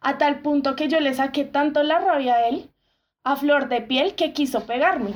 A 0.00 0.16
tal 0.16 0.42
punto 0.42 0.76
que 0.76 0.88
yo 0.88 1.00
le 1.00 1.12
saqué 1.12 1.44
tanto 1.44 1.82
la 1.82 1.98
rabia 1.98 2.34
a 2.34 2.48
él, 2.48 2.70
a 3.24 3.36
flor 3.36 3.68
de 3.68 3.80
piel, 3.80 4.14
que 4.14 4.32
quiso 4.32 4.64
pegarme. 4.64 5.14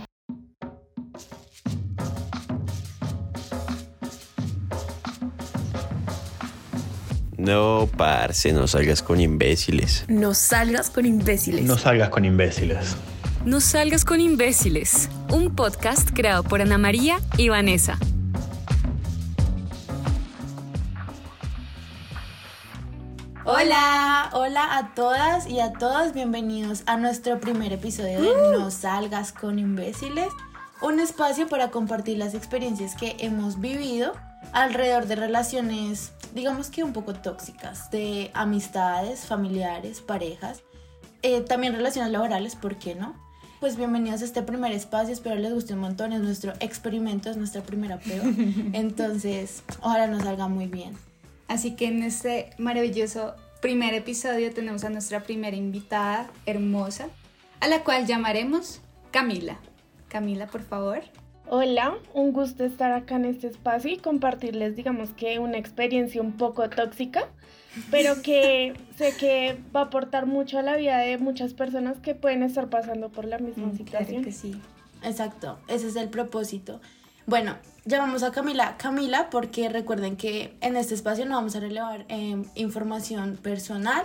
No, 7.36 7.88
parce, 7.96 8.52
no 8.52 8.66
salgas 8.66 9.02
con 9.02 9.20
imbéciles. 9.20 10.04
No 10.08 10.34
salgas 10.34 10.90
con 10.90 11.06
imbéciles. 11.06 11.64
No 11.64 11.76
salgas 11.76 12.08
con 12.10 12.24
imbéciles. 12.24 12.96
No 13.44 13.60
salgas 13.60 14.04
con 14.04 14.20
imbéciles. 14.20 15.08
Un 15.30 15.54
podcast 15.54 16.10
creado 16.12 16.44
por 16.44 16.60
Ana 16.60 16.78
María 16.78 17.18
y 17.36 17.48
Vanessa. 17.48 17.98
Hola, 23.62 24.28
hola 24.32 24.76
a 24.76 24.92
todas 24.92 25.46
y 25.46 25.60
a 25.60 25.72
todos, 25.72 26.12
bienvenidos 26.12 26.82
a 26.86 26.96
nuestro 26.96 27.38
primer 27.38 27.72
episodio 27.72 28.20
de 28.20 28.58
No 28.58 28.72
salgas 28.72 29.30
con 29.30 29.60
imbéciles, 29.60 30.30
un 30.80 30.98
espacio 30.98 31.46
para 31.46 31.70
compartir 31.70 32.18
las 32.18 32.34
experiencias 32.34 32.96
que 32.96 33.14
hemos 33.20 33.60
vivido 33.60 34.14
alrededor 34.52 35.06
de 35.06 35.14
relaciones, 35.14 36.10
digamos 36.34 36.70
que 36.70 36.82
un 36.82 36.92
poco 36.92 37.14
tóxicas, 37.14 37.88
de 37.92 38.32
amistades, 38.34 39.26
familiares, 39.26 40.00
parejas, 40.00 40.64
eh, 41.22 41.40
también 41.42 41.72
relaciones 41.72 42.10
laborales, 42.10 42.56
¿por 42.56 42.78
qué 42.78 42.96
no? 42.96 43.14
Pues 43.60 43.76
bienvenidos 43.76 44.22
a 44.22 44.24
este 44.24 44.42
primer 44.42 44.72
espacio, 44.72 45.12
espero 45.12 45.36
les 45.36 45.54
guste 45.54 45.74
un 45.74 45.80
montón, 45.80 46.12
es 46.12 46.20
nuestro 46.20 46.52
experimento, 46.58 47.30
es 47.30 47.36
nuestra 47.36 47.62
primera 47.62 48.00
prueba, 48.00 48.24
entonces 48.72 49.62
ojalá 49.82 50.08
nos 50.08 50.24
salga 50.24 50.48
muy 50.48 50.66
bien. 50.66 50.96
Así 51.46 51.76
que 51.76 51.86
en 51.86 52.02
este 52.02 52.50
maravilloso 52.56 53.34
primer 53.62 53.94
episodio 53.94 54.52
tenemos 54.52 54.82
a 54.82 54.90
nuestra 54.90 55.22
primera 55.22 55.56
invitada 55.56 56.28
hermosa, 56.46 57.08
a 57.60 57.68
la 57.68 57.84
cual 57.84 58.06
llamaremos 58.06 58.80
Camila. 59.12 59.56
Camila, 60.08 60.48
por 60.48 60.62
favor. 60.62 61.00
Hola, 61.46 61.94
un 62.12 62.32
gusto 62.32 62.64
estar 62.64 62.90
acá 62.92 63.14
en 63.14 63.24
este 63.24 63.46
espacio 63.46 63.92
y 63.92 63.98
compartirles, 63.98 64.74
digamos 64.74 65.10
que 65.10 65.38
una 65.38 65.58
experiencia 65.58 66.20
un 66.20 66.32
poco 66.32 66.68
tóxica, 66.70 67.28
pero 67.92 68.20
que 68.24 68.74
sé 68.98 69.14
que 69.16 69.56
va 69.74 69.82
a 69.82 69.84
aportar 69.84 70.26
mucho 70.26 70.58
a 70.58 70.62
la 70.62 70.76
vida 70.76 70.98
de 70.98 71.18
muchas 71.18 71.54
personas 71.54 71.98
que 71.98 72.16
pueden 72.16 72.42
estar 72.42 72.68
pasando 72.68 73.10
por 73.10 73.26
la 73.26 73.38
misma 73.38 73.68
Mm, 73.68 73.76
situación. 73.76 74.22
Claro 74.22 74.24
que 74.24 74.32
sí. 74.32 74.60
Exacto, 75.04 75.60
ese 75.68 75.86
es 75.86 75.94
el 75.94 76.08
propósito. 76.08 76.80
Bueno, 77.26 77.54
llamamos 77.84 78.24
a 78.24 78.32
Camila 78.32 78.76
Camila 78.78 79.30
porque 79.30 79.68
recuerden 79.68 80.16
que 80.16 80.56
en 80.60 80.76
este 80.76 80.94
espacio 80.94 81.24
no 81.24 81.36
vamos 81.36 81.54
a 81.54 81.60
relevar 81.60 82.04
eh, 82.08 82.42
información 82.56 83.38
personal 83.40 84.02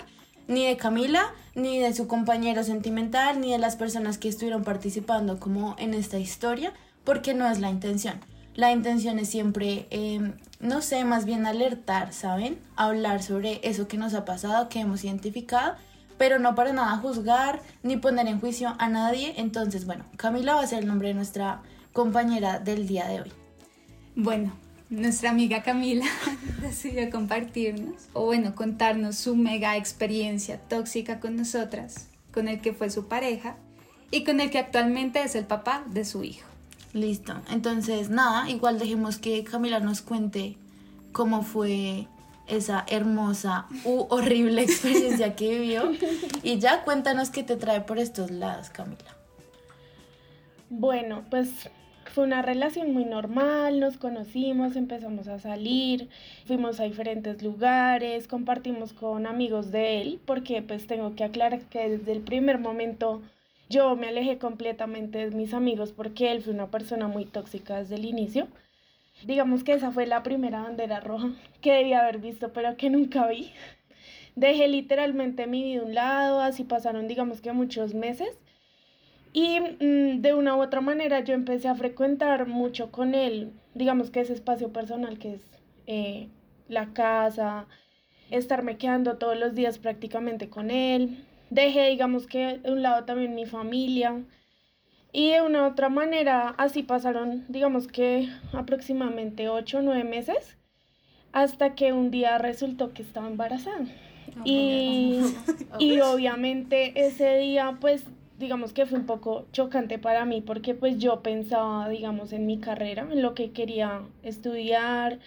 ni 0.48 0.66
de 0.66 0.78
Camila, 0.78 1.34
ni 1.56 1.80
de 1.80 1.94
su 1.94 2.08
compañero 2.08 2.64
sentimental, 2.64 3.42
ni 3.42 3.52
de 3.52 3.58
las 3.58 3.76
personas 3.76 4.18
que 4.18 4.30
estuvieron 4.30 4.64
participando 4.64 5.40
como 5.40 5.76
en 5.78 5.94
esta 5.94 6.20
historia, 6.20 6.74
porque 7.04 7.34
no 7.34 7.50
es 7.50 7.60
la 7.60 7.70
intención. 7.70 8.22
La 8.56 8.72
intención 8.72 9.20
es 9.20 9.30
siempre, 9.30 9.88
eh, 9.90 10.32
no 10.60 10.82
sé, 10.82 11.04
más 11.04 11.26
bien 11.26 11.46
alertar, 11.46 12.14
¿saben? 12.14 12.60
Hablar 12.76 13.24
sobre 13.24 13.60
eso 13.64 13.88
que 13.88 13.98
nos 13.98 14.14
ha 14.14 14.26
pasado, 14.26 14.70
que 14.70 14.80
hemos 14.80 15.04
identificado, 15.04 15.76
pero 16.18 16.40
no 16.40 16.56
para 16.56 16.72
nada 16.72 16.96
juzgar 16.98 17.62
ni 17.84 17.98
poner 17.98 18.28
en 18.28 18.40
juicio 18.40 18.76
a 18.80 18.88
nadie. 18.88 19.34
Entonces, 19.38 19.86
bueno, 19.86 20.06
Camila 20.16 20.56
va 20.56 20.62
a 20.62 20.68
ser 20.68 20.80
el 20.80 20.88
nombre 20.88 21.10
de 21.10 21.14
nuestra 21.16 21.62
compañera 21.98 22.60
del 22.60 22.88
día 22.88 23.08
de 23.08 23.22
hoy. 23.22 23.32
Bueno, 24.16 24.54
nuestra 24.92 25.32
amiga 25.32 25.64
Camila 25.64 26.06
decidió 26.62 27.10
compartirnos, 27.10 28.04
o 28.14 28.26
bueno, 28.26 28.54
contarnos 28.54 29.16
su 29.16 29.36
mega 29.36 29.76
experiencia 29.78 30.60
tóxica 30.60 31.20
con 31.20 31.36
nosotras, 31.36 32.08
con 32.32 32.50
el 32.50 32.62
que 32.62 32.74
fue 32.74 32.92
su 32.92 33.08
pareja 33.08 33.56
y 34.12 34.24
con 34.26 34.42
el 34.42 34.52
que 34.52 34.60
actualmente 34.60 35.24
es 35.24 35.34
el 35.34 35.46
papá 35.46 35.86
de 35.88 36.06
su 36.06 36.24
hijo. 36.24 36.46
Listo. 36.94 37.34
Entonces, 37.50 38.12
nada, 38.12 38.48
igual 38.48 38.78
dejemos 38.78 39.18
que 39.18 39.44
Camila 39.44 39.80
nos 39.80 40.02
cuente 40.02 40.56
cómo 41.12 41.42
fue 41.42 42.06
esa 42.46 42.86
hermosa 42.88 43.66
u 43.86 44.06
horrible 44.12 44.62
experiencia 44.70 45.36
que 45.36 45.50
vivió. 45.50 45.92
Y 46.44 46.60
ya 46.60 46.84
cuéntanos 46.84 47.32
qué 47.32 47.42
te 47.42 47.56
trae 47.56 47.82
por 47.82 47.98
estos 47.98 48.30
lados, 48.30 48.70
Camila. 48.70 49.18
Bueno, 50.70 51.24
pues 51.32 51.50
fue 52.18 52.24
una 52.24 52.42
relación 52.42 52.94
muy 52.94 53.06
normal, 53.06 53.80
nos 53.80 53.98
conocimos, 53.98 54.76
empezamos 54.76 55.28
a 55.28 55.38
salir, 55.38 56.10
fuimos 56.48 56.80
a 56.80 56.86
diferentes 56.86 57.44
lugares, 57.44 58.28
compartimos 58.28 58.92
con 58.92 59.28
amigos 59.28 59.70
de 59.70 60.02
él, 60.02 60.20
porque 60.26 60.64
pues 60.64 60.88
tengo 60.88 61.14
que 61.14 61.24
aclarar 61.24 61.62
que 61.66 61.88
desde 61.90 62.12
el 62.14 62.22
primer 62.22 62.58
momento 62.58 63.22
yo 63.70 63.96
me 63.96 64.08
alejé 64.08 64.40
completamente 64.40 65.30
de 65.30 65.36
mis 65.36 65.54
amigos 65.54 65.92
porque 65.92 66.32
él 66.32 66.42
fue 66.42 66.54
una 66.54 66.72
persona 66.72 67.08
muy 67.08 67.26
tóxica 67.26 67.78
desde 67.78 67.98
el 67.98 68.06
inicio. 68.06 68.48
Digamos 69.24 69.64
que 69.64 69.74
esa 69.74 69.92
fue 69.92 70.08
la 70.08 70.24
primera 70.24 70.64
bandera 70.64 71.00
roja 71.00 71.34
que 71.62 71.74
debía 71.74 72.00
haber 72.00 72.18
visto, 72.18 72.52
pero 72.52 72.78
que 72.78 72.90
nunca 72.90 73.28
vi. 73.28 73.52
Dejé 74.36 74.68
literalmente 74.68 75.46
mi 75.46 75.62
vida 75.62 75.84
a 75.84 75.86
un 75.86 75.94
lado, 75.94 76.42
así 76.42 76.64
pasaron 76.64 77.08
digamos 77.08 77.42
que 77.42 77.52
muchos 77.52 77.94
meses. 77.94 78.40
Y 79.38 79.60
mm, 79.60 80.22
de 80.22 80.34
una 80.34 80.56
u 80.56 80.64
otra 80.64 80.82
manera 80.82 81.20
yo 81.20 81.36
empecé 81.36 81.68
a 81.68 81.76
frecuentar 81.76 82.48
mucho 82.48 82.92
con 82.92 83.14
él, 83.14 83.54
digamos 83.76 84.10
que 84.10 84.22
ese 84.22 84.34
espacio 84.34 84.74
personal 84.74 85.20
que 85.20 85.36
es 85.36 85.42
eh, 85.86 86.30
la 86.68 86.88
casa, 86.94 87.68
estarme 88.32 88.78
quedando 88.78 89.18
todos 89.18 89.38
los 89.38 89.54
días 89.54 89.78
prácticamente 89.78 90.50
con 90.50 90.72
él. 90.72 91.24
Dejé, 91.52 91.88
digamos 91.92 92.26
que 92.26 92.58
de 92.58 92.72
un 92.72 92.82
lado 92.82 93.06
también 93.06 93.36
mi 93.36 93.46
familia. 93.46 94.24
Y 95.12 95.30
de 95.30 95.44
una 95.44 95.62
u 95.62 95.66
otra 95.68 95.90
manera 95.90 96.56
así 96.58 96.82
pasaron, 96.82 97.46
digamos 97.48 97.88
que 97.88 98.30
aproximadamente 98.54 99.50
8 99.50 99.78
o 99.78 99.82
9 99.84 100.04
meses, 100.04 100.58
hasta 101.32 101.76
que 101.76 101.94
un 101.94 102.10
día 102.10 102.40
resultó 102.40 102.92
que 102.92 103.04
estaba 103.04 103.28
embarazada. 103.28 103.86
Y, 104.46 105.20
y 105.80 106.00
obviamente 106.00 107.06
ese 107.06 107.38
día 107.38 107.78
pues 107.80 108.04
digamos 108.38 108.74
que 108.74 108.86
fue 108.86 109.00
un 109.00 109.06
poco 109.06 109.48
chocante 109.52 110.00
para 110.00 110.26
mí 110.26 110.42
porque 110.42 110.76
pues 110.76 110.98
yo 110.98 111.22
pensaba, 111.22 111.90
digamos, 111.90 112.34
en 112.34 112.46
mi 112.46 112.60
carrera, 112.60 113.08
en 113.12 113.22
lo 113.22 113.34
que 113.34 113.52
quería 113.52 114.02
estudiar, 114.24 115.20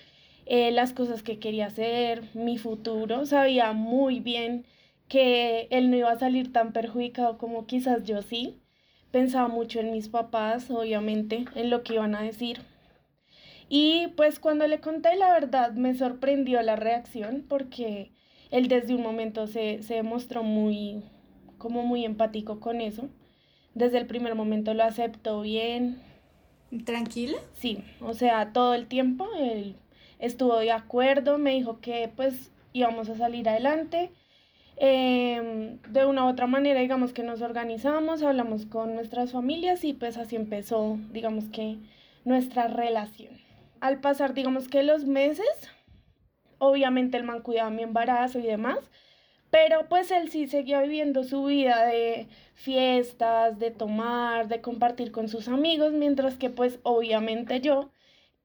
eh, 0.46 0.70
las 0.72 0.92
cosas 0.92 1.22
que 1.22 1.38
quería 1.38 1.66
hacer, 1.66 2.24
mi 2.34 2.58
futuro. 2.58 3.26
Sabía 3.26 3.72
muy 3.72 4.20
bien 4.20 4.66
que 5.08 5.68
él 5.70 5.90
no 5.90 5.96
iba 5.96 6.10
a 6.12 6.18
salir 6.18 6.52
tan 6.52 6.72
perjudicado 6.72 7.38
como 7.38 7.66
quizás 7.66 8.04
yo 8.04 8.22
sí. 8.22 8.60
Pensaba 9.10 9.48
mucho 9.48 9.80
en 9.80 9.92
mis 9.92 10.08
papás, 10.08 10.70
obviamente, 10.70 11.44
en 11.56 11.70
lo 11.70 11.82
que 11.82 11.94
iban 11.94 12.14
a 12.14 12.22
decir. 12.22 12.60
Y 13.68 14.08
pues 14.16 14.40
cuando 14.40 14.66
le 14.66 14.80
conté 14.80 15.14
la 15.16 15.32
verdad 15.32 15.72
me 15.72 15.94
sorprendió 15.94 16.60
la 16.62 16.76
reacción 16.76 17.44
porque 17.48 18.10
él 18.50 18.68
desde 18.68 18.94
un 18.94 19.02
momento 19.02 19.46
se, 19.46 19.82
se 19.84 20.02
mostró 20.02 20.42
muy, 20.42 21.04
como 21.60 21.84
muy 21.84 22.04
empático 22.04 22.58
con 22.58 22.80
eso. 22.80 23.08
Desde 23.74 23.98
el 23.98 24.08
primer 24.08 24.34
momento 24.34 24.74
lo 24.74 24.82
aceptó 24.82 25.42
bien. 25.42 26.02
¿Tranquila? 26.84 27.38
Sí, 27.52 27.84
o 28.00 28.14
sea, 28.14 28.52
todo 28.52 28.74
el 28.74 28.88
tiempo 28.88 29.28
él 29.38 29.76
estuvo 30.18 30.58
de 30.58 30.72
acuerdo, 30.72 31.38
me 31.38 31.52
dijo 31.52 31.80
que 31.80 32.10
pues 32.14 32.50
íbamos 32.72 33.08
a 33.08 33.16
salir 33.16 33.48
adelante. 33.48 34.10
Eh, 34.82 35.78
de 35.90 36.06
una 36.06 36.24
u 36.24 36.28
otra 36.28 36.46
manera, 36.46 36.80
digamos 36.80 37.12
que 37.12 37.22
nos 37.22 37.42
organizamos, 37.42 38.22
hablamos 38.22 38.64
con 38.64 38.94
nuestras 38.94 39.32
familias 39.32 39.84
y 39.84 39.92
pues 39.92 40.16
así 40.16 40.36
empezó, 40.36 40.98
digamos 41.12 41.44
que 41.48 41.76
nuestra 42.24 42.66
relación. 42.68 43.34
Al 43.80 44.00
pasar, 44.00 44.32
digamos 44.32 44.68
que 44.68 44.82
los 44.82 45.04
meses, 45.04 45.46
obviamente 46.58 47.18
el 47.18 47.24
man 47.24 47.42
cuidaba 47.42 47.70
mi 47.70 47.82
embarazo 47.82 48.38
y 48.38 48.42
demás, 48.42 48.78
pero 49.50 49.88
pues 49.88 50.10
él 50.10 50.30
sí 50.30 50.46
seguía 50.46 50.80
viviendo 50.82 51.24
su 51.24 51.44
vida 51.44 51.86
de 51.86 52.28
fiestas, 52.54 53.58
de 53.58 53.70
tomar, 53.70 54.48
de 54.48 54.60
compartir 54.60 55.12
con 55.12 55.28
sus 55.28 55.48
amigos, 55.48 55.92
mientras 55.92 56.36
que 56.36 56.50
pues 56.50 56.78
obviamente 56.82 57.60
yo 57.60 57.90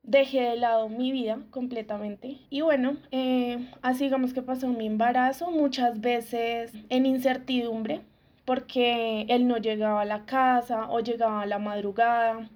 dejé 0.04 0.42
de 0.42 0.56
lado 0.58 0.90
mi 0.90 1.12
vida 1.12 1.40
completamente. 1.52 2.38
Y 2.50 2.62
bueno, 2.62 2.98
eh, 3.12 3.70
así 3.82 4.06
digamos 4.06 4.34
que 4.34 4.42
pasó 4.42 4.68
mi 4.68 4.88
embarazo, 4.88 5.52
muchas 5.52 6.02
veces 6.02 6.72
en 6.90 7.06
incertidumbre, 7.06 8.02
porque 8.46 9.26
él 9.30 9.48
no 9.48 9.58
llegaba 9.58 10.02
a 10.02 10.06
la 10.06 10.26
casa 10.26 10.90
o 10.90 11.00
llegaba 11.00 11.42
a 11.42 11.48
la 11.48 11.60
madrugada. 11.60 12.50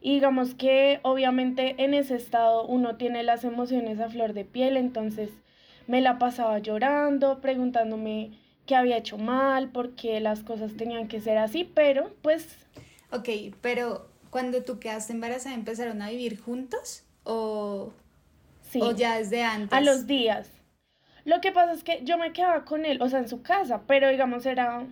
Y 0.00 0.14
digamos 0.14 0.54
que 0.54 1.00
obviamente 1.02 1.76
en 1.82 1.94
ese 1.94 2.16
estado 2.16 2.66
uno 2.66 2.96
tiene 2.96 3.22
las 3.22 3.44
emociones 3.44 4.00
a 4.00 4.10
flor 4.10 4.34
de 4.34 4.44
piel, 4.44 4.76
entonces 4.76 5.30
me 5.86 6.00
la 6.00 6.18
pasaba 6.18 6.58
llorando, 6.58 7.40
preguntándome 7.40 8.32
qué 8.66 8.76
había 8.76 8.96
hecho 8.96 9.18
mal, 9.18 9.68
por 9.68 9.94
qué 9.94 10.20
las 10.20 10.42
cosas 10.42 10.76
tenían 10.76 11.08
que 11.08 11.20
ser 11.20 11.38
así, 11.38 11.64
pero 11.64 12.10
pues... 12.22 12.56
Ok, 13.10 13.28
pero 13.60 14.08
cuando 14.30 14.62
tú 14.62 14.78
quedaste 14.78 15.12
embarazada, 15.12 15.54
¿empezaron 15.54 16.02
a 16.02 16.10
vivir 16.10 16.40
juntos? 16.40 17.04
¿O, 17.24 17.92
Sí. 18.62 18.80
o 18.82 18.90
ya 18.92 19.18
desde 19.18 19.44
antes? 19.44 19.72
A 19.76 19.80
los 19.80 20.06
días. 20.06 20.50
Lo 21.24 21.40
que 21.40 21.52
pasa 21.52 21.72
es 21.72 21.84
que 21.84 22.00
yo 22.04 22.18
me 22.18 22.32
quedaba 22.32 22.64
con 22.64 22.84
él, 22.84 23.00
o 23.00 23.08
sea, 23.08 23.20
en 23.20 23.28
su 23.28 23.42
casa, 23.42 23.82
pero 23.86 24.08
digamos 24.08 24.44
era 24.46 24.84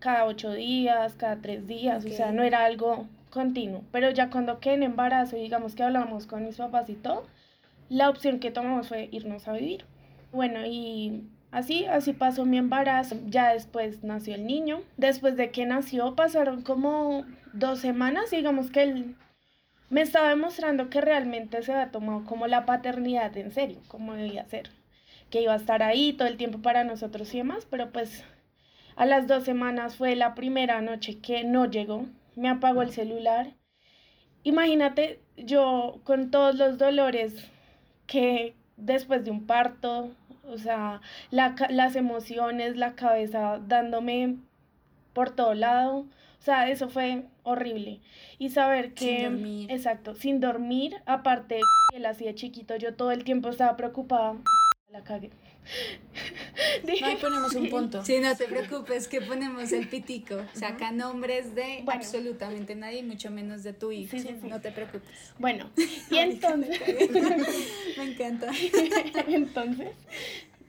cada 0.00 0.24
ocho 0.24 0.52
días, 0.52 1.14
cada 1.14 1.36
tres 1.36 1.66
días, 1.66 2.04
o 2.04 2.08
sea, 2.10 2.32
no 2.32 2.42
era 2.42 2.64
algo 2.64 3.06
continuo. 3.30 3.82
Pero 3.92 4.10
ya 4.10 4.30
cuando 4.30 4.60
quedé 4.60 4.74
en 4.74 4.82
embarazo 4.82 5.36
y 5.36 5.42
digamos 5.42 5.74
que 5.74 5.82
hablamos 5.82 6.26
con 6.26 6.44
mis 6.44 6.56
papás 6.56 6.88
y 6.90 6.94
todo, 6.94 7.26
la 7.88 8.10
opción 8.10 8.38
que 8.40 8.50
tomamos 8.50 8.88
fue 8.88 9.08
irnos 9.12 9.48
a 9.48 9.52
vivir. 9.52 9.84
Bueno, 10.32 10.66
y 10.66 11.22
así, 11.50 11.86
así 11.86 12.12
pasó 12.12 12.44
mi 12.44 12.58
embarazo. 12.58 13.16
Ya 13.26 13.52
después 13.52 14.02
nació 14.04 14.34
el 14.34 14.46
niño. 14.46 14.82
Después 14.96 15.36
de 15.36 15.50
que 15.50 15.66
nació 15.66 16.14
pasaron 16.14 16.62
como 16.62 17.24
dos 17.52 17.80
semanas, 17.80 18.30
digamos 18.30 18.70
que 18.70 18.82
él 18.82 19.16
me 19.90 20.02
estaba 20.02 20.28
demostrando 20.28 20.90
que 20.90 21.00
realmente 21.00 21.62
se 21.62 21.72
había 21.72 21.90
tomado 21.90 22.24
como 22.24 22.46
la 22.46 22.66
paternidad 22.66 23.36
en 23.36 23.52
serio, 23.52 23.78
como 23.88 24.14
debía 24.14 24.44
ser. 24.46 24.70
Que 25.30 25.42
iba 25.42 25.54
a 25.54 25.56
estar 25.56 25.82
ahí 25.82 26.12
todo 26.12 26.28
el 26.28 26.36
tiempo 26.36 26.60
para 26.60 26.84
nosotros 26.84 27.32
y 27.34 27.38
demás, 27.38 27.66
pero 27.70 27.90
pues 27.90 28.24
a 28.96 29.06
las 29.06 29.26
dos 29.26 29.44
semanas 29.44 29.96
fue 29.96 30.16
la 30.16 30.34
primera 30.34 30.80
noche 30.82 31.20
que 31.20 31.44
no 31.44 31.66
llegó. 31.66 32.06
Me 32.36 32.48
apagó 32.48 32.82
el 32.82 32.90
celular. 32.90 33.54
Imagínate 34.42 35.20
yo 35.36 36.00
con 36.04 36.30
todos 36.30 36.56
los 36.56 36.78
dolores 36.78 37.50
que 38.06 38.54
después 38.78 39.24
de 39.24 39.30
un 39.30 39.46
parto, 39.46 40.10
o 40.44 40.56
sea, 40.56 41.02
las 41.30 41.96
emociones, 41.96 42.76
la 42.76 42.94
cabeza 42.94 43.60
dándome 43.66 44.36
por 45.12 45.30
todo 45.30 45.54
lado. 45.54 46.06
O 46.38 46.40
sea, 46.40 46.70
eso 46.70 46.88
fue 46.88 47.26
horrible. 47.42 48.00
Y 48.38 48.50
saber 48.50 48.94
que... 48.94 49.18
Sin 49.18 49.22
dormir. 49.24 49.72
Exacto, 49.72 50.14
sin 50.14 50.40
dormir. 50.40 50.96
Aparte, 51.04 51.60
él 51.94 52.06
así 52.06 52.24
de 52.24 52.34
chiquito, 52.34 52.76
yo 52.76 52.94
todo 52.94 53.10
el 53.10 53.24
tiempo 53.24 53.48
estaba 53.48 53.76
preocupada. 53.76 54.36
La 54.88 55.02
cagué. 55.02 55.30
No, 56.84 57.06
ahí 57.06 57.16
ponemos 57.16 57.54
un 57.54 57.68
punto. 57.68 58.04
Sí, 58.04 58.18
no 58.20 58.34
te 58.36 58.46
preocupes, 58.46 59.08
que 59.08 59.20
ponemos 59.20 59.70
el 59.72 59.88
pitico. 59.88 60.36
Saca 60.54 60.90
nombres 60.90 61.54
de 61.54 61.82
Bueno. 61.84 62.00
absolutamente 62.00 62.74
nadie, 62.74 63.02
mucho 63.02 63.30
menos 63.30 63.62
de 63.62 63.72
tu 63.72 63.92
hijo. 63.92 64.10
Sí, 64.10 64.20
sí, 64.20 64.36
sí. 64.40 64.48
No 64.48 64.60
te 64.60 64.72
preocupes. 64.72 65.32
Bueno, 65.38 65.70
y 66.10 66.16
entonces... 66.16 66.80
Me 67.96 68.04
encanta. 68.04 68.50
Entonces, 69.28 69.88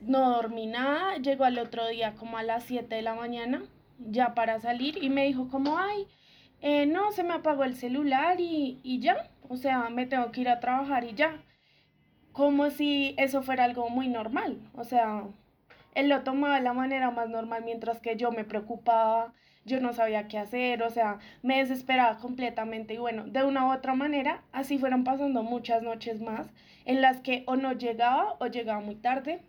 no 0.02 0.30
dormí 0.30 0.66
nada, 0.66 1.16
llegó 1.16 1.44
al 1.44 1.58
otro 1.58 1.86
día 1.88 2.14
como 2.14 2.38
a 2.38 2.42
las 2.42 2.64
7 2.64 2.94
de 2.94 3.02
la 3.02 3.14
mañana, 3.14 3.62
ya 3.98 4.34
para 4.34 4.60
salir, 4.60 5.02
y 5.02 5.10
me 5.10 5.26
dijo 5.26 5.48
como, 5.48 5.78
ay, 5.78 6.06
eh, 6.62 6.86
no, 6.86 7.12
se 7.12 7.22
me 7.22 7.34
apagó 7.34 7.64
el 7.64 7.76
celular 7.76 8.40
y, 8.40 8.80
y 8.82 9.00
ya, 9.00 9.30
o 9.48 9.56
sea, 9.56 9.88
me 9.90 10.06
tengo 10.06 10.30
que 10.32 10.42
ir 10.42 10.48
a 10.48 10.60
trabajar 10.60 11.04
y 11.04 11.14
ya. 11.14 11.42
Como 12.32 12.70
si 12.70 13.14
eso 13.18 13.42
fuera 13.42 13.64
algo 13.64 13.88
muy 13.90 14.08
normal, 14.08 14.58
o 14.74 14.84
sea, 14.84 15.24
él 15.94 16.08
lo 16.08 16.22
tomaba 16.22 16.56
de 16.56 16.62
la 16.62 16.72
manera 16.72 17.10
más 17.10 17.28
normal 17.28 17.62
mientras 17.64 18.00
que 18.00 18.16
yo 18.16 18.30
me 18.30 18.44
preocupaba, 18.44 19.32
yo 19.64 19.80
no 19.80 19.92
sabía 19.92 20.28
qué 20.28 20.38
hacer, 20.38 20.82
o 20.82 20.90
sea, 20.90 21.18
me 21.42 21.58
desesperaba 21.58 22.18
completamente 22.18 22.94
y 22.94 22.98
bueno, 22.98 23.24
de 23.26 23.42
una 23.44 23.66
u 23.66 23.72
otra 23.72 23.94
manera, 23.94 24.42
así 24.52 24.78
fueron 24.78 25.04
pasando 25.04 25.42
muchas 25.42 25.82
noches 25.82 26.20
más 26.20 26.46
en 26.84 27.00
las 27.02 27.20
que 27.20 27.44
o 27.46 27.56
no 27.56 27.72
llegaba 27.72 28.36
o 28.38 28.46
llegaba 28.46 28.80
muy 28.80 28.94
tarde. 28.94 29.42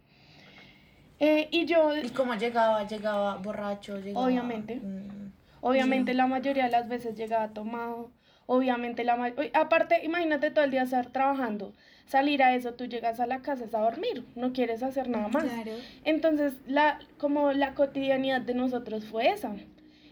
Eh, 1.19 1.47
y 1.51 1.65
yo, 1.65 1.95
¿Y 1.95 2.09
cómo 2.09 2.33
llegaba? 2.33 2.83
¿Llegaba 2.87 3.37
borracho? 3.37 3.97
Llegaba, 3.99 4.25
Obviamente. 4.25 4.77
mm, 4.77 5.31
obviamente 5.61 6.13
la 6.15 6.25
mayoría 6.25 6.63
de 6.65 6.71
las 6.71 6.87
veces 6.89 7.15
llegaba 7.15 7.49
tomado, 7.49 8.09
obviamente 8.51 9.05
la 9.05 9.33
aparte, 9.53 10.03
imagínate 10.03 10.51
todo 10.51 10.65
el 10.65 10.71
día 10.71 10.83
estar 10.83 11.07
trabajando, 11.07 11.71
salir 12.05 12.43
a 12.43 12.53
eso, 12.53 12.73
tú 12.73 12.85
llegas 12.85 13.21
a 13.21 13.25
la 13.25 13.39
casa 13.39 13.63
es 13.63 13.73
a 13.73 13.79
dormir, 13.79 14.25
no 14.35 14.51
quieres 14.51 14.83
hacer 14.83 15.07
nada 15.07 15.29
más. 15.29 15.45
Claro. 15.45 15.71
Entonces, 16.03 16.55
la, 16.67 16.99
como 17.17 17.53
la 17.53 17.73
cotidianidad 17.75 18.41
de 18.41 18.53
nosotros 18.53 19.05
fue 19.05 19.29
esa. 19.29 19.55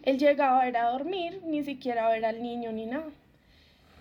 Él 0.04 0.18
llegaba 0.18 0.66
era 0.66 0.88
a 0.88 0.92
dormir, 0.92 1.42
ni 1.46 1.66
siquiera 1.66 2.08
a 2.08 2.12
ver 2.12 2.24
al 2.24 2.42
niño 2.42 2.72
ni 2.72 2.86
nada. 2.86 3.10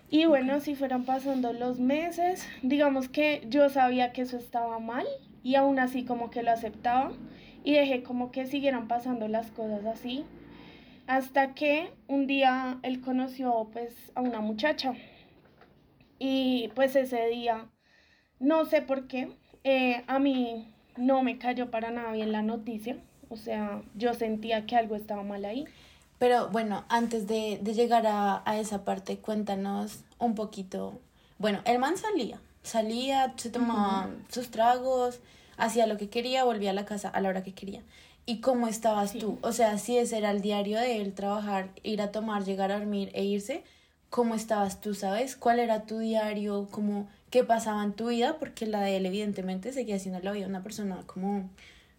Y 0.09 0.25
bueno, 0.25 0.53
así 0.53 0.73
fueron 0.73 1.03
pasando 1.03 1.51
los 1.51 1.81
meses. 1.81 2.47
Digamos 2.61 3.09
que 3.09 3.43
yo 3.49 3.69
sabía 3.69 4.13
que 4.13 4.21
eso 4.21 4.37
estaba 4.37 4.79
mal 4.79 5.05
y 5.43 5.55
aún 5.55 5.79
así 5.79 6.05
como 6.05 6.31
que 6.31 6.43
lo 6.43 6.51
aceptaba 6.51 7.11
y 7.65 7.73
dejé 7.73 8.03
como 8.03 8.31
que 8.31 8.45
siguieran 8.45 8.87
pasando 8.87 9.27
las 9.27 9.51
cosas 9.51 9.85
así. 9.85 10.23
Hasta 11.09 11.55
que 11.55 11.91
un 12.07 12.27
día 12.27 12.77
él 12.83 13.01
conoció 13.01 13.67
pues 13.73 13.95
a 14.13 14.21
una 14.21 14.41
muchacha 14.41 14.93
y 16.19 16.67
pues 16.75 16.95
ese 16.95 17.25
día, 17.29 17.67
no 18.39 18.65
sé 18.65 18.83
por 18.83 19.07
qué, 19.07 19.35
eh, 19.63 20.03
a 20.05 20.19
mí 20.19 20.71
no 20.97 21.23
me 21.23 21.39
cayó 21.39 21.71
para 21.71 21.89
nada 21.89 22.11
bien 22.11 22.31
la 22.31 22.43
noticia. 22.43 22.97
O 23.27 23.37
sea, 23.37 23.81
yo 23.95 24.13
sentía 24.13 24.67
que 24.67 24.75
algo 24.75 24.95
estaba 24.95 25.23
mal 25.23 25.45
ahí. 25.45 25.65
Pero 26.19 26.49
bueno, 26.49 26.85
antes 26.89 27.25
de, 27.25 27.57
de 27.59 27.73
llegar 27.73 28.05
a, 28.05 28.43
a 28.45 28.59
esa 28.59 28.85
parte, 28.85 29.17
cuéntanos 29.17 30.03
un 30.19 30.35
poquito. 30.35 31.01
Bueno, 31.39 31.61
el 31.65 31.79
man 31.79 31.97
salía, 31.97 32.39
salía, 32.61 33.33
se 33.35 33.49
tomaba 33.49 34.11
sus 34.29 34.51
tragos, 34.51 35.21
hacía 35.57 35.87
lo 35.87 35.97
que 35.97 36.11
quería, 36.11 36.43
volvía 36.43 36.69
a 36.69 36.73
la 36.73 36.85
casa 36.85 37.09
a 37.09 37.19
la 37.19 37.29
hora 37.29 37.41
que 37.41 37.55
quería. 37.55 37.81
¿Y 38.29 38.41
cómo 38.41 38.67
estabas 38.67 39.11
Sí. 39.11 39.19
tú? 39.19 39.39
O 39.41 39.51
sea, 39.51 39.77
si 39.79 39.97
ese 39.97 40.17
era 40.19 40.29
el 40.31 40.41
diario 40.41 40.77
de 40.79 41.01
él, 41.01 41.13
trabajar, 41.13 41.69
ir 41.83 42.01
a 42.01 42.11
tomar, 42.11 42.43
llegar 42.45 42.71
a 42.71 42.77
dormir 42.77 43.09
e 43.13 43.23
irse, 43.23 43.63
¿cómo 44.11 44.35
estabas 44.35 44.81
tú, 44.81 44.93
sabes? 44.93 45.35
¿Cuál 45.35 45.59
era 45.59 45.85
tu 45.87 45.97
diario? 45.99 46.67
¿Cómo, 46.69 47.07
¿Qué 47.31 47.43
pasaba 47.43 47.83
en 47.83 47.93
tu 47.93 48.09
vida? 48.09 48.37
Porque 48.39 48.65
la 48.67 48.81
de 48.81 48.97
él 48.97 49.05
evidentemente 49.07 49.71
seguía 49.73 49.97
siendo 49.97 50.19
la 50.21 50.31
vida 50.31 50.43
de 50.45 50.49
una 50.49 50.61
persona 50.63 51.01
como, 51.07 51.49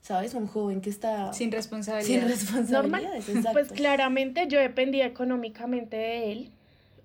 ¿sabes? 0.03 0.35
Un 0.35 0.47
joven 0.47 0.81
que 0.81 0.91
está 0.91 1.33
Sin 1.33 1.47
sin 1.47 1.53
responsabilidad. 1.53 2.29
responsabilidades. 2.29 3.29
exacto. 3.29 3.53
Pues 3.53 3.73
claramente 3.73 4.47
yo 4.49 4.61
dependía 4.61 5.07
económicamente 5.07 5.97
de 5.97 6.33
él. 6.33 6.51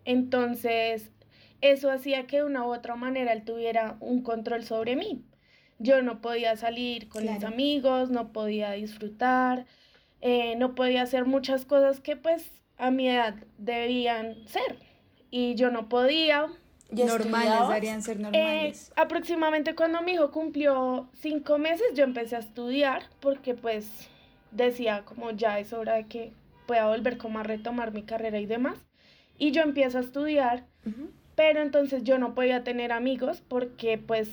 Entonces, 0.06 1.10
eso 1.62 1.89
hacía 1.89 2.28
que 2.28 2.38
de 2.38 2.44
una 2.44 2.63
u 2.66 2.74
otra 2.74 2.95
manera 2.95 3.33
él 3.33 3.44
tuviera 3.44 3.98
un 4.00 4.21
control 4.21 4.63
sobre 4.63 4.95
mí. 4.95 5.24
Yo 5.80 6.01
no 6.01 6.22
podía 6.22 6.56
salir 6.56 7.10
con 7.10 7.24
mis 7.24 7.44
amigos, 7.44 8.10
no 8.10 8.31
podía 8.31 8.72
disfrutar, 8.72 9.66
eh, 10.22 10.56
no 10.56 10.74
podía 10.75 11.01
hacer 11.01 11.25
muchas 11.25 11.66
cosas 11.66 12.00
que 12.00 12.16
pues 12.16 12.50
a 12.77 12.92
mi 12.92 13.10
edad 13.10 13.36
debían 13.57 14.48
ser. 14.48 14.77
Y 15.31 15.56
yo 15.56 15.69
no 15.72 15.89
podía. 15.89 16.48
¿Y 16.92 17.04
normales, 17.04 17.60
deberían 17.68 18.01
ser 18.01 18.18
Eh, 18.18 18.22
normales. 18.22 18.92
aproximadamente 18.95 19.75
cuando 19.75 20.01
mi 20.01 20.13
hijo 20.13 20.31
cumplió 20.31 21.10
cinco 21.13 21.57
meses, 21.57 21.86
yo 21.95 22.04
empecé 22.04 22.36
a 22.38 22.39
estudiar 22.39 23.04
porque 23.19 23.54
pues 23.56 24.07
decía 24.51 25.04
como 25.04 25.31
ya 25.31 25.60
es 25.60 25.74
hora 25.74 25.95
de 25.95 26.06
que 26.06 26.31
pueda 26.68 26.88
volver 26.88 27.18
como 27.18 27.40
a 27.40 27.44
retomar 27.44 27.92
mi 27.92 28.04
carrera 28.04 28.40
y 28.40 28.45
demás. 28.45 28.78
Y 29.38 29.52
yo 29.52 29.61
empiezo 29.64 29.97
a 29.97 30.02
estudiar, 30.02 30.64
pero 31.35 31.61
entonces 31.61 32.04
yo 32.04 32.18
no 32.18 32.33
podía 32.33 32.64
tener 32.64 32.92
amigos 32.94 33.42
porque 33.45 33.97
pues 33.97 34.30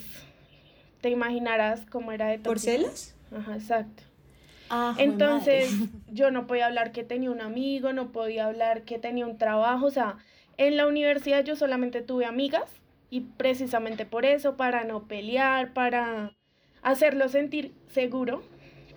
te 1.03 1.11
imaginarás 1.11 1.87
cómo 1.87 2.13
era 2.13 2.29
de 2.29 2.39
¿Por 2.39 2.59
tóxico. 2.59 2.77
celos? 2.83 3.15
Ajá, 3.33 3.57
exacto. 3.57 4.05
Ah, 4.71 4.97
Entonces 4.97 5.77
yo 6.07 6.31
no 6.31 6.47
podía 6.47 6.67
hablar 6.67 6.93
que 6.93 7.05
tenía 7.05 7.31
un 7.31 7.41
amigo, 7.41 7.93
no 7.93 8.13
podía 8.13 8.47
hablar 8.47 8.83
que 8.85 8.99
tenía 8.99 9.27
un 9.27 9.39
trabajo, 9.39 9.87
o 9.87 9.91
sea, 9.91 10.19
en 10.59 10.77
la 10.77 10.87
universidad 10.87 11.45
yo 11.45 11.57
solamente 11.57 12.03
tuve 12.03 12.27
amigas 12.27 12.83
y 13.11 13.21
precisamente 13.23 14.07
por 14.07 14.25
eso, 14.27 14.57
para 14.57 14.85
no 14.85 15.07
pelear, 15.09 15.73
para 15.73 16.33
hacerlo 16.83 17.29
sentir 17.29 17.75
seguro, 17.89 18.43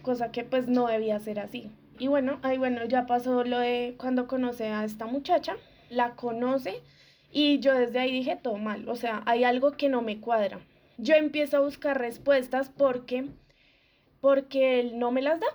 cosa 0.02 0.32
que 0.32 0.44
pues 0.44 0.68
no 0.68 0.88
debía 0.88 1.20
ser 1.20 1.40
así. 1.40 1.72
Y 1.98 2.08
bueno, 2.08 2.40
ahí 2.44 2.58
bueno, 2.58 2.86
ya 2.86 3.06
pasó 3.06 3.44
lo 3.44 3.60
de 3.60 3.96
cuando 3.98 4.28
conoce 4.28 4.68
a 4.68 4.84
esta 4.86 5.06
muchacha, 5.06 5.58
la 5.90 6.16
conoce 6.16 6.82
y 7.32 7.60
yo 7.60 7.74
desde 7.74 8.00
ahí 8.00 8.12
dije 8.12 8.36
todo 8.42 8.58
mal, 8.58 8.88
o 8.90 8.96
sea, 8.96 9.24
hay 9.26 9.44
algo 9.44 9.72
que 9.78 9.90
no 9.90 10.02
me 10.02 10.20
cuadra. 10.20 10.60
Yo 10.98 11.16
empiezo 11.16 11.58
a 11.58 11.62
buscar 11.62 12.00
respuestas 12.00 12.70
porque 12.70 13.26
porque 14.22 14.80
él 14.80 14.98
no 14.98 15.12
me 15.12 15.22
las 15.22 15.40
da. 15.40 15.48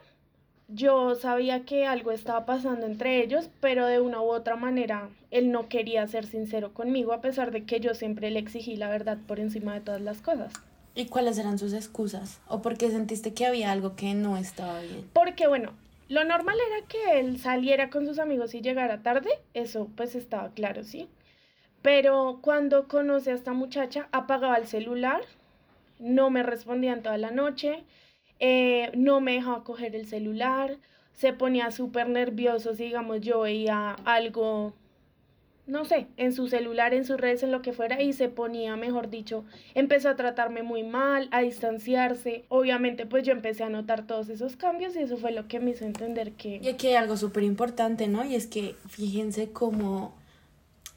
Yo 0.69 1.17
sabía 1.17 1.65
que 1.65 1.87
algo 1.87 2.13
estaba 2.13 2.47
pasando 2.47 2.87
entre 2.87 3.21
ellos, 3.21 3.51
pero 3.61 3.87
de 3.87 4.01
una 4.01 4.21
u 4.21 4.27
otra 4.27 4.55
manera 4.55 5.09
él 5.33 5.51
no 5.51 5.69
quería 5.69 6.07
ser 6.07 6.27
sincero 6.27 6.73
conmigo, 6.73 7.13
a 7.13 7.21
pesar 7.21 7.51
de 7.51 7.65
que 7.65 7.81
yo 7.81 7.95
siempre 7.95 8.31
le 8.31 8.39
exigí 8.39 8.77
la 8.77 8.89
verdad 8.89 9.19
por 9.27 9.41
encima 9.41 9.75
de 9.75 9.81
todas 9.81 10.01
las 10.01 10.23
cosas. 10.23 10.53
¿Y 10.95 11.07
cuáles 11.07 11.39
eran 11.39 11.59
sus 11.59 11.73
excusas? 11.73 12.41
¿O 12.47 12.63
por 12.63 12.77
qué 12.77 12.91
sentiste 12.91 13.35
que 13.35 13.47
había 13.47 13.73
algo 13.73 13.97
que 13.97 14.15
no 14.15 14.37
estaba 14.37 14.81
bien? 14.81 15.09
Porque 15.13 15.49
bueno, 15.49 15.73
lo 16.09 16.25
normal 16.25 16.57
era 16.69 16.87
que 16.87 17.19
él 17.19 17.41
saliera 17.41 17.91
con 17.91 18.07
sus 18.07 18.19
amigos 18.19 18.55
y 18.55 18.61
llegara 18.61 19.03
tarde, 19.03 19.31
eso 19.55 19.89
pues 19.97 20.15
estaba 20.15 20.51
claro, 20.51 20.85
¿sí? 20.85 21.09
Pero 21.83 22.41
cuando 22.43 22.89
conoce 22.89 23.31
a 23.31 23.35
esta 23.35 23.53
muchacha, 23.53 24.09
apagaba 24.13 24.57
el 24.57 24.67
celular, 24.67 25.23
no 25.99 26.31
me 26.31 26.43
respondía 26.43 26.93
en 26.93 27.03
toda 27.03 27.19
la 27.19 27.31
noche, 27.31 27.85
eh, 28.39 28.91
no 28.95 29.21
me 29.21 29.35
dejaba 29.35 29.65
coger 29.65 29.95
el 29.95 30.07
celular, 30.07 30.77
se 31.13 31.33
ponía 31.33 31.71
súper 31.71 32.09
nervioso 32.09 32.75
si 32.75 32.85
digamos 32.85 33.21
yo 33.21 33.41
veía 33.41 33.97
algo 34.05 34.75
no 35.71 35.85
sé, 35.85 36.09
en 36.17 36.33
su 36.33 36.49
celular, 36.49 36.93
en 36.95 37.05
sus 37.05 37.19
redes, 37.19 37.43
en 37.43 37.53
lo 37.53 37.63
que 37.63 37.73
fuera, 37.73 38.03
y 38.03 38.13
se 38.13 38.29
ponía, 38.29 38.77
mejor 38.77 39.09
dicho, 39.09 39.45
empezó 39.75 40.09
a 40.09 40.17
tratarme 40.17 40.63
muy 40.63 40.83
mal, 40.83 41.29
a 41.31 41.41
distanciarse. 41.41 42.45
Obviamente, 42.49 43.07
pues 43.07 43.25
yo 43.25 43.33
empecé 43.33 43.63
a 43.63 43.69
notar 43.69 44.07
todos 44.07 44.29
esos 44.29 44.57
cambios 44.57 44.97
y 44.97 44.99
eso 44.99 45.17
fue 45.17 45.31
lo 45.31 45.47
que 45.47 45.61
me 45.61 45.71
hizo 45.71 45.85
entender 45.85 46.33
que... 46.33 46.61
Y 46.63 46.69
aquí 46.69 46.89
hay 46.89 46.95
algo 46.95 47.17
súper 47.17 47.45
importante, 47.45 48.09
¿no? 48.09 48.25
Y 48.25 48.35
es 48.35 48.47
que 48.47 48.75
fíjense 48.89 49.53
cómo... 49.53 50.19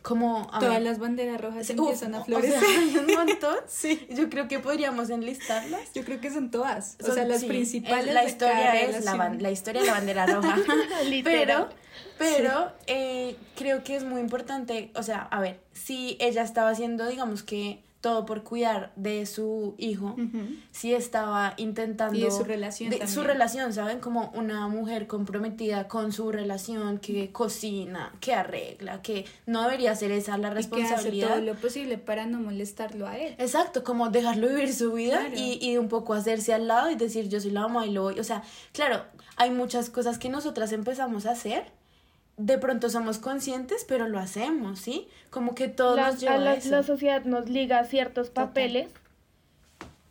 Como, 0.03 0.49
a 0.53 0.59
Todas 0.59 0.75
ver, 0.75 0.81
las 0.83 0.99
banderas 0.99 1.41
rojas 1.41 1.69
empiezan 1.69 2.13
a 2.13 2.19
o 2.19 2.25
florecer. 2.25 2.59
sea, 2.59 2.79
hay 2.79 2.97
un 2.97 3.15
montón. 3.15 3.55
Sí. 3.67 4.05
Yo 4.11 4.29
creo 4.29 4.47
que 4.47 4.59
podríamos 4.59 5.09
enlistarlas. 5.09 5.93
Yo 5.95 6.03
creo 6.03 6.21
que 6.21 6.29
son 6.29 6.51
todas. 6.51 6.97
o 7.01 7.11
sea, 7.11 7.25
las 7.25 7.39
sí, 7.39 7.47
principales. 7.47 8.13
La 8.13 8.25
historia 8.25 8.81
es 8.81 9.03
la, 9.05 9.29
la 9.39 9.51
historia 9.51 9.81
de 9.81 9.87
la 9.87 9.93
bandera 9.93 10.25
roja. 10.27 10.57
pero 11.23 11.69
pero 12.17 12.71
eh, 12.87 13.35
creo 13.55 13.83
que 13.83 13.95
es 13.95 14.03
muy 14.03 14.21
importante, 14.21 14.91
o 14.95 15.03
sea, 15.03 15.21
a 15.21 15.41
ver, 15.41 15.59
si 15.73 16.17
ella 16.19 16.43
estaba 16.43 16.69
haciendo, 16.69 17.07
digamos 17.07 17.43
que 17.43 17.83
todo 18.03 18.25
por 18.25 18.43
cuidar 18.43 18.91
de 18.97 19.25
su 19.25 19.75
hijo, 19.77 20.07
Ujú. 20.17 20.39
si 20.71 20.93
estaba 20.93 21.53
intentando... 21.55 22.19
Y 22.19 22.23
de 22.23 22.31
su 22.31 22.43
relación 22.43 22.89
de 22.89 22.97
también. 22.97 23.15
su 23.15 23.23
relación, 23.23 23.71
¿saben? 23.71 23.99
Como 24.01 24.29
una 24.35 24.67
mujer 24.67 25.07
comprometida 25.07 25.87
con 25.87 26.11
su 26.11 26.29
relación, 26.29 26.97
que 26.99 27.31
cocina, 27.31 28.11
que 28.19 28.33
arregla, 28.33 29.01
que 29.01 29.23
no 29.45 29.63
debería 29.63 29.95
ser 29.95 30.11
esa 30.11 30.37
la 30.37 30.49
Y 30.49 30.51
que 30.51 30.59
hace 30.59 30.69
responsabilidad. 30.69 31.29
todo 31.29 31.41
lo 31.41 31.55
posible 31.55 31.97
para 31.97 32.25
no 32.25 32.39
molestarlo 32.41 33.07
a 33.07 33.17
él. 33.17 33.35
Exacto, 33.37 33.85
como 33.85 34.09
dejarlo 34.09 34.49
vivir 34.49 34.73
su 34.73 34.91
vida 34.91 35.19
Claro. 35.19 35.35
y, 35.37 35.57
y 35.61 35.77
un 35.77 35.87
poco 35.87 36.13
hacerse 36.13 36.53
al 36.53 36.67
lado 36.67 36.91
y 36.91 36.95
decir 36.95 37.29
yo 37.29 37.39
soy 37.39 37.51
la 37.51 37.61
mamá 37.61 37.87
y 37.87 37.91
lo 37.91 38.01
voy. 38.03 38.19
O 38.19 38.23
sea, 38.25 38.43
claro, 38.73 39.01
hay 39.37 39.49
muchas 39.49 39.89
cosas 39.89 40.19
que 40.19 40.27
nosotras 40.27 40.73
empezamos 40.73 41.25
a 41.25 41.31
hacer. 41.31 41.71
De 42.37 42.57
pronto 42.57 42.89
somos 42.89 43.19
conscientes, 43.19 43.85
pero 43.87 44.07
lo 44.07 44.17
hacemos, 44.19 44.79
¿sí? 44.79 45.07
Como 45.29 45.53
que 45.53 45.67
todo 45.67 45.95
La, 45.95 46.07
nos 46.11 46.19
lleva 46.19 46.33
a 46.33 46.37
a 46.37 46.39
la, 46.39 46.53
eso. 46.55 46.71
la 46.71 46.81
sociedad 46.83 47.23
nos 47.25 47.47
liga 47.49 47.79
a 47.79 47.85
ciertos 47.85 48.29
Total. 48.29 48.47
papeles 48.47 48.87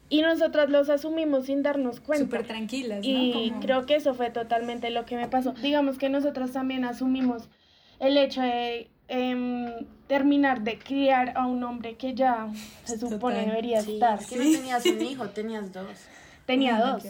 y 0.09 0.21
nosotras 0.21 0.69
los 0.71 0.88
asumimos 0.91 1.47
sin 1.47 1.62
darnos 1.62 2.00
cuenta. 2.00 2.25
Súper 2.25 2.47
tranquilas, 2.47 2.99
¿no? 2.99 3.05
Y 3.05 3.50
Como- 3.50 3.61
creo 3.61 3.87
que 3.87 3.97
eso 3.97 4.14
fue 4.14 4.31
totalmente 4.31 4.91
lo 4.91 5.05
que 5.05 5.17
me 5.17 5.26
pasó. 5.29 5.52
Digamos 5.52 5.99
que 5.99 6.09
nosotros 6.11 6.52
también 6.52 6.85
asumimos 6.85 7.49
el 7.99 8.17
hecho 8.17 8.43
de 8.43 8.88
em, 9.09 9.67
terminar 10.07 10.62
de 10.62 10.79
criar 10.79 11.33
a 11.37 11.47
un 11.47 11.62
hombre 11.64 11.97
que 11.97 12.14
ya 12.14 12.49
se 12.85 12.99
supone 12.99 13.19
Total. 13.37 13.47
debería 13.47 13.81
Sí, 13.83 13.95
estar. 13.95 14.21
es 14.21 14.26
que 14.26 14.37
no 14.37 14.43
tenías 14.45 14.87
un 14.87 15.02
hijo, 15.02 15.29
tenías 15.35 15.73
dos. 15.73 15.87
Tenía 16.47 16.76
Ay, 16.76 16.83
dos. 16.93 17.05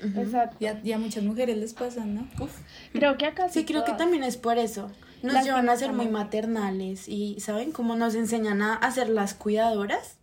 Qué 0.00 0.06
horror. 0.06 0.24
Exacto. 0.24 0.56
Y 0.60 0.66
a, 0.66 0.80
y 0.82 0.92
a 0.92 0.98
muchas 0.98 1.22
mujeres 1.24 1.56
les 1.58 1.74
pasa, 1.74 2.04
¿no? 2.04 2.28
Uf. 2.40 2.50
Creo 2.92 3.16
que 3.18 3.26
acá 3.26 3.48
Sí, 3.48 3.64
creo 3.64 3.84
que 3.84 3.92
también 3.92 4.22
es 4.24 4.36
por 4.36 4.58
eso. 4.58 4.90
Nos 5.22 5.44
llevan 5.44 5.68
a 5.68 5.76
ser 5.76 5.92
muy 5.92 6.06
maternales 6.08 7.08
y, 7.08 7.40
¿saben? 7.40 7.72
Como 7.72 7.96
nos 7.96 8.14
enseñan 8.14 8.62
a, 8.62 8.74
a 8.74 8.90
ser 8.92 9.08
las 9.08 9.34
cuidadoras 9.34 10.16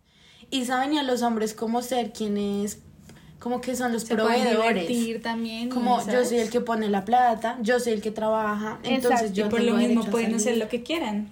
y 0.50 0.64
saben 0.64 0.94
y 0.94 0.98
a 0.98 1.02
los 1.02 1.20
hombres 1.22 1.52
cómo 1.52 1.82
ser 1.82 2.12
quienes, 2.12 2.78
como 3.38 3.60
que 3.60 3.76
son 3.76 3.92
los 3.92 4.04
Se 4.04 4.14
proveedores. 4.14 4.88
divertir 4.88 5.20
también. 5.22 5.68
Como 5.68 6.00
¿sabes? 6.00 6.14
yo 6.14 6.24
soy 6.24 6.38
el 6.38 6.48
que 6.50 6.60
pone 6.62 6.88
la 6.88 7.04
plata, 7.04 7.58
yo 7.60 7.78
soy 7.78 7.92
el 7.92 8.00
que 8.00 8.10
trabaja, 8.10 8.78
entonces 8.84 9.34
yo 9.34 9.46
Y 9.46 9.48
por 9.50 9.60
tengo 9.60 9.72
lo 9.72 9.76
mismo 9.78 10.04
pueden 10.06 10.34
hacer 10.34 10.56
lo 10.56 10.68
que 10.68 10.82
quieran. 10.82 11.30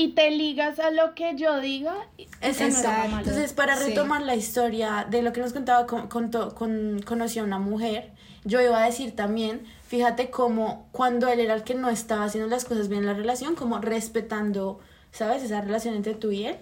Y 0.00 0.10
te 0.10 0.30
ligas 0.30 0.78
a 0.78 0.92
lo 0.92 1.14
que 1.16 1.34
yo 1.34 1.58
diga. 1.60 1.92
no 2.18 2.24
Exacto. 2.40 2.88
mal. 3.10 3.18
Entonces, 3.24 3.52
para 3.52 3.76
Sí. 3.76 3.88
retomar 3.88 4.22
la 4.22 4.36
historia 4.36 5.04
de 5.10 5.22
lo 5.22 5.32
que 5.32 5.40
nos 5.40 5.52
contaba, 5.52 5.86
con, 5.88 6.08
contó- 6.08 6.54
con- 6.54 7.00
conoció 7.04 7.42
a 7.42 7.44
una 7.46 7.58
mujer, 7.58 8.12
yo 8.44 8.60
iba 8.60 8.80
a 8.80 8.86
decir 8.86 9.16
también, 9.16 9.62
fíjate 9.88 10.30
cómo 10.30 10.86
cuando 10.92 11.26
él 11.26 11.40
era 11.40 11.54
el 11.54 11.64
que 11.64 11.74
no 11.74 11.88
estaba 11.90 12.24
haciendo 12.26 12.48
las 12.48 12.64
cosas 12.64 12.88
bien 12.88 13.00
en 13.00 13.06
la 13.06 13.14
relación, 13.14 13.56
como 13.56 13.80
respetando, 13.80 14.78
¿sabes? 15.10 15.42
Esa 15.42 15.62
relación 15.62 15.96
entre 15.96 16.14
tú 16.14 16.30
y 16.30 16.44
él, 16.46 16.56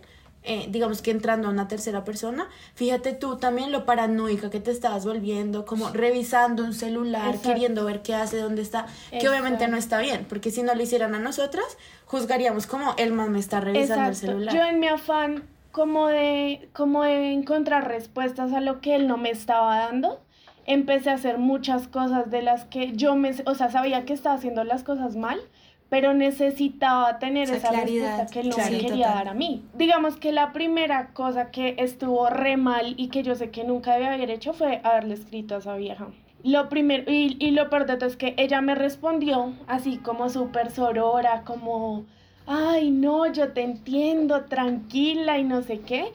eh, 0.46 0.66
digamos 0.70 1.02
que 1.02 1.10
entrando 1.10 1.48
a 1.48 1.50
una 1.50 1.68
tercera 1.68 2.04
persona, 2.04 2.48
fíjate 2.74 3.12
tú 3.12 3.36
también 3.36 3.72
lo 3.72 3.84
paranoica 3.84 4.48
que 4.48 4.60
te 4.60 4.70
estabas 4.70 5.04
volviendo, 5.04 5.66
como 5.66 5.90
revisando 5.90 6.64
un 6.64 6.72
celular, 6.72 7.28
Exacto. 7.28 7.48
queriendo 7.48 7.84
ver 7.84 8.02
qué 8.02 8.14
hace, 8.14 8.38
dónde 8.38 8.62
está, 8.62 8.86
que 9.10 9.28
obviamente 9.28 9.68
no 9.68 9.76
está 9.76 9.98
bien, 9.98 10.24
porque 10.28 10.50
si 10.50 10.62
no 10.62 10.74
lo 10.74 10.82
hicieran 10.82 11.14
a 11.14 11.18
nosotras, 11.18 11.76
juzgaríamos 12.06 12.66
como 12.66 12.94
el 12.96 13.12
man 13.12 13.32
me 13.32 13.40
está 13.40 13.60
revisando 13.60 14.08
el 14.08 14.16
celular. 14.16 14.54
Yo 14.54 14.62
en 14.64 14.80
mi 14.80 14.88
afán 14.88 15.42
como 15.72 16.06
de, 16.06 16.70
como 16.72 17.02
de 17.02 17.32
encontrar 17.32 17.86
respuestas 17.86 18.52
a 18.52 18.60
lo 18.60 18.80
que 18.80 18.94
él 18.94 19.06
no 19.06 19.18
me 19.18 19.30
estaba 19.30 19.76
dando, 19.76 20.20
empecé 20.64 21.10
a 21.10 21.14
hacer 21.14 21.38
muchas 21.38 21.88
cosas 21.88 22.30
de 22.30 22.42
las 22.42 22.64
que 22.64 22.92
yo 22.96 23.14
me, 23.14 23.34
o 23.44 23.54
sea, 23.54 23.70
sabía 23.70 24.04
que 24.04 24.12
estaba 24.12 24.34
haciendo 24.34 24.64
las 24.64 24.84
cosas 24.84 25.16
mal, 25.16 25.40
pero 25.88 26.14
necesitaba 26.14 27.18
tener 27.18 27.44
Esa 27.44 27.56
esa, 27.56 27.68
claridad, 27.68 28.18
respuesta 28.18 28.40
que 28.40 28.48
no 28.48 28.56
me 28.56 28.78
quería 28.78 29.08
dar 29.08 29.28
a 29.28 29.34
mí. 29.34 29.64
Digamos 29.74 30.16
que 30.16 30.32
la 30.32 30.52
primera 30.52 31.08
cosa 31.12 31.50
que 31.50 31.76
estuvo 31.78 32.28
re 32.28 32.56
mal 32.56 32.94
y 32.96 33.08
que 33.08 33.22
yo 33.22 33.34
sé 33.34 33.50
que 33.50 33.64
nunca 33.64 33.94
debía 33.94 34.12
haber 34.12 34.30
hecho 34.30 34.52
fue 34.52 34.80
haberle 34.82 35.14
escrito 35.14 35.54
a 35.54 35.58
esa 35.58 35.76
vieja. 35.76 36.08
Lo 36.42 36.68
primero, 36.68 37.10
y, 37.10 37.36
y 37.40 37.50
lo 37.52 37.70
peor 37.70 37.86
de 37.86 37.96
todo 37.96 38.08
es 38.08 38.16
que 38.16 38.34
ella 38.36 38.60
me 38.60 38.74
respondió 38.74 39.52
así 39.66 39.98
como 39.98 40.28
súper 40.28 40.70
sorora, 40.70 41.42
como, 41.44 42.04
ay, 42.46 42.90
no, 42.90 43.26
yo 43.32 43.52
te 43.52 43.62
entiendo, 43.62 44.44
tranquila 44.44 45.38
y 45.38 45.44
no 45.44 45.62
sé 45.62 45.80
qué. 45.80 46.12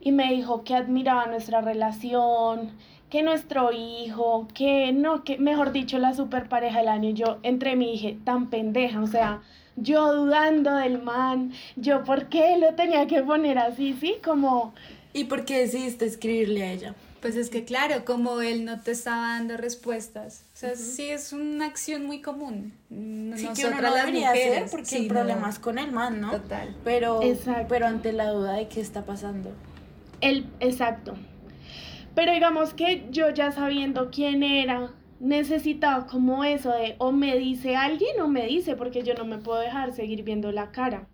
Y 0.00 0.12
me 0.12 0.32
dijo 0.32 0.64
que 0.64 0.74
admiraba 0.74 1.26
nuestra 1.26 1.60
relación, 1.60 2.72
que 3.10 3.22
nuestro 3.22 3.70
hijo, 3.72 4.48
que 4.54 4.92
no, 4.92 5.24
que 5.24 5.38
mejor 5.38 5.72
dicho, 5.72 5.98
la 5.98 6.14
super 6.14 6.48
pareja 6.48 6.78
del 6.78 6.88
año. 6.88 7.10
Yo 7.10 7.38
entre 7.42 7.76
mí 7.76 7.92
dije, 7.92 8.18
tan 8.24 8.50
pendeja, 8.50 9.00
o 9.00 9.06
sea, 9.06 9.42
yo 9.76 10.12
dudando 10.14 10.76
del 10.76 11.02
man, 11.02 11.52
yo 11.76 12.04
por 12.04 12.28
qué 12.28 12.56
lo 12.58 12.74
tenía 12.74 13.06
que 13.06 13.22
poner 13.22 13.58
así, 13.58 13.96
¿sí? 14.00 14.16
Como, 14.24 14.74
¿Y 15.14 15.24
por 15.24 15.44
qué 15.44 15.60
decidiste 15.60 16.04
escribirle 16.04 16.64
a 16.64 16.72
ella? 16.72 16.94
Pues 17.22 17.36
es 17.36 17.48
que 17.48 17.64
claro, 17.64 18.04
como 18.04 18.40
él 18.40 18.64
no 18.64 18.80
te 18.80 18.90
estaba 18.90 19.28
dando 19.28 19.56
respuestas. 19.56 20.42
O 20.54 20.56
sea, 20.58 20.74
sí 20.74 21.08
es 21.08 21.32
una 21.32 21.66
acción 21.66 22.04
muy 22.04 22.20
común. 22.20 22.74
Sí, 22.90 23.48
que 23.56 23.66
uno 23.66 23.76
no 23.76 23.82
las 23.82 23.94
debería 23.94 24.30
hacer 24.30 24.48
mujeres, 24.48 24.70
porque 24.72 24.86
sí, 24.86 24.96
el 24.96 25.08
no. 25.08 25.14
problema 25.14 25.48
es 25.48 25.58
con 25.60 25.78
el 25.78 25.92
man, 25.92 26.20
¿no? 26.20 26.32
Total. 26.32 26.76
Pero, 26.84 27.22
Exacto. 27.22 27.66
pero 27.68 27.86
ante 27.86 28.12
la 28.12 28.28
duda 28.30 28.54
de 28.54 28.68
qué 28.68 28.80
está 28.80 29.06
pasando. 29.06 29.52
El, 30.20 30.46
exacto. 30.60 31.14
Pero 32.14 32.32
digamos 32.32 32.74
que 32.74 33.06
yo 33.10 33.30
ya 33.30 33.52
sabiendo 33.52 34.10
quién 34.10 34.42
era, 34.42 34.92
necesitaba 35.20 36.06
como 36.06 36.44
eso 36.44 36.70
de 36.70 36.96
o 36.98 37.12
me 37.12 37.36
dice 37.36 37.76
alguien 37.76 38.20
o 38.20 38.28
me 38.28 38.46
dice, 38.46 38.76
porque 38.76 39.02
yo 39.02 39.14
no 39.14 39.24
me 39.24 39.38
puedo 39.38 39.60
dejar 39.60 39.92
seguir 39.92 40.22
viendo 40.22 40.52
la 40.52 40.70
cara. 40.70 41.08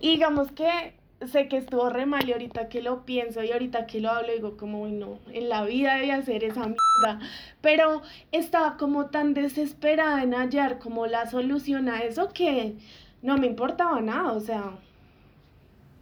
Y 0.00 0.10
digamos 0.10 0.50
que 0.52 0.94
sé 1.26 1.48
que 1.48 1.56
estuvo 1.56 1.88
re 1.88 2.06
mal 2.06 2.28
y 2.28 2.32
ahorita 2.32 2.68
que 2.68 2.82
lo 2.82 3.04
pienso 3.04 3.42
y 3.42 3.52
ahorita 3.52 3.86
que 3.86 4.00
lo 4.00 4.10
hablo 4.10 4.32
digo 4.32 4.56
como, 4.56 4.82
uy 4.82 4.92
no, 4.92 5.20
en 5.32 5.48
la 5.48 5.64
vida 5.64 5.94
debía 5.94 6.16
hacer 6.16 6.44
esa 6.44 6.66
mierda. 6.66 7.20
Pero 7.60 8.02
estaba 8.32 8.76
como 8.76 9.06
tan 9.06 9.34
desesperada 9.34 10.22
en 10.22 10.34
hallar 10.34 10.78
como 10.78 11.06
la 11.06 11.30
solución 11.30 11.88
a 11.88 12.02
eso 12.02 12.28
que 12.30 12.76
no 13.22 13.38
me 13.38 13.46
importaba 13.46 14.00
nada, 14.00 14.32
o 14.32 14.40
sea, 14.40 14.72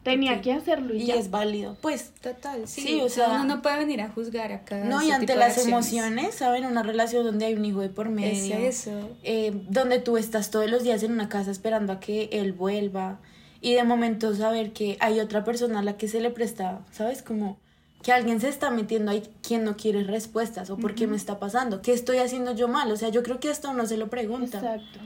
tenía 0.03 0.41
que 0.41 0.53
hacerlo 0.53 0.95
y, 0.95 1.03
Y 1.03 1.07
ya. 1.07 1.15
es 1.15 1.31
válido. 1.31 1.77
Pues, 1.81 2.13
Total, 2.21 2.67
sí. 2.67 2.81
Sí, 2.83 3.01
o 3.01 3.09
sea, 3.09 3.29
uno 3.31 3.45
no 3.45 3.63
puede 3.63 3.79
venir 3.79 4.01
a 4.01 4.09
juzgar 4.11 4.53
acá. 4.53 4.85
no, 4.85 5.03
y 5.03 5.11
ante 5.11 5.27
tipo 5.27 5.33
de 5.35 5.39
las 5.39 5.49
acciones. 5.59 5.69
emociones, 5.73 6.35
¿saben? 6.35 6.65
Una 6.67 6.83
relación 6.83 7.25
donde 7.25 7.47
hay 7.47 7.55
un 7.55 7.65
hijo 7.65 7.81
de 7.81 7.89
por 7.89 8.07
Es 8.09 8.13
medio. 8.13 8.57
eso. 8.57 8.91
eh, 9.23 9.53
donde 9.69 9.99
tú 10.01 10.17
estás 10.17 10.51
todos 10.51 10.71
los 10.71 10.83
días 10.83 11.03
en 11.03 11.13
una 11.13 11.29
casa 11.29 11.51
esperando 11.51 11.93
a 11.93 12.01
que 12.01 12.29
él 12.33 12.53
vuelva. 12.53 13.19
Y 13.61 13.75
de 13.75 13.85
momento 13.85 14.35
saber 14.35 14.73
que 14.73 14.97
hay 14.99 15.21
otra 15.21 15.45
persona 15.45 15.79
a 15.79 15.83
la 15.83 15.97
que 15.97 16.09
se 16.09 16.21
le 16.21 16.31
presta, 16.31 16.81
¿sabes? 16.91 17.23
Como 17.23 17.59
que 18.03 18.11
alguien 18.11 18.41
se 18.41 18.49
está 18.49 18.71
metiendo 18.73 19.13
ahí 19.13 19.23
quien 19.47 19.63
no 19.63 19.77
quiere 19.77 20.03
respuestas 20.03 20.69
o 20.71 20.77
por 20.77 20.97
qué 20.97 21.07
me 21.07 21.17
está 21.17 21.39
pasando, 21.39 21.81
qué 21.81 21.93
estoy 21.93 22.19
haciendo 22.19 22.53
yo 22.57 22.67
mal, 22.67 22.91
o 22.91 22.97
sea, 22.97 23.11
yo 23.11 23.23
creo 23.23 23.39
que 23.39 23.49
esto 23.49 23.71
uno 23.71 23.87
se 23.87 23.97
lo 23.97 24.11
pregunta. 24.11 24.59
Exacto. 24.59 24.99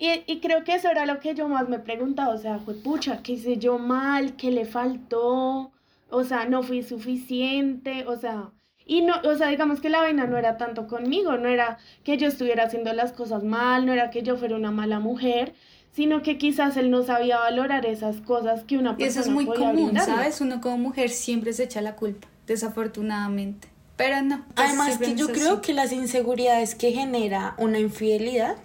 Y, 0.00 0.24
y 0.26 0.40
creo 0.40 0.64
que 0.64 0.74
eso 0.76 0.90
era 0.90 1.06
lo 1.06 1.20
que 1.20 1.34
yo 1.36 1.48
más 1.48 1.68
me 1.68 1.78
preguntaba, 1.78 2.34
o 2.34 2.38
sea, 2.38 2.58
fue 2.58 2.74
pucha, 2.74 3.22
¿qué 3.22 3.32
hice 3.32 3.58
yo 3.58 3.78
mal? 3.78 4.34
¿Qué 4.36 4.50
le 4.50 4.64
faltó? 4.64 5.72
O 6.08 6.24
sea, 6.24 6.46
no 6.46 6.62
fui 6.62 6.82
suficiente, 6.82 8.06
o 8.06 8.16
sea, 8.16 8.52
y 8.86 9.02
no, 9.02 9.14
o 9.24 9.36
sea, 9.36 9.48
digamos 9.48 9.80
que 9.80 9.90
la 9.90 10.00
vaina 10.00 10.26
no 10.26 10.38
era 10.38 10.56
tanto 10.56 10.86
conmigo, 10.88 11.36
no 11.36 11.48
era 11.48 11.78
que 12.02 12.16
yo 12.16 12.28
estuviera 12.28 12.64
haciendo 12.64 12.92
las 12.94 13.12
cosas 13.12 13.44
mal, 13.44 13.86
no 13.86 13.92
era 13.92 14.10
que 14.10 14.22
yo 14.22 14.36
fuera 14.38 14.56
una 14.56 14.70
mala 14.72 15.00
mujer, 15.00 15.54
sino 15.92 16.22
que 16.22 16.38
quizás 16.38 16.76
él 16.78 16.90
no 16.90 17.02
sabía 17.04 17.38
valorar 17.38 17.84
esas 17.86 18.20
cosas 18.22 18.64
que 18.64 18.78
una 18.78 18.96
Y 18.96 19.04
persona 19.04 19.20
eso 19.20 19.20
es 19.20 19.28
muy 19.28 19.46
podía 19.46 19.72
común, 19.72 19.74
brindarle. 19.74 20.00
¿sabes? 20.00 20.40
Uno 20.40 20.60
como 20.60 20.78
mujer 20.78 21.10
siempre 21.10 21.52
se 21.52 21.64
echa 21.64 21.80
la 21.82 21.96
culpa, 21.96 22.28
desafortunadamente. 22.46 23.68
Pero 23.96 24.22
no. 24.22 24.46
pues 24.54 24.56
Además 24.66 24.98
que 24.98 25.14
yo 25.14 25.26
es 25.26 25.32
creo 25.32 25.54
así. 25.54 25.60
que 25.60 25.74
las 25.74 25.92
inseguridades 25.92 26.74
que 26.74 26.92
genera 26.92 27.54
una 27.58 27.78
infidelidad 27.78 28.56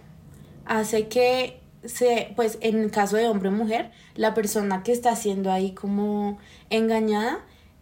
hace 0.66 1.08
que 1.08 1.60
se, 1.84 2.34
pues 2.36 2.58
en 2.62 2.80
el 2.82 2.92
caso 2.92 3.16
de 3.18 3.28
hombre 3.28 3.50
o 3.50 3.52
mujer, 3.52 3.92
la 4.16 4.34
persona 4.34 4.82
que 4.84 4.92
está 4.92 5.16
siendo 5.16 5.52
ahí 5.52 5.72
como 5.74 6.40
engañada 6.70 7.40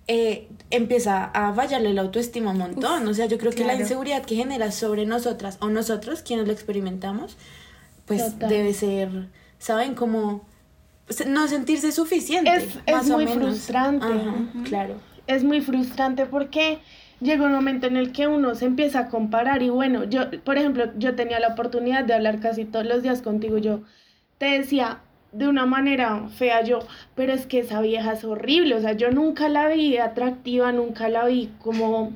eh, 0.07 0.49
empieza 0.69 1.23
a 1.25 1.53
fallarle 1.53 1.93
la 1.93 2.01
autoestima 2.01 2.51
un 2.51 2.57
montón. 2.57 3.07
o 3.07 3.13
sea, 3.13 3.25
yo 3.27 3.37
creo 3.37 3.53
que 3.53 3.63
la 3.63 3.75
inseguridad 3.75 4.23
que 4.25 4.35
genera 4.35 4.71
sobre 4.73 5.05
nosotras 5.05 5.57
o 5.61 5.69
nosotros, 5.69 6.21
quienes 6.21 6.45
lo 6.45 6.51
experimentamos, 6.53 7.37
pues 8.05 8.33
Total. 8.33 8.49
debe 8.49 8.73
ser, 8.73 9.29
¿saben? 9.59 9.95
Como 9.95 10.45
no 11.27 11.47
sentirse 11.47 11.93
suficiente. 11.93 12.53
Es- 12.53 12.77
es 12.85 13.09
o 13.09 13.13
muy 13.13 13.25
menos. 13.25 13.43
frustrante. 13.45 14.05
Ajá, 14.05 14.33
Claro. 14.65 14.95
es 15.27 15.45
muy 15.45 15.61
frustrante 15.61 16.25
porque 16.25 16.79
llega 17.23 17.45
un 17.45 17.53
momento 17.53 17.87
en 17.87 17.97
el 17.97 18.11
que 18.11 18.27
uno 18.27 18.53
se 18.55 18.65
empieza 18.65 18.99
a 18.99 19.09
comparar 19.09 19.63
y 19.63 19.69
bueno, 19.69 20.03
yo, 20.03 20.29
por 20.43 20.57
ejemplo, 20.57 20.85
yo 20.97 21.15
tenía 21.15 21.39
la 21.39 21.49
oportunidad 21.49 22.03
de 22.03 22.13
hablar 22.13 22.39
casi 22.39 22.65
todos 22.65 22.85
los 22.85 23.01
días 23.03 23.21
contigo, 23.21 23.57
yo 23.57 23.81
te 24.37 24.45
decía 24.59 24.99
de 25.31 25.47
una 25.47 25.65
manera 25.65 26.27
fea 26.29 26.61
yo, 26.63 26.79
pero 27.15 27.33
es 27.33 27.47
que 27.47 27.59
esa 27.59 27.81
vieja 27.81 28.13
es 28.13 28.23
horrible, 28.23 28.75
o 28.75 28.81
sea, 28.81 28.93
yo 28.93 29.09
nunca 29.11 29.49
la 29.49 29.67
vi 29.67 29.97
atractiva, 29.97 30.71
nunca 30.71 31.09
la 31.09 31.25
vi 31.25 31.49
como, 31.59 32.11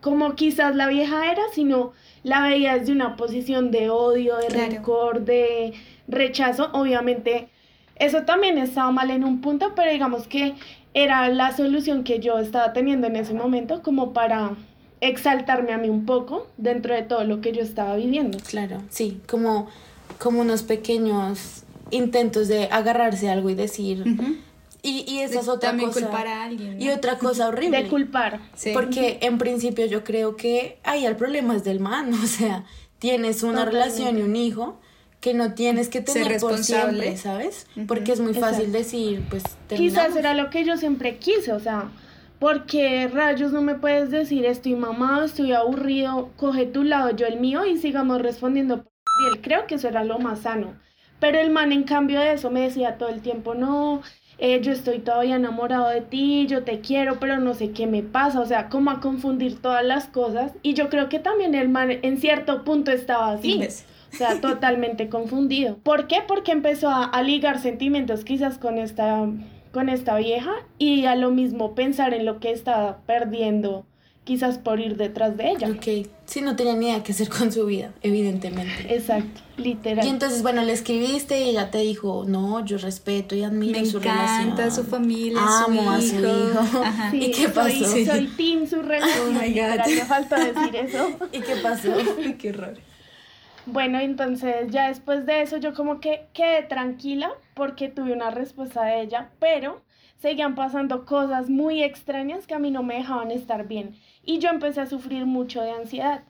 como 0.00 0.34
quizás 0.34 0.76
la 0.76 0.88
vieja 0.88 1.30
era, 1.32 1.42
sino 1.52 1.92
la 2.22 2.42
veía 2.42 2.78
desde 2.78 2.92
una 2.92 3.16
posición 3.16 3.70
de 3.70 3.90
odio, 3.90 4.36
de 4.36 4.46
Claro. 4.48 4.70
rencor, 4.72 5.24
de 5.24 5.72
rechazo, 6.08 6.70
obviamente 6.72 7.48
eso 7.96 8.22
también 8.22 8.58
estaba 8.58 8.90
mal 8.90 9.10
en 9.10 9.24
un 9.24 9.40
punto, 9.40 9.72
pero 9.76 9.90
digamos 9.90 10.26
que 10.26 10.54
era 10.94 11.28
la 11.28 11.56
solución 11.56 12.04
que 12.04 12.18
yo 12.20 12.38
estaba 12.38 12.72
teniendo 12.72 13.06
en 13.06 13.16
ese 13.16 13.34
momento 13.34 13.82
como 13.82 14.12
para 14.12 14.52
exaltarme 15.00 15.72
a 15.72 15.78
mí 15.78 15.88
un 15.88 16.06
poco 16.06 16.46
dentro 16.58 16.94
de 16.94 17.02
todo 17.02 17.24
lo 17.24 17.40
que 17.40 17.52
yo 17.52 17.62
estaba 17.62 17.96
viviendo. 17.96 18.38
Claro, 18.46 18.82
sí, 18.90 19.20
como, 19.28 19.68
como 20.18 20.40
unos 20.42 20.62
pequeños 20.62 21.64
intentos 21.90 22.48
de 22.48 22.66
agarrarse 22.70 23.28
a 23.28 23.32
algo 23.32 23.50
y 23.50 23.54
decir. 23.54 24.04
Y, 24.82 25.04
y 25.08 25.20
esa 25.20 25.34
De 25.34 25.40
es 25.40 25.48
otra 25.48 25.70
también 25.70 25.90
cosa. 25.90 26.06
culpar 26.06 26.26
a 26.26 26.44
alguien, 26.44 26.78
¿no? 26.78 26.84
Y 26.84 26.88
otra 26.90 27.18
cosa 27.18 27.48
horrible. 27.48 27.82
De 27.84 27.88
culpar. 27.88 28.40
Sí. 28.54 28.70
Porque 28.74 29.18
en 29.22 29.38
principio 29.38 29.86
yo 29.86 30.02
creo 30.04 30.36
que 30.36 30.78
ahí 30.84 31.04
el 31.06 31.16
problema 31.16 31.54
es 31.56 31.64
del 31.64 31.80
man, 31.80 32.12
o 32.22 32.26
sea, 32.26 32.64
tienes 32.98 33.42
una 33.42 33.64
Totalmente. 33.64 33.78
relación 33.86 34.18
y 34.18 34.22
un 34.22 34.36
hijo 34.36 34.78
que 35.22 35.32
no 35.34 35.54
tienes 35.54 35.88
que 35.88 36.04
Ser 36.04 36.24
tener 36.24 36.40
por 36.40 36.52
responsable. 36.52 37.00
siempre, 37.02 37.16
¿sabes? 37.16 37.66
Ujú. 37.76 37.86
Porque 37.86 38.12
es 38.12 38.20
muy 38.20 38.34
fácil 38.34 38.66
Exacto. 38.66 38.78
decir, 38.78 39.22
pues 39.30 39.44
Quizás 39.44 39.58
terminamos. 39.68 40.16
era 40.16 40.34
lo 40.34 40.50
que 40.50 40.64
yo 40.64 40.76
siempre 40.76 41.16
quise, 41.18 41.52
o 41.52 41.60
sea, 41.60 41.90
porque 42.38 43.08
rayos 43.08 43.52
no 43.52 43.62
me 43.62 43.76
puedes 43.76 44.10
decir 44.10 44.44
estoy 44.44 44.74
mamado, 44.74 45.24
estoy 45.24 45.52
aburrido, 45.52 46.30
coge 46.36 46.66
tu 46.66 46.82
lado, 46.84 47.10
yo 47.16 47.26
el 47.26 47.38
mío 47.40 47.64
y 47.64 47.78
sigamos 47.78 48.20
respondiendo 48.20 48.78
por 48.84 48.92
él. 49.32 49.40
Creo 49.42 49.66
que 49.66 49.76
eso 49.76 49.88
era 49.88 50.04
lo 50.04 50.18
más 50.18 50.40
sano. 50.40 50.74
Pero 51.20 51.38
el 51.38 51.50
man 51.50 51.70
en 51.72 51.84
cambio 51.84 52.18
de 52.20 52.32
eso 52.32 52.50
me 52.50 52.62
decía 52.62 52.98
todo 52.98 53.08
el 53.10 53.22
tiempo, 53.22 53.54
no, 53.54 54.02
eh, 54.38 54.60
yo 54.60 54.72
estoy 54.72 54.98
todavía 54.98 55.36
enamorado 55.36 55.88
de 55.88 56.00
ti, 56.00 56.48
yo 56.48 56.64
te 56.64 56.80
quiero, 56.80 57.20
pero 57.20 57.38
no 57.38 57.54
sé 57.54 57.70
qué 57.70 57.86
me 57.86 58.02
pasa, 58.02 58.40
o 58.40 58.46
sea, 58.46 58.68
como 58.68 58.90
a 58.90 58.98
confundir 59.00 59.62
todas 59.62 59.84
las 59.84 60.06
cosas. 60.06 60.50
Y 60.62 60.74
yo 60.74 60.88
creo 60.90 61.08
que 61.08 61.20
también 61.20 61.54
el 61.54 61.68
man 61.68 61.92
en 61.92 62.18
cierto 62.18 62.64
punto 62.64 62.90
estaba 62.90 63.32
así. 63.34 63.52
Imbécil. 63.52 63.86
O 64.12 64.16
sea, 64.16 64.40
totalmente 64.40 65.08
confundido. 65.08 65.78
¿Por 65.82 66.06
qué? 66.06 66.16
Porque 66.26 66.52
empezó 66.52 66.88
a, 66.90 67.04
a 67.04 67.22
ligar 67.22 67.60
sentimientos 67.60 68.24
quizás 68.24 68.58
con 68.58 68.78
esta, 68.78 69.26
con 69.72 69.88
esta 69.88 70.16
vieja 70.18 70.52
y 70.78 71.06
a 71.06 71.14
lo 71.16 71.30
mismo 71.30 71.74
pensar 71.74 72.12
en 72.14 72.26
lo 72.26 72.38
que 72.40 72.50
estaba 72.52 72.98
perdiendo 73.06 73.86
quizás 74.24 74.56
por 74.58 74.78
ir 74.78 74.96
detrás 74.96 75.36
de 75.36 75.50
ella. 75.50 75.68
Ok, 75.68 76.06
sí, 76.26 76.42
no 76.42 76.54
tenía 76.54 76.74
ni 76.76 76.86
idea 76.86 77.02
qué 77.02 77.10
hacer 77.10 77.28
con 77.28 77.50
su 77.50 77.66
vida, 77.66 77.90
evidentemente. 78.02 78.94
Exacto, 78.94 79.40
literal. 79.56 80.06
Y 80.06 80.10
entonces, 80.10 80.42
bueno, 80.42 80.62
le 80.62 80.72
escribiste 80.72 81.40
y 81.40 81.48
ella 81.48 81.72
te 81.72 81.78
dijo, 81.78 82.24
no, 82.28 82.64
yo 82.64 82.78
respeto 82.78 83.34
y 83.34 83.42
admiro 83.42 83.80
Me 83.80 83.84
su 83.86 83.98
encanta 83.98 84.56
relación. 84.66 84.70
su 84.70 84.84
familia, 84.84 85.40
Amo 85.64 85.82
su 85.82 85.90
a 85.90 86.00
su 86.00 86.14
hijo. 86.14 86.26
hijo. 86.28 86.82
Ajá. 86.84 87.10
Sí, 87.10 87.16
¿Y 87.16 87.30
qué 87.32 87.42
soy- 87.44 87.52
pasó? 87.52 87.84
Soy, 87.84 88.26
team 88.36 88.66
su 88.68 88.80
relación. 88.80 89.26
Oh 89.26 89.30
my 89.32 89.38
God. 89.48 89.48
literal, 89.48 89.90
me 89.90 90.04
faltó 90.04 90.34
decir 90.36 90.76
eso. 90.76 91.10
¿Y 91.32 91.40
qué 91.40 91.56
pasó? 91.56 91.88
Qué 92.38 92.50
horror. 92.50 92.74
Bueno, 93.66 94.00
entonces 94.00 94.72
ya 94.72 94.88
después 94.88 95.24
de 95.24 95.42
eso 95.42 95.56
yo 95.56 95.72
como 95.72 96.00
que 96.00 96.26
quedé 96.32 96.64
tranquila 96.64 97.30
porque 97.54 97.88
tuve 97.88 98.12
una 98.12 98.30
respuesta 98.30 98.82
de 98.84 99.02
ella, 99.02 99.30
pero 99.38 99.82
seguían 100.18 100.56
pasando 100.56 101.06
cosas 101.06 101.48
muy 101.48 101.82
extrañas 101.82 102.46
que 102.48 102.54
a 102.54 102.58
mí 102.58 102.72
no 102.72 102.82
me 102.82 102.96
dejaban 102.96 103.30
estar 103.30 103.68
bien 103.68 103.94
y 104.24 104.40
yo 104.40 104.50
empecé 104.50 104.80
a 104.80 104.86
sufrir 104.86 105.26
mucho 105.26 105.62
de 105.62 105.70
ansiedad. 105.70 106.24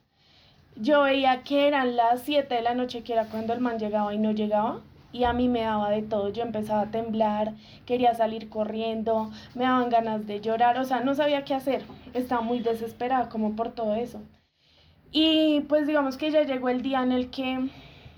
Yo 0.77 1.03
veía 1.03 1.43
que 1.43 1.69
eran 1.69 1.97
las 1.97 2.21
7 2.23 2.55
de 2.55 2.62
la 2.62 2.75
noche, 2.75 3.03
que 3.03 3.15
era 3.15 3.27
cuando 3.27 3.55
el 3.55 3.61
man 3.61 3.79
llegaba 3.79 4.15
y 4.15 4.19
no 4.19 4.33
llegaba, 4.33 4.81
y 5.12 5.25
a 5.25 5.33
mí 5.33 5.49
me 5.49 5.62
daba 5.62 5.90
de 5.90 6.03
todo. 6.03 6.31
Yo 6.31 6.42
empezaba 6.42 6.83
a 6.83 6.90
temblar, 6.90 7.55
quería 7.87 8.14
salir 8.14 8.49
corriendo, 8.49 9.31
me 9.55 9.64
daban 9.64 9.90
ganas 9.90 10.27
de 10.27 10.40
llorar, 10.40 10.79
o 10.79 10.85
sea, 10.85 11.01
no 11.01 11.14
sabía 11.14 11.45
qué 11.45 11.55
hacer. 11.55 11.85
Estaba 12.14 12.40
muy 12.40 12.61
desesperada 12.61 13.29
como 13.29 13.55
por 13.55 13.73
todo 13.73 13.95
eso. 13.95 14.21
Y 15.12 15.61
pues 15.68 15.87
digamos 15.87 16.16
que 16.16 16.31
ya 16.31 16.42
llegó 16.42 16.70
el 16.70 16.83
día 16.83 17.03
en 17.03 17.12
el 17.12 17.31
que 17.31 17.68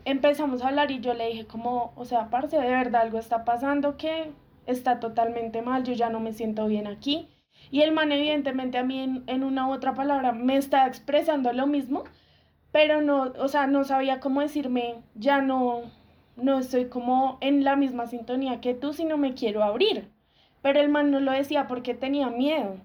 empezamos 0.04 0.62
a 0.62 0.68
hablar 0.68 0.90
y 0.90 1.00
yo 1.00 1.12
le 1.14 1.28
dije 1.28 1.46
como, 1.46 1.92
o 1.96 2.04
sea, 2.04 2.30
parce, 2.30 2.56
de 2.56 2.68
verdad 2.68 3.02
algo 3.02 3.18
está 3.18 3.44
pasando 3.44 3.96
que 3.96 4.30
está 4.66 5.00
totalmente 5.00 5.60
mal, 5.60 5.82
yo 5.84 5.92
ya 5.92 6.08
no 6.08 6.20
me 6.20 6.32
siento 6.32 6.66
bien 6.66 6.86
aquí. 6.86 7.28
Y 7.70 7.82
el 7.82 7.92
man 7.92 8.12
evidentemente 8.12 8.78
a 8.78 8.84
mí 8.84 9.00
en, 9.00 9.24
en 9.26 9.42
una 9.42 9.66
u 9.66 9.72
otra 9.72 9.94
palabra 9.94 10.32
me 10.32 10.56
está 10.56 10.86
expresando 10.86 11.52
lo 11.52 11.66
mismo, 11.66 12.04
pero 12.70 13.02
no, 13.02 13.32
o 13.38 13.48
sea, 13.48 13.66
no 13.66 13.84
sabía 13.84 14.20
cómo 14.20 14.40
decirme, 14.40 14.96
ya 15.14 15.40
no, 15.40 15.82
no 16.36 16.58
estoy 16.58 16.86
como 16.88 17.38
en 17.40 17.64
la 17.64 17.76
misma 17.76 18.06
sintonía 18.06 18.60
que 18.60 18.74
tú, 18.74 18.92
sino 18.92 19.16
me 19.16 19.34
quiero 19.34 19.62
abrir. 19.62 20.10
Pero 20.62 20.80
el 20.80 20.88
man 20.88 21.10
no 21.10 21.20
lo 21.20 21.32
decía 21.32 21.66
porque 21.66 21.94
tenía 21.94 22.30
miedo. 22.30 22.78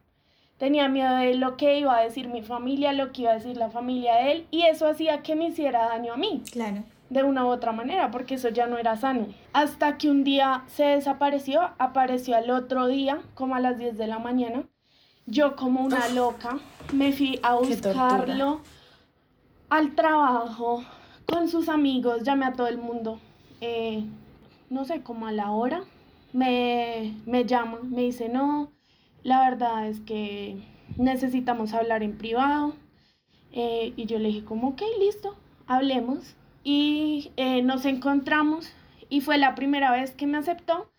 Tenía 0.59 0.87
miedo 0.89 1.15
de 1.15 1.35
lo 1.35 1.57
que 1.57 1.79
iba 1.79 1.97
a 1.97 2.01
decir 2.01 2.27
mi 2.27 2.41
familia, 2.43 2.93
lo 2.93 3.11
que 3.11 3.23
iba 3.23 3.31
a 3.31 3.35
decir 3.35 3.57
la 3.57 3.69
familia 3.71 4.15
de 4.17 4.31
él, 4.33 4.47
y 4.51 4.63
eso 4.63 4.87
hacía 4.87 5.23
que 5.23 5.35
me 5.35 5.47
hiciera 5.47 5.87
daño 5.87 6.13
a 6.13 6.17
mí 6.17 6.43
Claro. 6.51 6.83
de 7.09 7.23
una 7.23 7.45
u 7.45 7.47
otra 7.47 7.71
manera, 7.71 8.11
porque 8.11 8.35
eso 8.35 8.49
ya 8.49 8.67
no 8.67 8.77
era 8.77 8.97
sano. 8.97 9.27
Hasta 9.53 9.97
que 9.97 10.09
un 10.11 10.23
día 10.23 10.63
se 10.67 10.83
desapareció, 10.83 11.61
apareció 11.79 12.35
al 12.35 12.51
otro 12.51 12.87
día, 12.87 13.19
como 13.35 13.55
a 13.55 13.59
las 13.61 13.77
10 13.79 13.97
de 13.97 14.07
la 14.07 14.19
mañana. 14.19 14.63
Yo 15.25 15.55
como 15.55 15.81
una 15.81 16.07
loca 16.09 16.57
me 16.93 17.13
fui 17.13 17.39
a 17.41 17.55
buscarlo 17.55 18.61
al 19.69 19.95
trabajo, 19.95 20.83
con 21.25 21.47
sus 21.47 21.69
amigos, 21.69 22.23
llamé 22.23 22.45
a 22.45 22.53
todo 22.53 22.67
el 22.67 22.79
mundo. 22.79 23.19
Eh, 23.61 24.03
no 24.69 24.83
sé, 24.85 25.03
como 25.03 25.27
a 25.27 25.31
la 25.31 25.51
hora, 25.51 25.83
me, 26.33 27.13
me 27.25 27.45
llama, 27.45 27.77
me 27.83 28.01
dice, 28.01 28.27
no, 28.29 28.71
la 29.23 29.49
verdad 29.49 29.87
es 29.87 29.99
que 30.01 30.57
necesitamos 30.97 31.73
hablar 31.73 32.03
en 32.03 32.17
privado. 32.17 32.73
Eh, 33.51 33.93
y 33.95 34.05
yo 34.05 34.19
le 34.19 34.29
dije, 34.29 34.43
como, 34.43 34.69
ok, 34.69 34.81
listo, 34.99 35.35
hablemos. 35.67 36.35
Y 36.63 37.31
eh, 37.37 37.61
nos 37.61 37.85
encontramos 37.85 38.71
y 39.09 39.21
fue 39.21 39.37
la 39.37 39.55
primera 39.55 39.91
vez 39.91 40.11
que 40.11 40.27
me 40.27 40.37
aceptó 40.37 40.89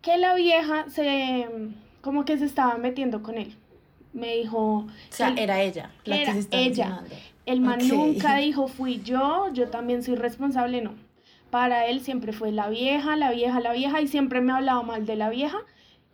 que 0.00 0.16
la 0.16 0.34
vieja 0.34 0.88
se, 0.88 1.46
como 2.00 2.24
que 2.24 2.38
se 2.38 2.44
estaba 2.44 2.78
metiendo 2.78 3.22
con 3.22 3.36
él. 3.36 3.54
Me 4.12 4.36
dijo, 4.36 4.58
O 4.58 4.88
sea, 5.10 5.34
era 5.36 5.60
ella 5.60 5.90
la 6.04 6.16
era 6.16 6.26
que 6.26 6.32
se 6.32 6.38
estaba 6.40 6.62
ella. 6.62 7.04
el 7.46 7.60
man 7.60 7.80
nunca 7.86 8.36
dijo 8.38 8.68
fui 8.68 9.02
yo, 9.02 9.52
yo 9.52 9.68
también 9.68 10.02
soy 10.02 10.14
responsable, 10.14 10.80
no. 10.80 10.94
Para 11.50 11.86
él 11.86 12.00
siempre 12.00 12.32
fue 12.32 12.52
la 12.52 12.68
vieja, 12.68 13.16
la 13.16 13.32
vieja, 13.32 13.60
la 13.60 13.72
vieja 13.72 14.00
y 14.00 14.08
siempre 14.08 14.40
me 14.40 14.52
hablaba 14.52 14.82
mal 14.82 15.04
de 15.04 15.16
la 15.16 15.30
vieja 15.30 15.58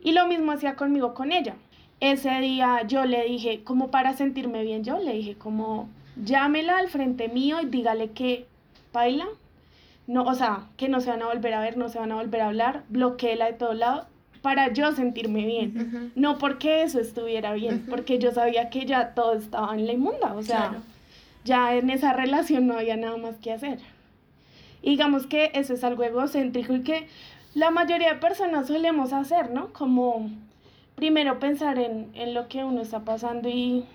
y 0.05 0.13
lo 0.13 0.25
mismo 0.27 0.53
hacía 0.53 0.75
conmigo 0.75 1.13
con 1.13 1.33
ella. 1.33 1.55
Ese 1.99 2.29
día 2.39 2.83
yo 2.87 3.03
le 3.05 3.25
dije, 3.25 3.63
como 3.63 3.89
para 3.91 4.13
sentirme 4.13 4.63
bien 4.63 4.83
yo, 4.85 4.99
le 4.99 5.13
dije 5.13 5.35
como 5.35 5.89
llámela 6.23 6.77
al 6.77 6.87
frente 6.89 7.27
mío 7.27 7.57
y 7.61 7.65
dígale 7.65 8.11
que 8.11 8.45
baila, 8.93 9.25
no, 10.07 10.23
o 10.23 10.33
sea, 10.35 10.67
que 10.77 10.87
no 10.87 11.01
se 11.01 11.09
van 11.09 11.21
a 11.23 11.27
volver 11.27 11.53
a 11.55 11.59
ver, 11.61 11.75
no 11.77 11.89
se 11.89 11.99
van 11.99 12.11
a 12.11 12.15
volver 12.15 12.41
a 12.41 12.47
hablar, 12.47 12.83
bloqueela 12.89 13.45
de 13.47 13.53
todos 13.53 13.75
lados 13.75 14.05
para 14.41 14.71
yo 14.71 14.91
sentirme 14.91 15.43
bien. 15.45 16.11
No 16.15 16.37
porque 16.37 16.83
eso 16.83 16.99
estuviera 16.99 17.53
bien, 17.53 17.85
porque 17.89 18.19
yo 18.19 18.31
sabía 18.31 18.69
que 18.69 18.85
ya 18.85 19.15
todo 19.15 19.33
estaba 19.33 19.73
en 19.73 19.87
la 19.87 19.93
inmunda, 19.93 20.33
o 20.35 20.43
sea, 20.43 20.69
Claro. 20.69 20.83
ya 21.45 21.75
en 21.75 21.89
esa 21.89 22.13
relación 22.13 22.67
no 22.67 22.77
había 22.77 22.95
nada 22.95 23.17
más 23.17 23.37
que 23.37 23.51
hacer. 23.51 23.79
Y 24.83 24.91
digamos 24.91 25.25
que 25.25 25.49
eso 25.55 25.73
es 25.73 25.83
algo 25.83 26.03
egocéntrico 26.03 26.75
y 26.75 26.81
que 26.83 27.07
la 27.55 27.71
mayoría 27.71 28.13
de 28.13 28.19
personas 28.19 28.67
solemos 28.67 29.13
hacer, 29.13 29.49
¿no? 29.49 29.73
Como 29.73 30.29
primero 30.95 31.39
pensar 31.39 31.79
en, 31.79 32.11
en 32.13 32.33
lo 32.33 32.47
que 32.47 32.63
uno 32.63 32.81
está 32.81 32.99
pasando 32.99 33.49
y, 33.49 33.85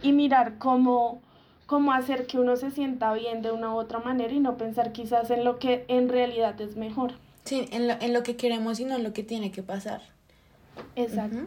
y 0.00 0.12
mirar 0.12 0.58
cómo, 0.58 1.20
cómo 1.66 1.92
hacer 1.92 2.26
que 2.26 2.38
uno 2.38 2.56
se 2.56 2.70
sienta 2.70 3.12
bien 3.12 3.42
de 3.42 3.50
una 3.50 3.74
u 3.74 3.78
otra 3.78 3.98
manera 3.98 4.32
y 4.32 4.40
no 4.40 4.56
pensar 4.56 4.92
quizás 4.92 5.30
en 5.30 5.44
lo 5.44 5.58
que 5.58 5.84
en 5.88 6.08
realidad 6.08 6.58
es 6.60 6.76
mejor. 6.76 7.12
Sí, 7.44 7.68
en 7.72 7.88
lo, 7.88 7.94
en 8.00 8.12
lo 8.12 8.22
que 8.22 8.36
queremos 8.36 8.78
y 8.78 8.84
no 8.84 8.94
en 8.94 9.02
lo 9.02 9.12
que 9.12 9.24
tiene 9.24 9.50
que 9.50 9.62
pasar. 9.62 10.02
Exacto. 10.94 11.36
Ujú. 11.36 11.46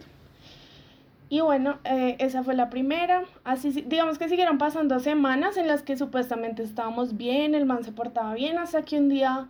Y 1.30 1.40
bueno, 1.40 1.80
eh, 1.86 2.18
esa 2.20 2.44
fue 2.44 2.56
la 2.56 2.70
primera. 2.70 3.24
Así, 3.46 3.72
digamos 3.72 4.20
que 4.20 4.28
siguieron 4.28 4.58
pasando 4.58 5.00
semanas 5.00 5.56
en 5.56 5.68
las 5.68 5.82
que 5.82 5.98
supuestamente 5.98 6.62
estábamos 6.62 7.16
bien, 7.16 7.56
el 7.56 7.66
man 7.66 7.84
se 7.86 7.94
portaba 7.94 8.34
bien, 8.34 8.60
hasta 8.60 8.84
que 8.84 8.98
un 8.98 9.10
día 9.10 9.50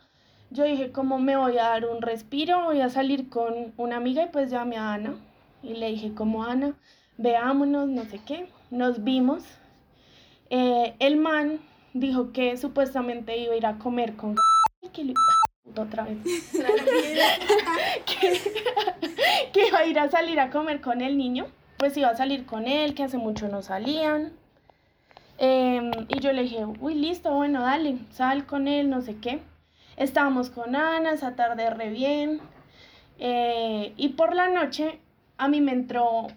yo 0.53 0.63
dije, 0.63 0.91
como 0.91 1.19
me 1.19 1.35
voy 1.35 1.57
a 1.57 1.69
dar 1.69 1.85
un 1.85 2.01
respiro, 2.01 2.63
voy 2.63 2.81
a 2.81 2.89
salir 2.89 3.27
con 3.29 3.73
una 3.77 3.97
amiga 3.97 4.23
y 4.23 4.27
pues 4.29 4.49
llamé 4.51 4.77
a 4.77 4.93
Ana. 4.93 5.15
Y 5.61 5.73
le 5.75 5.87
dije, 5.87 6.13
como 6.13 6.43
Ana, 6.43 6.73
veámonos, 7.17 7.87
no 7.89 8.03
sé 8.05 8.19
qué. 8.25 8.47
Nos 8.69 9.03
vimos. 9.03 9.43
Eh, 10.49 10.93
el 10.99 11.17
man 11.17 11.59
dijo 11.93 12.31
que 12.31 12.57
supuestamente 12.57 13.37
iba 13.37 13.53
a 13.53 13.57
ir 13.57 13.65
a 13.65 13.77
comer 13.79 14.15
con... 14.15 14.35
que 14.93 15.03
le- 15.03 15.13
otra 15.77 16.03
vez. 16.03 16.17
que, 18.05 18.41
que 19.53 19.67
iba 19.67 19.79
a 19.79 19.85
ir 19.85 19.99
a 19.99 20.09
salir 20.11 20.39
a 20.39 20.49
comer 20.49 20.81
con 20.81 21.01
el 21.01 21.17
niño. 21.17 21.47
Pues 21.77 21.97
iba 21.97 22.09
a 22.09 22.15
salir 22.15 22.45
con 22.45 22.67
él, 22.67 22.93
que 22.93 23.03
hace 23.03 23.17
mucho 23.17 23.47
no 23.47 23.61
salían. 23.61 24.33
Em, 25.39 25.91
y 26.09 26.19
yo 26.19 26.31
le 26.31 26.43
dije, 26.43 26.65
uy, 26.79 26.93
listo, 26.95 27.33
bueno, 27.33 27.61
dale, 27.61 27.97
sal 28.11 28.45
con 28.45 28.67
él, 28.67 28.89
no 28.89 29.01
sé 29.01 29.15
qué. 29.17 29.41
Estábamos 29.97 30.49
con 30.49 30.75
Ana, 30.75 31.11
esa 31.11 31.35
tarde 31.35 31.69
re 31.69 31.89
bien. 31.89 32.41
Eh, 33.19 33.93
y 33.97 34.09
por 34.09 34.35
la 34.35 34.49
noche 34.49 34.99
a 35.37 35.47
mí 35.47 35.61
me 35.61 35.71
entró 35.71 36.27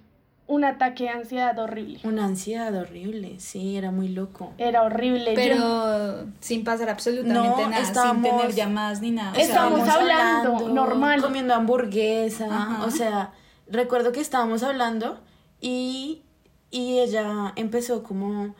un 0.49 0.64
ataque 0.64 1.05
de 1.05 1.11
ansiedad 1.11 1.59
horrible. 1.59 1.99
Una 2.05 2.25
ansiedad 2.27 2.73
horrible, 2.75 3.40
sí, 3.40 3.77
era 3.77 3.90
muy 3.90 4.09
loco. 4.09 4.53
Era 4.59 4.83
horrible. 4.83 5.33
Pero 5.35 5.57
Yo- 5.57 6.25
sin 6.40 6.62
pasar 6.62 6.88
absolutamente 6.90 7.62
No, 7.62 7.69
nada, 7.69 7.83
estábamos- 7.83 8.27
sin 8.29 8.38
tener 8.38 8.55
llamadas 8.55 9.01
ni 9.01 9.11
nada. 9.11 9.37
Estábamos 9.37 9.88
hablando, 9.88 10.69
normal. 10.69 11.21
Comiendo 11.23 11.55
hamburguesa. 11.55 12.47
Ajá. 12.47 12.85
O 12.85 12.90
sea, 12.90 13.33
recuerdo 13.69 14.12
que 14.12 14.21
estábamos 14.21 14.62
hablando 14.62 15.19
y, 15.61 16.23
y 16.71 16.99
ella 17.01 17.53
empezó 17.57 18.03
como. 18.05 18.55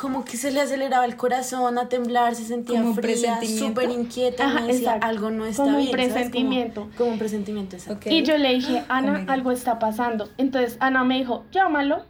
Como 0.00 0.24
que 0.24 0.36
se 0.38 0.50
le 0.50 0.60
aceleraba 0.62 1.04
el 1.04 1.16
corazón 1.16 1.76
a 1.78 1.88
temblar, 1.88 2.34
se 2.34 2.44
sentía 2.44 2.78
Como 2.78 2.90
un 2.92 2.96
fría, 2.96 3.38
súper 3.58 3.90
inquieta. 3.90 4.46
Ajá, 4.46 4.60
me 4.60 4.68
decía, 4.68 4.94
exacto. 4.94 5.06
algo 5.06 5.30
no 5.30 5.44
está 5.44 5.62
Como 5.62 5.76
un 5.76 5.84
bien. 5.84 5.90
Como- 5.96 6.02
presentimiento. 6.14 6.88
Como, 6.96 7.10
un 7.10 7.18
presentimiento, 7.18 7.76
exacto. 7.76 8.08
Y 8.10 8.22
yo 8.22 8.38
le 8.38 8.54
dije, 8.54 8.82
Oh 8.88 8.92
Ana, 8.92 9.24
algo 9.28 9.50
está 9.52 9.78
pasando. 9.78 10.28
Entonces 10.38 10.76
Ana 10.80 11.04
me 11.04 11.18
dijo, 11.18 11.44
llámalo. 11.52 12.04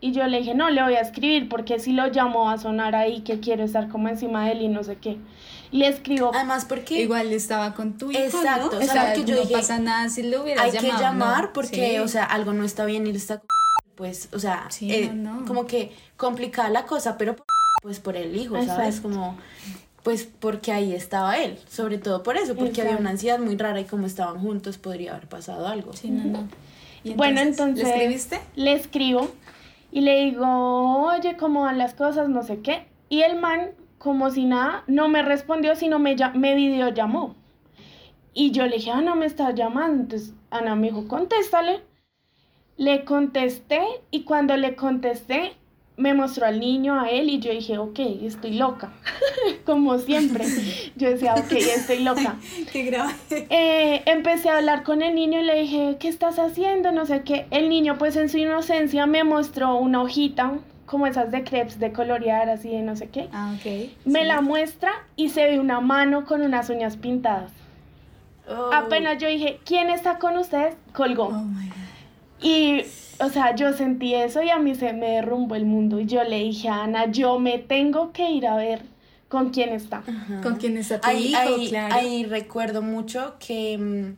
Y 0.00 0.10
yo 0.12 0.26
le 0.26 0.38
dije, 0.38 0.54
no, 0.54 0.68
le 0.68 0.82
voy 0.82 0.94
a 0.94 1.00
escribir 1.00 1.48
porque 1.48 1.78
si 1.78 1.92
lo 1.92 2.08
llamo 2.08 2.46
va 2.46 2.54
a 2.54 2.58
sonar 2.58 2.96
ahí 2.96 3.20
que 3.20 3.38
quiero 3.38 3.62
estar 3.64 3.88
como 3.88 4.08
encima 4.08 4.44
de 4.46 4.52
él 4.52 4.62
y 4.62 4.68
no 4.68 4.82
sé 4.82 4.96
qué. 4.96 5.16
Y 5.70 5.78
le 5.78 5.86
escribo, 5.88 6.32
Además, 6.34 6.64
porque 6.64 7.00
Igual 7.02 7.32
estaba 7.32 7.72
con 7.74 7.96
tu 7.98 8.10
hijo, 8.10 8.20
Exacto, 8.20 8.70
¿no? 8.72 8.78
o 8.78 8.82
sea, 8.82 9.12
porque 9.14 9.24
yo 9.30 9.36
no 9.36 9.40
dije, 9.42 9.54
pasa 9.54 9.78
nada 9.78 10.08
si 10.08 10.24
lo 10.24 10.42
hubieras 10.42 10.64
hay 10.64 10.72
llamado. 10.72 10.94
que 10.96 11.02
llamar 11.02 11.44
¿no? 11.44 11.52
porque, 11.52 11.92
Sí. 11.92 11.98
o 11.98 12.08
sea, 12.08 12.24
algo 12.24 12.52
no 12.52 12.64
está 12.64 12.84
bien 12.84 13.06
y 13.06 13.12
le 13.12 13.18
está 13.18 13.36
c- 13.36 13.42
pues, 14.02 14.28
o 14.32 14.40
sea, 14.40 14.66
Sí, 14.68 14.92
eh, 14.92 15.12
no, 15.14 15.42
no. 15.42 15.46
como 15.46 15.64
que 15.64 15.92
complicada 16.16 16.68
la 16.70 16.86
cosa, 16.86 17.16
pero 17.16 17.36
pues 17.84 18.00
por 18.00 18.16
el 18.16 18.34
hijo, 18.36 18.60
¿sabes? 18.64 19.00
Como 19.00 19.38
pues 20.02 20.24
porque 20.40 20.72
ahí 20.72 20.92
estaba 20.92 21.38
él, 21.38 21.56
sobre 21.68 21.98
todo 21.98 22.24
por 22.24 22.36
eso, 22.36 22.56
porque 22.56 22.82
había 22.82 22.96
una 22.96 23.10
ansiedad 23.10 23.38
muy 23.38 23.56
rara 23.56 23.78
y 23.80 23.84
como 23.84 24.08
estaban 24.08 24.40
juntos 24.40 24.76
podría 24.76 25.12
haber 25.12 25.28
pasado 25.28 25.68
algo. 25.68 25.92
Sí, 25.92 26.10
no, 26.10 26.24
no. 26.24 26.48
¿Y 27.04 27.14
bueno, 27.14 27.40
entonces 27.42 27.84
¿Le 27.84 27.94
escribiste? 27.94 28.40
le 28.56 28.72
escribo 28.72 29.28
y 29.92 30.00
le 30.00 30.24
digo, 30.24 31.06
oye, 31.06 31.36
¿cómo 31.36 31.60
van 31.62 31.78
las 31.78 31.94
cosas? 31.94 32.28
No 32.28 32.42
sé 32.42 32.58
qué. 32.58 32.88
Y 33.08 33.22
el 33.22 33.38
man, 33.38 33.70
como 33.98 34.30
si 34.30 34.46
nada, 34.46 34.82
no 34.88 35.06
me 35.08 35.22
respondió, 35.22 35.76
sino 35.76 36.00
me, 36.00 36.16
me 36.34 36.56
videollamó. 36.56 37.36
Y 38.34 38.50
yo 38.50 38.66
le 38.66 38.78
dije, 38.78 38.90
Ana 38.90 39.14
me 39.14 39.26
está 39.26 39.52
llamando. 39.54 40.02
Entonces 40.02 40.34
Ana 40.50 40.74
me 40.74 40.88
dijo, 40.88 41.06
contéstale. 41.06 41.82
Le 42.82 43.04
contesté 43.04 43.80
y 44.10 44.22
cuando 44.24 44.56
le 44.56 44.74
contesté, 44.74 45.52
me 45.96 46.14
mostró 46.14 46.46
al 46.46 46.58
niño, 46.58 47.00
a 47.00 47.10
él, 47.10 47.28
y 47.28 47.38
yo 47.38 47.52
dije, 47.52 47.78
ok, 47.78 47.98
estoy 48.22 48.54
loca. 48.54 48.90
como 49.64 49.98
siempre. 49.98 50.44
Yo 50.96 51.10
decía, 51.10 51.34
ok, 51.34 51.52
estoy 51.52 52.02
loca. 52.02 52.36
Qué 52.72 52.82
grave. 52.82 53.12
Eh, 53.30 54.02
empecé 54.06 54.48
a 54.48 54.56
hablar 54.56 54.82
con 54.82 55.00
el 55.02 55.14
niño 55.14 55.40
y 55.40 55.44
le 55.44 55.60
dije, 55.60 55.96
¿qué 56.00 56.08
estás 56.08 56.40
haciendo? 56.40 56.90
No 56.90 57.06
sé 57.06 57.22
qué. 57.22 57.46
El 57.52 57.68
niño, 57.68 57.98
pues 57.98 58.16
en 58.16 58.28
su 58.28 58.38
inocencia, 58.38 59.06
me 59.06 59.22
mostró 59.22 59.76
una 59.76 60.02
hojita, 60.02 60.54
como 60.86 61.06
esas 61.06 61.30
de 61.30 61.44
crepes, 61.44 61.78
de 61.78 61.92
colorear, 61.92 62.48
así 62.50 62.70
de 62.70 62.82
no 62.82 62.96
sé 62.96 63.08
qué. 63.10 63.28
Ah, 63.32 63.54
ok. 63.56 63.90
Me 64.04 64.22
Sí. 64.22 64.26
la 64.26 64.40
muestra 64.40 64.90
y 65.14 65.28
se 65.28 65.46
ve 65.46 65.60
una 65.60 65.80
mano 65.80 66.24
con 66.24 66.42
unas 66.42 66.68
uñas 66.68 66.96
pintadas. 66.96 67.52
Oh. 68.48 68.70
Apenas 68.74 69.18
yo 69.18 69.28
dije, 69.28 69.60
¿quién 69.64 69.88
está 69.88 70.18
con 70.18 70.36
ustedes? 70.36 70.74
Colgó. 70.92 71.26
Oh 71.28 71.44
my 71.44 71.68
God. 71.68 71.81
Y, 72.42 72.82
o 73.18 73.28
sea, 73.28 73.54
yo 73.54 73.72
sentí 73.72 74.14
eso 74.14 74.42
y 74.42 74.50
a 74.50 74.58
mí 74.58 74.74
se 74.74 74.92
me 74.92 75.10
derrumbó 75.10 75.54
el 75.54 75.64
mundo. 75.64 76.00
Y 76.00 76.06
yo 76.06 76.24
le 76.24 76.38
dije 76.38 76.68
a 76.68 76.84
Ana, 76.84 77.10
yo 77.10 77.38
me 77.38 77.58
tengo 77.58 78.12
que 78.12 78.30
ir 78.30 78.46
a 78.46 78.56
ver 78.56 78.82
con 79.28 79.50
quién 79.50 79.70
está. 79.70 79.98
Ajá. 79.98 80.40
¿Con 80.42 80.56
quién 80.56 80.76
está 80.76 81.00
tu 81.00 81.08
ahí, 81.08 81.28
hijo? 81.28 81.38
ahí, 81.40 81.68
claro. 81.68 81.94
ahí 81.94 82.24
recuerdo 82.24 82.82
mucho 82.82 83.36
que, 83.38 83.78
mm, 83.78 84.16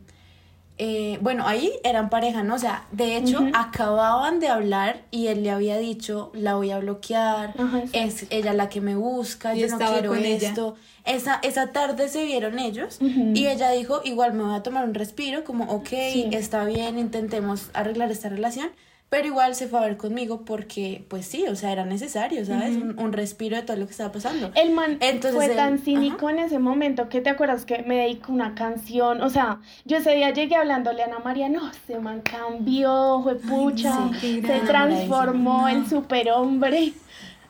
eh, 0.77 1.17
bueno, 1.21 1.47
ahí 1.47 1.71
eran 1.83 2.09
pareja, 2.09 2.43
¿no? 2.43 2.55
O 2.55 2.59
sea, 2.59 2.85
de 2.91 3.15
hecho, 3.17 3.39
acababan 3.53 4.39
de 4.39 4.47
hablar 4.49 5.01
y 5.11 5.27
él 5.27 5.43
le 5.43 5.51
había 5.51 5.77
dicho, 5.77 6.31
la 6.33 6.55
voy 6.55 6.71
a 6.71 6.79
bloquear, 6.79 7.53
Ajá, 7.57 7.83
es 7.93 8.25
ella 8.29 8.53
la 8.53 8.67
que 8.69 8.81
me 8.81 8.95
busca, 8.95 9.55
Y 9.55 9.61
yo 9.61 9.67
no 9.69 9.77
quiero 9.77 10.13
ella. 10.15 10.49
esto. 10.49 10.75
Esa, 11.05 11.39
esa 11.43 11.71
tarde 11.71 12.09
se 12.09 12.25
vieron 12.25 12.57
ellos 12.57 12.97
y 12.99 13.45
ella 13.47 13.69
dijo, 13.71 14.01
igual 14.03 14.33
me 14.33 14.43
voy 14.43 14.55
a 14.55 14.63
tomar 14.63 14.85
un 14.85 14.93
respiro, 14.95 15.43
como, 15.43 15.65
ok, 15.71 15.87
Sí. 16.11 16.29
está 16.31 16.65
bien, 16.65 16.97
intentemos 16.97 17.69
arreglar 17.73 18.09
esta 18.11 18.27
relación. 18.29 18.69
Pero 19.07 19.27
igual 19.27 19.53
se 19.55 19.67
fue 19.67 19.79
a 19.79 19.83
ver 19.83 19.97
conmigo 19.97 20.41
porque, 20.45 21.05
pues 21.09 21.25
sí, 21.27 21.45
o 21.47 21.55
sea, 21.55 21.71
era 21.71 21.85
necesario, 21.85 22.43
¿sabes? 22.43 22.75
un, 22.75 22.99
un 22.99 23.13
respiro 23.13 23.55
de 23.55 23.61
todo 23.61 23.77
lo 23.77 23.85
que 23.85 23.91
estaba 23.91 24.11
pasando. 24.11 24.51
El 24.55 24.71
man 24.71 24.97
Entonces 24.99 25.35
fue 25.35 25.45
él- 25.45 25.55
tan 25.55 25.77
cínico 25.77 26.29
en 26.29 26.39
ese 26.39 26.57
momento 26.59 27.07
que 27.07 27.21
te 27.21 27.29
acuerdas 27.29 27.65
que 27.65 27.83
me 27.83 27.97
dedicó 27.97 28.33
una 28.33 28.55
canción. 28.55 29.21
O 29.21 29.29
sea, 29.29 29.59
yo 29.85 29.97
ese 29.97 30.15
día 30.15 30.31
llegué 30.33 30.55
hablándole 30.55 31.03
a 31.03 31.05
Ana 31.05 31.19
María, 31.19 31.47
no, 31.49 31.69
ese 31.69 31.99
man 31.99 32.21
cambió, 32.21 33.23
pucha, 33.47 34.09
sí, 34.19 34.41
qué 34.41 34.47
se 34.47 34.59
transformó 34.65 35.61
No. 35.61 35.69
en 35.69 35.87
superhombre. 35.89 36.93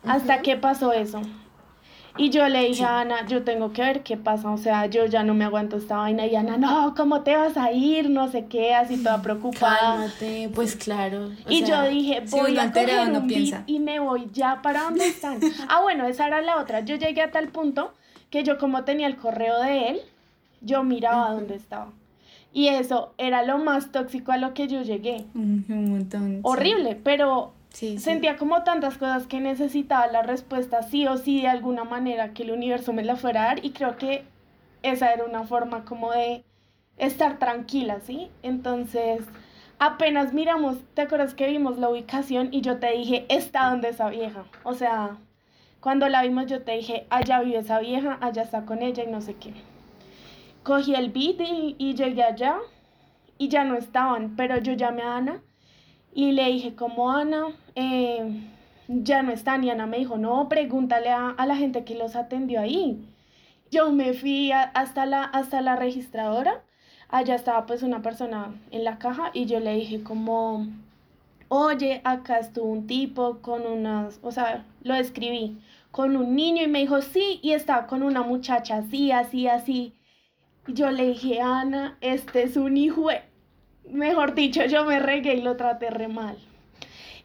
Hasta 0.06 0.41
que 0.41 0.58
pasó 0.58 0.94
eso. 0.94 1.22
Y 2.17 2.30
yo 2.30 2.47
le 2.47 2.63
dije 2.67 2.84
a 2.86 3.01
Ana, 3.01 3.25
yo 3.28 3.43
tengo 3.43 3.73
que 3.73 3.82
ver 3.82 4.01
qué 4.04 4.15
pasa, 4.15 4.49
o 4.49 4.58
sea, 4.58 4.86
yo 4.86 5.06
ya 5.06 5.23
no 5.23 5.34
me 5.34 5.43
aguanto 5.43 5.75
esta 5.78 5.97
vaina. 5.97 6.25
Y 6.25 6.36
Ana, 6.36 6.56
no, 6.58 6.93
¿cómo 6.95 7.21
te 7.21 7.36
vas 7.36 7.58
a 7.58 7.71
ir? 7.73 8.10
No 8.10 8.30
sé 8.32 8.45
qué, 8.45 8.73
así 8.73 8.97
toda 9.04 9.21
preocupada. 9.21 9.78
Cálmate, 9.97 10.49
pues 10.56 10.75
claro. 10.78 11.32
o 11.45 11.51
Y 11.51 11.65
sea, 11.65 11.84
yo 11.86 11.89
dije, 11.91 12.23
voy 12.30 12.58
a 12.58 12.71
coger 12.71 13.10
no 13.12 13.19
un 13.19 13.28
beat 13.28 13.63
y 13.67 13.80
me 13.80 13.99
voy 13.99 14.30
ya 14.32 14.62
para 14.62 14.84
donde 14.84 15.06
están. 15.08 15.39
ah, 15.67 15.82
bueno, 15.82 16.06
esa 16.06 16.28
era 16.28 16.41
la 16.41 16.58
otra. 16.62 16.80
Yo 16.82 16.95
llegué 16.95 17.21
a 17.21 17.32
tal 17.32 17.49
punto 17.49 17.93
que 18.30 18.43
yo 18.43 18.58
como 18.58 18.84
tenía 18.86 19.08
el 19.08 19.17
correo 19.17 19.60
de 19.62 19.89
él, 19.89 20.01
yo 20.62 20.84
miraba 20.84 21.32
dónde 21.32 21.56
estaba. 21.56 21.91
Y 22.54 22.69
eso 22.69 23.13
era 23.17 23.43
lo 23.43 23.58
más 23.58 23.91
tóxico 23.91 24.32
a 24.32 24.38
lo 24.38 24.54
que 24.54 24.69
yo 24.69 24.82
llegué. 24.82 25.25
Un, 25.36 25.65
montón. 25.67 26.36
sí. 26.36 26.39
Horrible, 26.43 26.95
pero 27.04 27.51
Sentía 27.76 28.38
como 28.38 28.64
tantas 28.64 28.98
cosas 28.98 29.28
que 29.28 29.42
necesitaba 29.42 30.08
la 30.08 30.22
respuesta 30.22 30.82
sí 30.82 31.08
o 31.08 31.18
sí 31.18 31.42
de 31.42 31.50
alguna 31.50 31.84
manera 31.84 32.34
que 32.34 32.44
el 32.44 32.52
universo 32.52 32.94
me 32.94 33.04
la 33.04 33.18
fuera 33.18 33.44
a 33.44 33.46
dar 33.48 33.66
y 33.66 33.72
creo 33.72 33.98
que 33.98 34.24
esa 34.82 35.12
era 35.12 35.26
una 35.26 35.44
forma 35.44 35.84
como 35.84 36.12
de 36.12 36.46
estar 36.98 37.38
tranquila, 37.38 38.00
¿sí? 38.00 38.30
Entonces, 38.44 39.26
apenas 39.78 40.32
miramos, 40.32 40.78
¿te 40.94 41.02
acuerdas 41.02 41.34
que 41.34 41.50
vimos 41.50 41.78
la 41.78 41.90
ubicación 41.90 42.48
y 42.54 42.62
yo 42.62 42.80
te 42.80 42.92
dije, 42.92 43.26
está 43.28 43.70
donde 43.70 43.90
esa 43.90 44.10
vieja? 44.10 44.46
O 44.64 44.74
sea, 44.74 45.18
cuando 45.82 46.08
la 46.08 46.22
vimos 46.22 46.46
yo 46.46 46.62
te 46.62 46.78
dije, 46.78 47.06
allá 47.10 47.42
vive 47.42 47.58
esa 47.58 47.80
vieja, 47.80 48.18
allá 48.22 48.44
está 48.44 48.66
con 48.66 48.84
ella 48.84 49.04
y 49.04 49.12
no 49.12 49.20
sé 49.20 49.36
qué. 49.36 49.54
Cogí 50.64 50.96
el 50.96 51.12
beat 51.12 51.42
y, 51.42 51.76
y 51.78 51.94
llegué 51.94 52.24
allá 52.24 52.58
y 53.38 53.50
ya 53.50 53.66
no 53.66 53.76
estaban, 53.76 54.38
pero 54.38 54.60
yo 54.60 54.72
llamé 54.74 55.02
a 55.02 55.18
Ana 55.18 55.42
y 56.15 56.32
le 56.34 56.45
dije, 56.51 56.75
como 56.75 57.12
Ana, 57.12 57.47
eh, 57.75 58.25
ya 58.88 59.23
no 59.23 59.32
están. 59.34 59.63
Y 59.63 59.69
Ana 59.71 59.88
me 59.88 59.99
dijo, 59.99 60.17
no, 60.17 60.49
pregúntale 60.49 61.10
a, 61.12 61.30
a 61.30 61.45
la 61.47 61.58
gente 61.58 61.86
que 61.86 61.95
los 61.95 62.15
atendió 62.15 62.62
ahí. 62.62 63.06
Yo 63.71 63.91
me 63.93 64.13
fui 64.13 64.51
a- 64.51 64.63
hasta, 64.63 65.06
la, 65.06 65.23
hasta 65.25 65.62
la 65.62 65.75
registradora. 65.78 66.63
Allá 67.10 67.36
estaba 67.36 67.65
pues 67.67 67.84
una 67.84 68.01
persona 68.01 68.56
en 68.71 68.84
la 68.86 68.97
caja 68.99 69.32
y 69.34 69.45
yo 69.47 69.60
le 69.62 69.75
dije 69.75 70.04
como, 70.04 70.67
oye, 71.49 72.01
acá 72.04 72.39
estuvo 72.39 72.65
un 72.71 72.88
tipo 72.88 73.39
con 73.41 73.65
unas, 73.67 74.19
o 74.23 74.32
sea, 74.32 74.65
lo 74.84 74.95
escribí, 74.95 75.60
con 75.91 76.15
un 76.17 76.36
niño 76.36 76.63
y 76.63 76.67
me 76.67 76.80
dijo, 76.80 77.01
sí, 77.01 77.39
y 77.43 77.51
estaba 77.54 77.88
con 77.88 78.04
una 78.04 78.23
muchacha 78.23 78.78
así, 78.78 79.12
así, 79.12 79.47
así. 79.47 79.93
Yo 80.67 80.91
le 80.91 81.08
dije, 81.10 81.41
Ana, 81.41 81.97
este 82.01 82.43
es 82.43 82.58
un 82.58 82.78
hijo, 82.78 83.10
de-". 83.10 83.23
Mejor 83.89 84.34
dicho, 84.36 84.65
yo 84.65 84.86
me 84.86 85.00
regué 85.00 85.36
y 85.36 85.41
lo 85.41 85.56
traté 85.58 85.89
re 85.89 86.08
mal. 86.08 86.38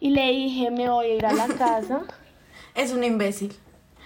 Y 0.00 0.10
le 0.10 0.30
dije, 0.30 0.70
me 0.70 0.88
voy 0.88 1.06
a 1.06 1.14
ir 1.14 1.26
a 1.26 1.32
la 1.32 1.46
casa, 1.58 2.02
Es 2.74 2.92
un 2.92 3.04
imbécil. 3.04 3.52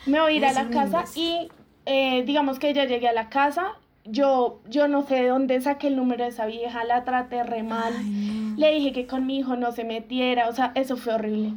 me 0.06 0.20
voy 0.20 0.34
a 0.34 0.36
ir 0.36 0.44
a 0.46 0.52
la 0.52 0.68
casa 0.70 0.98
imbécil. 1.00 1.22
y 1.22 1.48
eh, 1.86 2.22
digamos 2.24 2.58
que 2.58 2.72
ya 2.74 2.84
llegué 2.84 3.08
a 3.08 3.12
la 3.12 3.28
casa, 3.28 3.72
yo, 4.04 4.60
yo 4.68 4.88
no 4.88 5.06
sé 5.06 5.16
de 5.16 5.28
dónde 5.28 5.60
saqué 5.60 5.86
el 5.88 5.96
número 5.96 6.24
de 6.24 6.30
esa 6.30 6.46
vieja, 6.46 6.84
la 6.84 7.04
traté 7.04 7.42
re 7.42 7.62
mal. 7.62 7.92
Ay, 7.96 8.04
no. 8.04 8.56
Le 8.58 8.72
dije 8.74 8.92
que 8.92 9.06
con 9.06 9.26
mi 9.26 9.38
hijo 9.38 9.56
no 9.56 9.72
se 9.72 9.84
metiera, 9.84 10.48
o 10.48 10.52
sea, 10.52 10.72
eso 10.74 10.96
fue 10.96 11.14
horrible. 11.14 11.52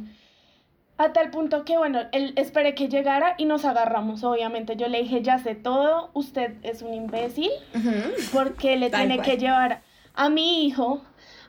A 1.00 1.12
tal 1.12 1.30
punto 1.30 1.64
que, 1.64 1.78
bueno, 1.78 2.00
él 2.10 2.32
esperé 2.36 2.74
que 2.74 2.88
llegara 2.88 3.34
y 3.38 3.44
nos 3.44 3.64
agarramos, 3.64 4.24
obviamente. 4.24 4.74
Yo 4.76 4.88
le 4.88 5.00
dije, 5.02 5.22
ya 5.22 5.38
sé 5.38 5.54
todo, 5.54 6.10
usted 6.12 6.54
es 6.64 6.82
un 6.82 6.92
imbécil, 6.92 7.50
porque 8.32 8.76
le 8.76 8.90
Tal 8.90 9.00
tiene 9.02 9.16
cual. 9.16 9.26
que 9.28 9.36
llevar 9.36 9.82
a 10.18 10.28
mi 10.28 10.66
hijo 10.66 11.00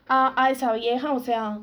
a, 0.08 0.32
a 0.42 0.50
esa 0.50 0.72
vieja, 0.72 1.12
o 1.12 1.18
sea, 1.18 1.58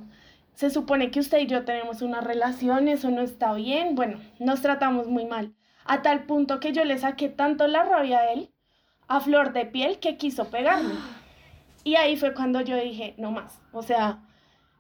se 0.54 0.70
supone 0.70 1.10
que 1.10 1.22
usted 1.22 1.40
y 1.40 1.48
yo 1.48 1.64
tenemos 1.64 2.02
una 2.02 2.20
relación, 2.20 2.88
eso 2.90 3.10
no 3.10 3.22
está 3.22 3.54
bien, 3.54 3.96
bueno, 3.96 4.20
nos 4.40 4.62
tratamos 4.62 5.08
muy 5.08 5.26
mal. 5.26 5.54
A 5.86 6.02
tal 6.02 6.26
punto 6.26 6.60
que 6.60 6.74
yo 6.74 6.84
le 6.84 6.98
saqué 6.98 7.30
tanto 7.30 7.66
la 7.68 7.84
rabia 7.84 8.20
a 8.20 8.34
él, 8.34 8.52
a 9.08 9.22
flor 9.22 9.54
de 9.54 9.66
piel 9.66 10.00
que 10.00 10.18
quiso 10.18 10.50
pegarme. 10.50 10.96
Y 11.86 11.96
ahí 11.96 12.18
fue 12.18 12.34
cuando 12.34 12.60
yo 12.60 12.76
dije, 12.76 13.16
no 13.18 13.32
más, 13.32 13.62
o 13.72 13.84
sea, 13.84 14.20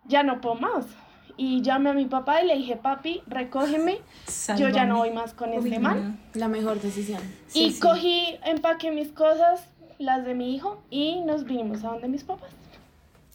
ya 0.05 0.23
no 0.23 0.41
puedo 0.41 0.55
más. 0.55 0.85
Y 1.37 1.61
llamé 1.61 1.91
a 1.91 1.93
mi 1.93 2.05
papá 2.05 2.41
y 2.41 2.47
le 2.47 2.57
dije, 2.57 2.75
papi, 2.75 3.21
recógeme, 3.27 3.99
yo 4.57 4.67
ya 4.69 4.85
no 4.85 4.97
voy 4.97 5.11
más 5.11 5.33
con 5.33 5.53
este 5.53 5.79
man. 5.79 6.19
La 6.33 6.49
mejor 6.49 6.81
decisión. 6.81 7.21
y 7.53 7.79
cogí, 7.79 8.37
empaqué 8.43 8.91
mis 8.91 9.11
cosas, 9.13 9.69
las 9.99 10.25
de 10.25 10.33
mi 10.33 10.55
hijo, 10.55 10.81
y 10.89 11.21
nos 11.21 11.43
vinimos 11.45 11.83
a 11.83 11.89
donde 11.89 12.07
mis 12.07 12.23
papás. 12.23 12.51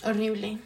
Horrible. 0.05 0.59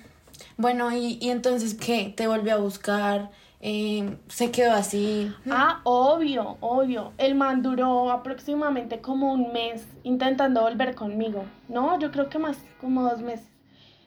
Bueno, 0.56 0.90
¿y, 0.92 1.18
y 1.20 1.30
entonces 1.30 1.74
qué? 1.74 2.12
¿Te 2.16 2.26
volvió 2.26 2.54
a 2.54 2.58
buscar? 2.58 3.30
Eh, 3.60 4.16
¿Se 4.28 4.50
quedó 4.50 4.72
así? 4.72 5.32
Ah, 5.50 5.80
obvio, 5.84 6.56
obvio. 6.60 7.12
El 7.18 7.34
man 7.34 7.62
duró 7.62 8.10
aproximadamente 8.10 9.00
como 9.00 9.32
un 9.32 9.52
mes 9.52 9.86
intentando 10.04 10.62
volver 10.62 10.94
conmigo. 10.94 11.44
No, 11.68 11.98
yo 11.98 12.10
creo 12.12 12.28
que 12.28 12.38
más, 12.38 12.58
como 12.80 13.02
dos 13.02 13.22
meses. 13.22 13.48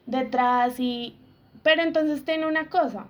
Detrás 0.06 0.78
y... 0.78 1.16
Pero 1.62 1.82
entonces 1.82 2.24
tiene 2.24 2.46
una 2.46 2.68
cosa. 2.68 3.06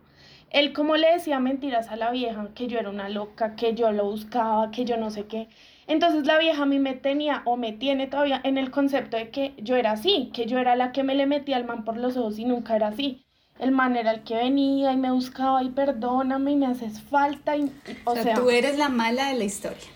Él 0.51 0.73
como 0.73 0.97
le 0.97 1.13
decía 1.13 1.39
mentiras 1.39 1.89
a 1.89 1.97
la 1.97 2.11
vieja, 2.11 2.49
que 2.55 2.67
yo 2.67 2.79
era 2.79 2.91
una 2.91 3.09
loca, 3.09 3.55
que 3.55 3.75
yo 3.75 3.93
lo 3.93 4.07
buscaba, 4.07 4.71
que 4.73 4.85
yo 4.85 4.97
no 4.97 5.11
sé 5.11 5.27
qué. 5.27 5.49
Entonces 5.91 6.27
la 6.27 6.39
vieja 6.39 6.63
a 6.63 6.67
mí 6.67 6.79
me 6.79 6.95
tenía 6.95 7.43
o 7.45 7.57
me 7.57 7.73
tiene 7.73 8.07
todavía 8.07 8.41
en 8.45 8.57
el 8.57 8.71
concepto 8.71 9.17
de 9.17 9.31
que 9.31 9.55
yo 9.59 9.77
era 9.77 9.93
así, 9.93 10.31
que 10.33 10.47
yo 10.47 10.59
era 10.59 10.77
la 10.77 10.93
que 10.93 11.03
me 11.03 11.15
le 11.15 11.27
metía 11.27 11.57
al 11.57 11.65
man 11.65 11.85
por 11.85 11.97
los 11.97 12.17
ojos 12.17 12.39
y 12.39 12.45
nunca 12.47 12.77
era 12.77 12.89
así 12.89 13.27
el 13.61 13.73
man 13.73 13.97
era 13.97 14.13
el 14.13 14.23
que 14.23 14.37
venía 14.37 14.93
y 14.93 14.97
me 14.97 15.11
buscaba 15.11 15.63
y 15.63 15.69
perdóname 15.69 16.53
y 16.53 16.57
me 16.57 16.67
haces 16.67 17.01
falta. 17.01 17.57
Y, 17.57 17.71
o, 18.05 18.17
sea, 18.17 18.35
tú 18.35 18.51
eres 18.51 18.79
la 18.79 18.89
mala 18.89 19.29
de 19.29 19.35
la 19.35 19.45
historia. 19.45 19.87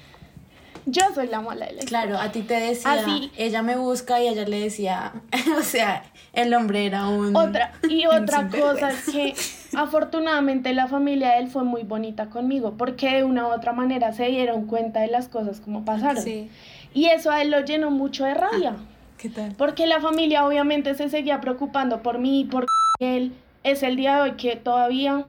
Yo 0.86 1.02
soy 1.14 1.28
la 1.28 1.40
mala 1.40 1.66
de 1.66 1.72
la 1.72 1.78
historia. 1.80 2.06
Claro, 2.06 2.18
a 2.18 2.30
ti 2.30 2.42
te 2.42 2.54
decía, 2.54 3.04
ella 3.36 3.62
me 3.62 3.76
busca 3.76 4.20
y 4.22 4.28
ella 4.28 4.44
le 4.44 4.60
decía, 4.60 5.12
o 5.58 5.62
sea, 5.62 6.04
el 6.34 6.52
hombre 6.52 6.86
era 6.86 7.08
un... 7.08 7.34
Otra, 7.34 7.72
y 7.88 8.06
otra 8.06 8.48
cosa 8.48 8.90
es 8.90 9.04
que 9.10 9.34
afortunadamente 9.76 10.72
la 10.74 10.86
familia 10.88 11.32
de 11.32 11.38
él 11.40 11.48
fue 11.48 11.64
muy 11.64 11.82
bonita 11.82 12.26
conmigo, 12.26 12.74
porque 12.76 13.10
de 13.16 13.24
una 13.24 13.46
u 13.46 13.52
otra 13.52 13.72
manera 13.72 14.12
se 14.12 14.26
dieron 14.26 14.66
cuenta 14.66 15.00
de 15.00 15.08
las 15.08 15.28
cosas 15.28 15.60
como 15.60 15.84
pasaron. 15.84 16.22
Sí. 16.22 16.50
Y 16.92 17.06
eso 17.06 17.30
a 17.30 17.42
él 17.42 17.50
lo 17.50 17.60
llenó 17.60 17.90
mucho 17.90 18.24
de 18.24 18.34
rabia. 18.34 18.76
¿Qué 19.18 19.30
tal? 19.30 19.54
Porque 19.56 19.86
la 19.86 20.00
familia 20.00 20.46
obviamente 20.46 20.94
se 20.94 21.08
seguía 21.08 21.40
preocupando 21.40 22.02
por 22.02 22.18
mí, 22.18 22.44
por 22.44 22.66
él, 23.00 23.32
es 23.62 23.82
el 23.82 23.96
día 23.96 24.16
de 24.16 24.22
hoy 24.22 24.32
que 24.32 24.56
todavía... 24.56 25.26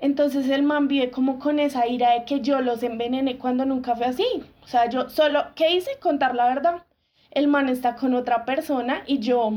Entonces 0.00 0.48
el 0.50 0.64
man 0.64 0.88
vive 0.88 1.10
como 1.10 1.38
con 1.38 1.58
esa 1.58 1.86
ira 1.86 2.12
de 2.12 2.24
que 2.24 2.40
yo 2.40 2.60
los 2.60 2.82
envenené 2.82 3.38
cuando 3.38 3.64
nunca 3.64 3.94
fue 3.96 4.06
así. 4.06 4.26
O 4.64 4.66
sea, 4.66 4.88
yo 4.88 5.10
solo, 5.10 5.44
¿qué 5.54 5.74
hice? 5.74 5.98
Contar 6.00 6.34
la 6.34 6.46
verdad. 6.46 6.82
El 7.30 7.48
man 7.48 7.68
está 7.68 7.96
con 7.96 8.14
otra 8.14 8.44
persona 8.44 9.02
y 9.06 9.18
yo 9.18 9.52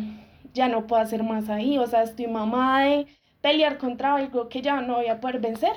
ya 0.54 0.67
no 0.67 0.86
puedo 0.86 1.02
hacer 1.02 1.24
más 1.24 1.50
ahí. 1.50 1.78
O 1.78 1.88
sea, 1.88 2.04
estoy 2.04 2.28
mamada 2.28 2.86
de 2.86 3.08
pelear 3.41 3.78
contra 3.78 4.15
algo 4.15 4.50
que 4.50 4.62
ya 4.62 4.82
no 4.82 4.96
voy 4.96 5.08
a 5.08 5.20
poder 5.20 5.39
vencer. 5.39 5.74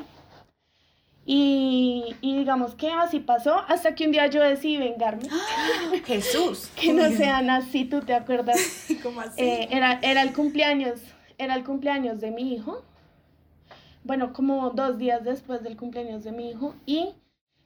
Y, 1.27 2.17
y, 2.23 2.39
digamos 2.39 2.75
que 2.75 2.91
así 2.91 3.21
pasó 3.21 3.63
hasta 3.69 3.95
que 3.95 4.07
un 4.07 4.13
día 4.13 4.27
yo 4.27 4.43
decidí 4.43 4.79
vengarme. 4.79 5.29
Jesús. 6.05 6.71
que 6.75 6.93
no 6.93 7.09
sean 7.11 7.51
así, 7.51 7.85
¿tú 7.85 8.01
te 8.01 8.15
acuerdas? 8.15 8.87
¿Cómo 9.03 9.21
así? 9.21 9.41
Eh, 9.41 9.69
era, 9.71 10.01
era 10.03 10.23
el 10.23 10.33
cumpleaños 10.33 11.03
era 11.41 11.55
el 11.55 11.65
cumpleaños 11.65 12.21
de 12.21 12.31
mi 12.31 12.53
hijo, 12.53 12.85
bueno, 14.05 14.35
como 14.35 14.71
dos 14.71 14.99
días 14.99 15.25
después 15.25 15.63
del 15.63 15.77
cumpleaños 15.77 16.23
de 16.23 16.33
mi 16.33 16.51
hijo, 16.51 16.75
y 16.85 17.15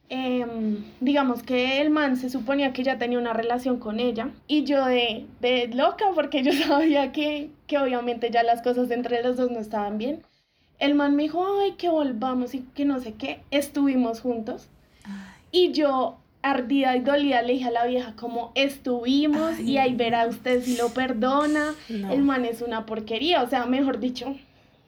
em, 0.09 0.83
digamos 0.99 1.43
que 1.43 1.81
el 1.81 1.89
man 1.89 2.17
se 2.17 2.29
suponía 2.29 2.73
que 2.73 2.83
ya 2.83 2.97
tenía 2.97 3.19
una 3.19 3.33
relación 3.33 3.79
con 3.79 3.99
ella, 3.99 4.29
y 4.47 4.63
yo 4.63 4.85
de, 4.85 5.25
de 5.41 5.67
loca, 5.67 6.05
porque 6.13 6.43
yo 6.43 6.51
sabía 6.67 7.11
que, 7.11 7.49
que 7.67 7.77
obviamente 7.77 8.31
ya 8.31 8.43
las 8.43 8.61
cosas 8.61 8.91
entre 8.91 9.23
los 9.23 9.37
dos 9.37 9.51
no 9.51 9.59
estaban 9.59 9.97
bien. 9.97 10.23
El 10.77 10.95
man 10.95 11.15
me 11.15 11.23
dijo, 11.23 11.45
ay, 11.61 11.73
que 11.73 11.89
volvamos 11.89 12.53
y 12.53 12.59
que 12.59 12.85
no 12.85 12.99
sé 12.99 13.13
qué, 13.13 13.41
estuvimos 13.49 14.19
juntos. 14.21 14.67
Y 15.51 15.71
yo 15.71 16.17
ardida 16.45 16.95
y 16.95 16.99
dolida 16.99 17.41
le 17.41 17.53
dije 17.53 17.65
a 17.65 17.71
la 17.71 17.85
vieja 17.85 18.13
como 18.15 18.51
estuvimos 18.53 19.59
y 19.59 19.77
ahí 19.79 19.95
verá 19.95 20.27
usted 20.27 20.61
si 20.63 20.77
lo 20.77 20.89
perdona. 20.89 21.73
El 21.89 22.21
man 22.21 22.45
es 22.45 22.61
una 22.61 22.85
porquería, 22.85 23.41
o 23.41 23.49
sea, 23.49 23.65
mejor 23.65 23.99
dicho, 23.99 24.35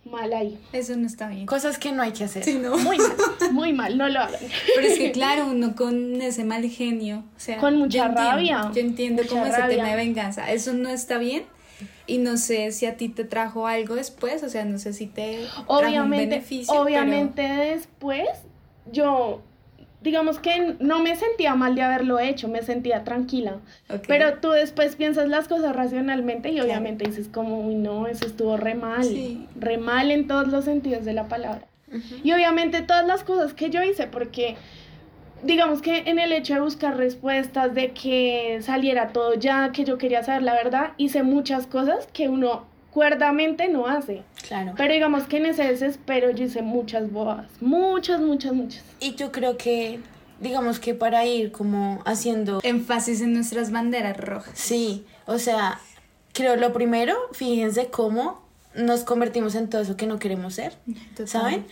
mal 0.08 0.34
ahí. 0.34 0.58
Eso 0.74 0.96
no 0.96 1.08
está 1.08 1.28
bien. 1.28 1.46
Cosas 1.46 1.78
que 1.78 1.92
no 1.92 2.02
hay 2.02 2.12
que 2.12 2.24
hacer. 2.24 2.44
Muy 2.60 2.98
mal, 2.98 3.52
muy 3.52 3.74
mal, 3.74 3.98
no 3.98 4.08
lo 4.08 4.20
hagan. 4.20 4.42
Pero 4.76 4.88
es 4.88 4.98
que 4.98 5.12
claro, 5.14 5.48
uno 5.48 5.76
con 5.76 6.22
ese 6.22 6.44
mal 6.44 6.68
genio, 6.70 7.24
o 7.36 7.40
sea, 7.40 7.58
con 7.58 7.78
mucha 7.78 8.08
rabia. 8.08 8.72
yo 8.74 8.82
entiendo 8.82 9.24
cómo 9.28 9.46
ese 9.46 9.62
tema 9.64 9.90
de 9.90 9.96
venganza, 9.96 10.52
eso 10.52 10.74
no 10.74 10.90
está 10.90 11.18
bien. 11.18 11.44
Y 12.08 12.20
no 12.20 12.38
sé 12.38 12.72
si 12.72 12.86
a 12.86 12.96
ti 12.96 13.10
te 13.10 13.26
trajo 13.26 13.68
algo 13.68 13.96
después, 13.96 14.42
o 14.42 14.50
sea, 14.50 14.66
no 14.66 14.80
sé 14.80 14.94
si 14.94 15.08
te 15.08 15.46
obviamente, 15.68 15.90
trajo 15.90 16.04
un 16.04 16.10
beneficio. 16.10 16.82
Obviamente 16.82 17.42
después 17.42 18.28
yo 18.92 19.42
digamos 20.02 20.40
que 20.40 20.76
no 20.80 21.00
me 21.00 21.16
sentía 21.16 21.56
mal 21.56 21.76
de 21.76 21.82
haberlo 21.82 22.20
hecho, 22.20 22.48
me 22.48 22.62
sentía 22.62 23.04
tranquila. 23.04 23.58
Pero 24.08 24.36
tú 24.36 24.52
después 24.52 24.96
piensas 24.96 25.28
las 25.28 25.48
cosas 25.48 25.76
racionalmente 25.76 26.52
y 26.52 26.60
obviamente 26.60 27.06
dices 27.06 27.28
como, 27.28 27.62
uy, 27.62 27.76
no, 27.76 28.08
eso 28.08 28.26
estuvo 28.26 28.58
re 28.58 28.76
mal, 28.76 29.48
re 29.60 29.78
mal 29.78 30.12
en 30.12 30.28
todos 30.28 30.48
los 30.48 30.66
sentidos 30.66 31.06
de 31.06 31.14
la 31.14 31.28
palabra. 31.28 31.68
Y 32.24 32.32
obviamente 32.34 32.82
todas 32.82 33.08
las 33.08 33.24
cosas 33.24 33.54
que 33.54 33.70
yo 33.70 33.82
hice, 33.82 34.08
porque 34.08 34.56
digamos 35.44 35.82
que 35.82 36.04
en 36.06 36.20
el 36.20 36.32
hecho 36.32 36.56
de 36.56 36.60
buscar 36.60 36.98
respuestas, 36.98 37.74
de 37.74 37.92
que 37.92 38.60
saliera 38.62 39.10
todo 39.10 39.34
ya, 39.36 39.72
que 39.72 39.84
yo 39.84 39.98
quería 39.98 40.24
saber 40.24 40.44
la 40.44 40.54
verdad, 40.54 40.92
hice 40.98 41.24
muchas 41.24 41.66
cosas 41.66 42.08
que 42.14 42.30
uno 42.30 42.66
cuerdamente 42.92 43.68
no 43.68 43.88
hace. 43.88 44.24
Claro. 44.48 44.74
Pero 44.76 44.94
digamos 44.94 45.26
que 45.26 45.38
en 45.38 45.48
ese 45.48 45.64
desespero 45.64 46.32
yo 46.32 46.46
hice 46.46 46.62
muchas 46.62 47.12
bodas, 47.12 47.48
muchas, 47.62 48.20
muchas, 48.20 48.54
muchas. 48.54 48.84
Y 49.00 49.16
yo 49.16 49.32
creo 49.32 49.58
que, 49.58 50.00
digamos 50.40 50.80
que 50.80 50.96
para 50.96 51.26
ir 51.26 51.52
como 51.52 52.02
haciendo... 52.06 52.60
Énfasis 52.64 53.22
en 53.22 53.34
nuestras 53.34 53.72
banderas 53.72 54.18
rojas. 54.18 54.52
Sí, 54.58 55.06
o 55.26 55.38
sea, 55.38 55.80
creo 56.34 56.56
lo 56.56 56.74
primero, 56.74 57.16
fíjense 57.34 57.88
cómo 57.88 58.42
nos 58.76 59.04
convertimos 59.04 59.56
en 59.56 59.70
todo 59.70 59.82
eso 59.82 59.98
que 59.98 60.08
no 60.08 60.20
queremos 60.20 60.56
ser, 60.56 60.78
¿saben? 61.26 61.66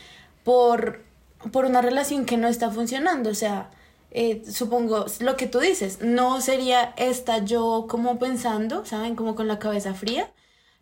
Por, 0.44 1.04
por 1.52 1.66
una 1.66 1.82
relación 1.82 2.26
que 2.26 2.38
no 2.38 2.48
está 2.48 2.70
funcionando, 2.72 3.30
o 3.30 3.36
sea... 3.36 3.72
Eh, 4.18 4.44
supongo, 4.50 5.08
lo 5.20 5.36
que 5.36 5.46
tú 5.46 5.60
dices, 5.60 6.00
no 6.02 6.40
sería 6.40 6.94
esta 6.96 7.40
yo 7.40 7.86
como 7.90 8.18
pensando, 8.18 8.86
¿saben? 8.86 9.14
Como 9.14 9.36
con 9.36 9.50
la 9.50 9.60
cabeza 9.60 9.94
fría, 9.94 10.32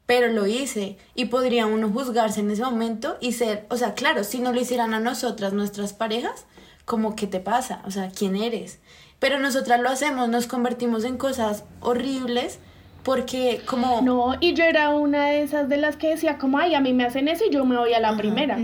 pero 0.05 0.27
lo 0.27 0.45
hice 0.47 0.97
y 1.15 1.25
podría 1.25 1.65
uno 1.65 1.89
juzgarse 1.89 2.41
en 2.41 2.51
ese 2.51 2.63
momento 2.63 3.17
y 3.21 3.33
ser, 3.33 3.65
o 3.69 3.77
sea, 3.77 3.93
claro, 3.93 4.23
si 4.23 4.39
no 4.39 4.51
lo 4.51 4.59
hicieran 4.59 4.93
a 4.93 4.99
nosotras, 4.99 5.53
nuestras 5.53 5.93
parejas, 5.93 6.45
como, 6.85 7.15
¿qué 7.15 7.27
te 7.27 7.39
pasa? 7.39 7.81
O 7.85 7.91
sea, 7.91 8.09
¿quién 8.09 8.35
eres? 8.35 8.79
Pero 9.19 9.39
nosotras 9.39 9.79
lo 9.79 9.89
hacemos, 9.89 10.27
nos 10.27 10.47
convertimos 10.47 11.05
en 11.05 11.17
cosas 11.17 11.63
horribles 11.79 12.59
porque 13.03 13.61
como... 13.65 14.01
No, 14.01 14.35
y 14.39 14.53
yo 14.53 14.63
era 14.65 14.89
una 14.89 15.27
de 15.27 15.43
esas 15.43 15.69
de 15.69 15.77
las 15.77 15.95
que 15.95 16.09
decía 16.09 16.37
como, 16.37 16.57
ay, 16.57 16.75
a 16.75 16.81
mí 16.81 16.93
me 16.93 17.05
hacen 17.05 17.27
eso 17.27 17.45
y 17.45 17.53
yo 17.53 17.63
me 17.65 17.77
voy 17.77 17.93
a 17.93 17.99
la 17.99 18.17
primera. 18.17 18.57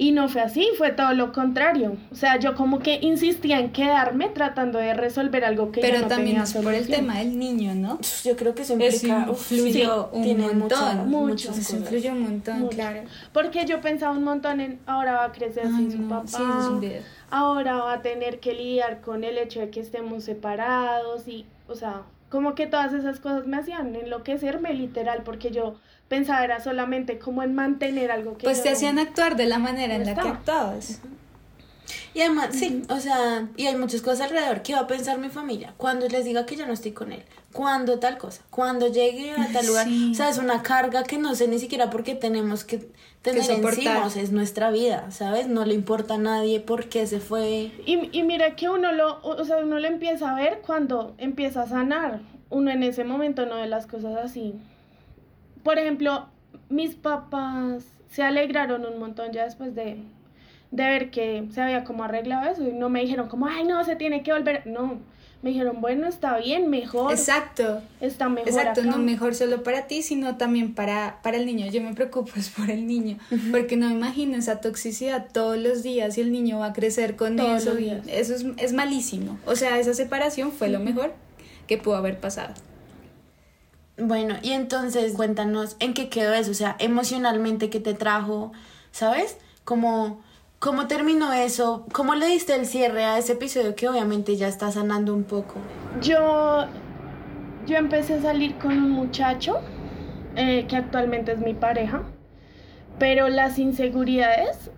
Y 0.00 0.12
no 0.12 0.30
fue 0.30 0.40
así, 0.40 0.66
fue 0.78 0.92
todo 0.92 1.12
lo 1.12 1.30
contrario. 1.30 1.98
O 2.10 2.14
sea, 2.14 2.38
yo 2.38 2.54
como 2.54 2.78
que 2.78 3.00
insistía 3.02 3.60
en 3.60 3.70
quedarme 3.70 4.30
tratando 4.30 4.78
de 4.78 4.94
resolver 4.94 5.44
algo 5.44 5.72
que 5.72 5.82
Pero 5.82 6.00
no 6.00 6.06
también 6.06 6.28
tenía 6.28 6.44
es 6.44 6.54
por 6.54 6.72
el 6.72 6.88
tema 6.88 7.18
del 7.18 7.38
niño, 7.38 7.74
¿no? 7.74 7.98
Yo 8.24 8.34
creo 8.34 8.54
que 8.54 8.62
eso 8.62 8.72
implica, 8.72 9.26
influye 9.28 9.86
un 10.12 10.58
montón. 10.58 11.10
muchas 11.10 11.58
eso 11.58 11.76
influye 11.76 12.10
un 12.10 12.22
montón, 12.22 12.68
claro. 12.68 13.02
Porque 13.34 13.66
yo 13.66 13.82
pensaba 13.82 14.16
un 14.16 14.24
montón 14.24 14.62
en, 14.62 14.78
ahora 14.86 15.12
va 15.12 15.24
a 15.26 15.32
crecer 15.32 15.66
sin 15.66 15.92
su 15.92 16.08
papá, 16.08 16.80
ahora 17.30 17.76
va 17.76 17.92
a 17.92 18.00
tener 18.00 18.40
que 18.40 18.54
lidiar 18.54 19.02
con 19.02 19.22
el 19.22 19.36
hecho 19.36 19.60
de 19.60 19.68
que 19.68 19.80
estemos 19.80 20.24
separados 20.24 21.28
y, 21.28 21.44
o 21.68 21.74
sea, 21.74 22.04
como 22.30 22.54
que 22.54 22.66
todas 22.66 22.94
esas 22.94 23.20
cosas 23.20 23.46
me 23.46 23.58
hacían 23.58 23.94
enloquecerme 23.94 24.72
literal, 24.72 25.24
porque 25.26 25.50
yo 25.50 25.74
pensaba 26.10 26.42
era 26.42 26.60
solamente 26.60 27.20
como 27.20 27.44
en 27.44 27.54
mantener 27.54 28.10
algo 28.10 28.36
que... 28.36 28.42
Pues 28.42 28.62
te 28.64 28.68
hacían 28.68 28.98
actuar 28.98 29.36
de 29.36 29.46
la 29.46 29.60
manera 29.60 29.94
en 29.94 30.04
la 30.04 30.16
que 30.16 30.28
actuabas. 30.28 31.00
Y 32.12 32.22
además, 32.22 32.48
sí, 32.50 32.82
o 32.88 32.98
sea, 32.98 33.46
y 33.56 33.68
hay 33.68 33.76
muchas 33.76 34.02
cosas 34.02 34.22
alrededor. 34.22 34.62
¿Qué 34.62 34.74
va 34.74 34.80
a 34.80 34.86
pensar 34.88 35.18
mi 35.18 35.28
familia? 35.28 35.72
Cuando 35.76 36.08
les 36.08 36.24
diga 36.24 36.46
que 36.46 36.56
ya 36.56 36.66
no 36.66 36.72
estoy 36.72 36.90
con 36.90 37.12
él. 37.12 37.22
Cuando 37.52 38.00
tal 38.00 38.18
cosa. 38.18 38.42
Cuando 38.50 38.88
llegue 38.88 39.30
a 39.30 39.52
tal 39.52 39.64
lugar. 39.68 39.86
O 40.10 40.14
sea, 40.14 40.28
es 40.28 40.38
una 40.38 40.64
carga 40.64 41.04
que 41.04 41.16
no 41.18 41.36
sé 41.36 41.46
ni 41.46 41.60
siquiera 41.60 41.90
por 41.90 42.02
qué 42.02 42.16
tenemos 42.16 42.64
que 42.64 42.88
tener 43.22 43.46
que 43.46 43.52
encima. 43.52 44.04
O 44.04 44.10
sea, 44.10 44.20
es 44.20 44.32
nuestra 44.32 44.72
vida, 44.72 45.12
¿sabes? 45.12 45.46
No 45.46 45.64
le 45.64 45.74
importa 45.74 46.14
a 46.14 46.18
nadie 46.18 46.58
por 46.58 46.88
qué 46.88 47.06
se 47.06 47.20
fue. 47.20 47.70
Y, 47.86 48.10
y 48.10 48.24
mira 48.24 48.56
que 48.56 48.68
uno 48.68 48.90
lo, 48.90 49.20
o 49.22 49.44
sea, 49.44 49.58
uno 49.58 49.78
lo 49.78 49.86
empieza 49.86 50.32
a 50.32 50.34
ver 50.34 50.60
cuando 50.66 51.14
empieza 51.18 51.62
a 51.62 51.68
sanar. 51.68 52.20
Uno 52.48 52.72
en 52.72 52.82
ese 52.82 53.04
momento 53.04 53.46
no 53.46 53.54
ve 53.54 53.68
las 53.68 53.86
cosas 53.86 54.16
así. 54.16 54.54
Por 55.62 55.78
ejemplo, 55.78 56.26
mis 56.68 56.94
papás 56.94 57.84
se 58.10 58.22
alegraron 58.22 58.84
un 58.86 58.98
montón 58.98 59.32
ya 59.32 59.44
después 59.44 59.74
de 59.74 59.98
de 60.70 60.84
ver 60.84 61.10
que 61.10 61.48
se 61.52 61.60
había 61.60 61.84
como 61.84 62.04
arreglado 62.04 62.50
eso 62.50 62.66
y 62.66 62.72
no 62.72 62.88
me 62.88 63.00
dijeron 63.00 63.28
como, 63.28 63.46
ay, 63.46 63.64
no, 63.64 63.82
se 63.84 63.96
tiene 63.96 64.22
que 64.22 64.32
volver. 64.32 64.66
No, 64.66 65.00
me 65.42 65.50
dijeron, 65.50 65.80
bueno, 65.80 66.06
está 66.06 66.36
bien, 66.38 66.68
mejor. 66.70 67.12
Exacto. 67.12 67.82
Está 68.00 68.28
mejor. 68.28 68.48
Exacto, 68.48 68.80
acá. 68.82 68.90
no 68.90 68.98
mejor 68.98 69.34
solo 69.34 69.62
para 69.62 69.86
ti, 69.86 70.02
sino 70.02 70.36
también 70.36 70.74
para, 70.74 71.20
para 71.22 71.38
el 71.38 71.46
niño. 71.46 71.66
Yo 71.70 71.80
me 71.80 71.94
preocupo 71.94 72.30
es 72.36 72.50
por 72.50 72.70
el 72.70 72.86
niño, 72.86 73.18
porque 73.50 73.76
no 73.76 73.88
me 73.88 73.94
imagino 73.94 74.36
esa 74.36 74.60
toxicidad 74.60 75.28
todos 75.32 75.58
los 75.58 75.82
días 75.82 76.18
y 76.18 76.20
el 76.20 76.30
niño 76.30 76.60
va 76.60 76.66
a 76.66 76.72
crecer 76.72 77.16
con 77.16 77.36
Todos 77.36 77.62
eso. 77.62 77.70
los 77.70 77.78
días. 77.78 78.06
Eso 78.06 78.34
es, 78.34 78.46
es 78.56 78.72
malísimo. 78.72 79.38
O 79.46 79.56
sea, 79.56 79.78
esa 79.78 79.94
separación 79.94 80.52
fue 80.52 80.68
lo 80.68 80.78
mejor 80.78 81.14
que 81.66 81.78
pudo 81.78 81.96
haber 81.96 82.20
pasado. 82.20 82.54
Bueno, 84.00 84.36
y 84.42 84.52
entonces 84.52 85.12
cuéntanos 85.12 85.76
en 85.78 85.94
qué 85.94 86.08
quedó 86.08 86.32
eso, 86.32 86.50
o 86.50 86.54
sea, 86.54 86.76
emocionalmente 86.78 87.70
qué 87.70 87.80
te 87.80 87.94
trajo, 87.94 88.52
¿sabes? 88.92 89.36
Como 89.64 90.22
cómo 90.58 90.86
terminó 90.86 91.32
eso, 91.32 91.86
cómo 91.92 92.14
le 92.14 92.26
diste 92.26 92.54
el 92.54 92.66
cierre 92.66 93.04
a 93.04 93.18
ese 93.18 93.32
episodio 93.32 93.74
que 93.74 93.88
obviamente 93.88 94.36
ya 94.36 94.48
está 94.48 94.70
sanando 94.70 95.14
un 95.14 95.24
poco. 95.24 95.54
Yo, 96.02 96.66
yo 97.66 97.76
empecé 97.76 98.14
a 98.14 98.22
salir 98.22 98.56
con 98.56 98.72
un 98.72 98.90
muchacho 98.90 99.60
eh, 100.36 100.66
que 100.68 100.76
actualmente 100.76 101.32
es 101.32 101.38
mi 101.38 101.54
pareja, 101.54 102.02
pero 102.98 103.28
las 103.28 103.58
inseguridades 103.58 104.70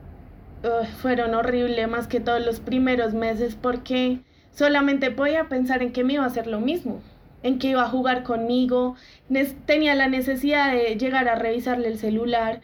fueron 1.01 1.35
horribles 1.35 1.89
más 1.89 2.07
que 2.07 2.21
todos 2.21 2.45
los 2.45 2.61
primeros 2.61 3.15
meses 3.15 3.57
porque 3.61 4.21
solamente 4.53 5.11
podía 5.11 5.49
pensar 5.49 5.83
en 5.83 5.93
que 5.93 6.05
me 6.05 6.15
iba 6.15 6.25
a 6.25 6.29
hacer 6.29 6.47
lo 6.47 6.61
mismo, 6.61 7.01
en 7.43 7.59
que 7.59 7.69
iba 7.69 7.83
a 7.85 7.89
jugar 7.91 8.23
conmigo, 8.23 8.97
tenía 9.67 9.95
la 9.95 10.09
necesidad 10.09 10.73
de 10.73 10.97
llegar 10.97 11.29
a 11.29 11.35
revisarle 11.37 11.89
el 11.89 11.99
celular, 11.99 12.61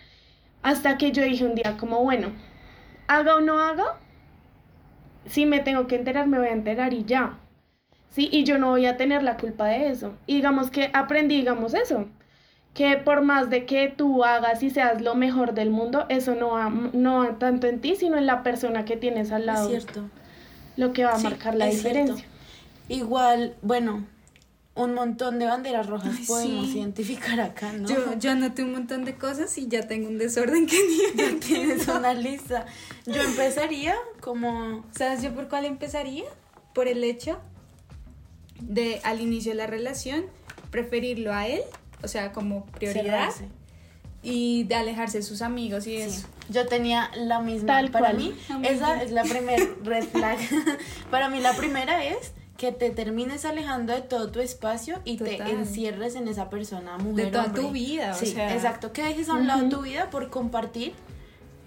hasta 0.63 0.99
que 0.99 1.13
yo 1.13 1.23
dije 1.25 1.45
un 1.47 1.55
día 1.57 1.77
como, 1.79 2.03
bueno, 2.05 2.33
haga 3.09 3.37
o 3.37 3.41
no 3.43 3.61
haga, 3.61 4.01
si 5.27 5.47
me 5.47 5.61
tengo 5.61 5.87
que 5.87 5.95
enterar, 5.97 6.27
me 6.27 6.39
voy 6.39 6.49
a 6.49 6.53
enterar 6.53 6.93
y 6.93 7.05
ya. 7.05 7.39
Sí, 8.11 8.29
y 8.33 8.45
yo 8.45 8.59
no 8.59 8.71
voy 8.71 8.87
a 8.87 8.97
tener 8.97 9.23
la 9.23 9.37
culpa 9.39 9.67
de 9.69 9.89
eso. 9.91 10.15
Y 10.27 10.37
digamos 10.37 10.71
que 10.71 10.91
aprendí, 10.95 11.37
digamos 11.37 11.75
eso, 11.75 12.09
que 12.75 12.97
por 12.99 13.23
más 13.23 13.51
de 13.51 13.67
que 13.67 13.89
tú 13.89 14.25
hagas 14.25 14.63
y 14.63 14.71
seas 14.71 15.03
lo 15.03 15.15
mejor 15.17 15.55
del 15.55 15.71
mundo, 15.71 16.07
eso 16.11 16.35
no 16.35 16.51
va, 16.53 16.71
no 16.71 17.19
va 17.21 17.39
tanto 17.39 17.67
en 17.69 17.81
ti, 17.81 17.97
sino 17.97 18.19
en 18.19 18.27
la 18.27 18.43
persona 18.45 18.85
que 18.85 18.97
tienes 18.97 19.33
al 19.33 19.47
Es 19.47 19.47
lado, 19.47 19.67
cierto. 19.67 20.11
lo 20.77 20.93
que 20.93 21.05
va 21.05 21.15
a 21.15 21.19
Sí, 21.19 21.19
marcar 21.19 21.55
la 21.55 21.67
es 21.67 21.81
cierto. 21.81 22.23
diferencia. 22.23 22.27
Igual, 22.89 23.57
bueno, 23.63 24.07
un 24.79 24.95
montón 24.95 25.39
de 25.39 25.47
banderas 25.47 25.87
rojas 25.87 26.15
Ay, 26.19 26.25
podemos 26.27 26.67
sí. 26.69 26.79
identificar 26.79 27.41
acá, 27.41 27.73
¿no? 27.73 27.89
Yo, 27.89 28.19
yo 28.19 28.31
anoté 28.31 28.63
un 28.63 28.73
montón 28.73 29.05
de 29.05 29.15
cosas 29.17 29.57
y 29.59 29.69
ya 29.69 29.87
tengo 29.87 30.09
un 30.09 30.19
desorden 30.19 30.67
que 30.67 30.77
ni 30.77 31.23
Ya 31.23 31.39
tienes 31.41 31.87
una 31.89 32.15
lista. 32.15 32.65
Yo 33.07 33.21
empezaría 33.23 33.95
como 34.21 34.85
¿Sabes 34.97 35.23
yo 35.23 35.35
por 35.35 35.49
cuál 35.49 35.65
empezaría? 35.67 36.25
Por 36.75 36.89
el 36.89 37.03
hecho 37.05 37.39
de 38.61 39.01
al 39.05 39.21
inicio 39.21 39.53
de 39.53 39.57
la 39.57 39.67
relación 39.67 40.25
preferirlo 40.71 41.33
a 41.33 41.47
él, 41.47 41.63
o 42.03 42.09
sea, 42.09 42.33
como 42.33 42.67
prioridad, 42.67 43.05
cerrarse. 43.31 43.49
y 44.23 44.65
de 44.65 44.75
alejarse 44.75 45.19
de 45.19 45.25
sus 45.25 45.43
amigos 45.43 45.87
y 45.87 45.97
Sí. 45.97 46.03
eso. 46.03 46.27
Yo 46.51 46.67
tenía 46.67 47.11
la 47.15 47.41
misma. 47.41 47.67
Tal 47.67 47.91
para 47.91 48.07
cual. 48.11 48.17
mí, 48.19 48.35
Amiga. 48.49 48.71
esa 48.73 49.03
es 49.03 49.11
la 49.11 49.23
primera 49.25 49.65
red 49.85 50.05
flag. 50.05 50.39
para 51.11 51.29
mí, 51.29 51.41
la 51.41 51.53
primera 51.55 52.05
es 52.05 52.33
que 52.59 52.73
te 52.73 52.91
termines 52.91 53.45
alejando 53.47 53.95
de 53.95 54.03
todo 54.03 54.31
tu 54.31 54.41
espacio 54.41 55.01
y 55.05 55.17
te 55.17 55.37
encierres 55.51 56.15
en 56.17 56.29
esa 56.29 56.51
persona, 56.51 56.99
mujer. 56.99 57.27
De 57.27 57.31
toda 57.31 57.45
hombre. 57.45 57.63
tu 57.63 57.71
vida, 57.71 58.11
o 58.13 58.19
Sí, 58.19 58.27
sea. 58.27 58.53
exacto. 58.53 58.93
Que 58.93 59.05
dejes 59.05 59.29
a 59.31 59.35
un 59.35 59.47
lado 59.47 59.67
tu 59.71 59.81
vida 59.83 60.11
por 60.11 60.29
compartir 60.29 60.93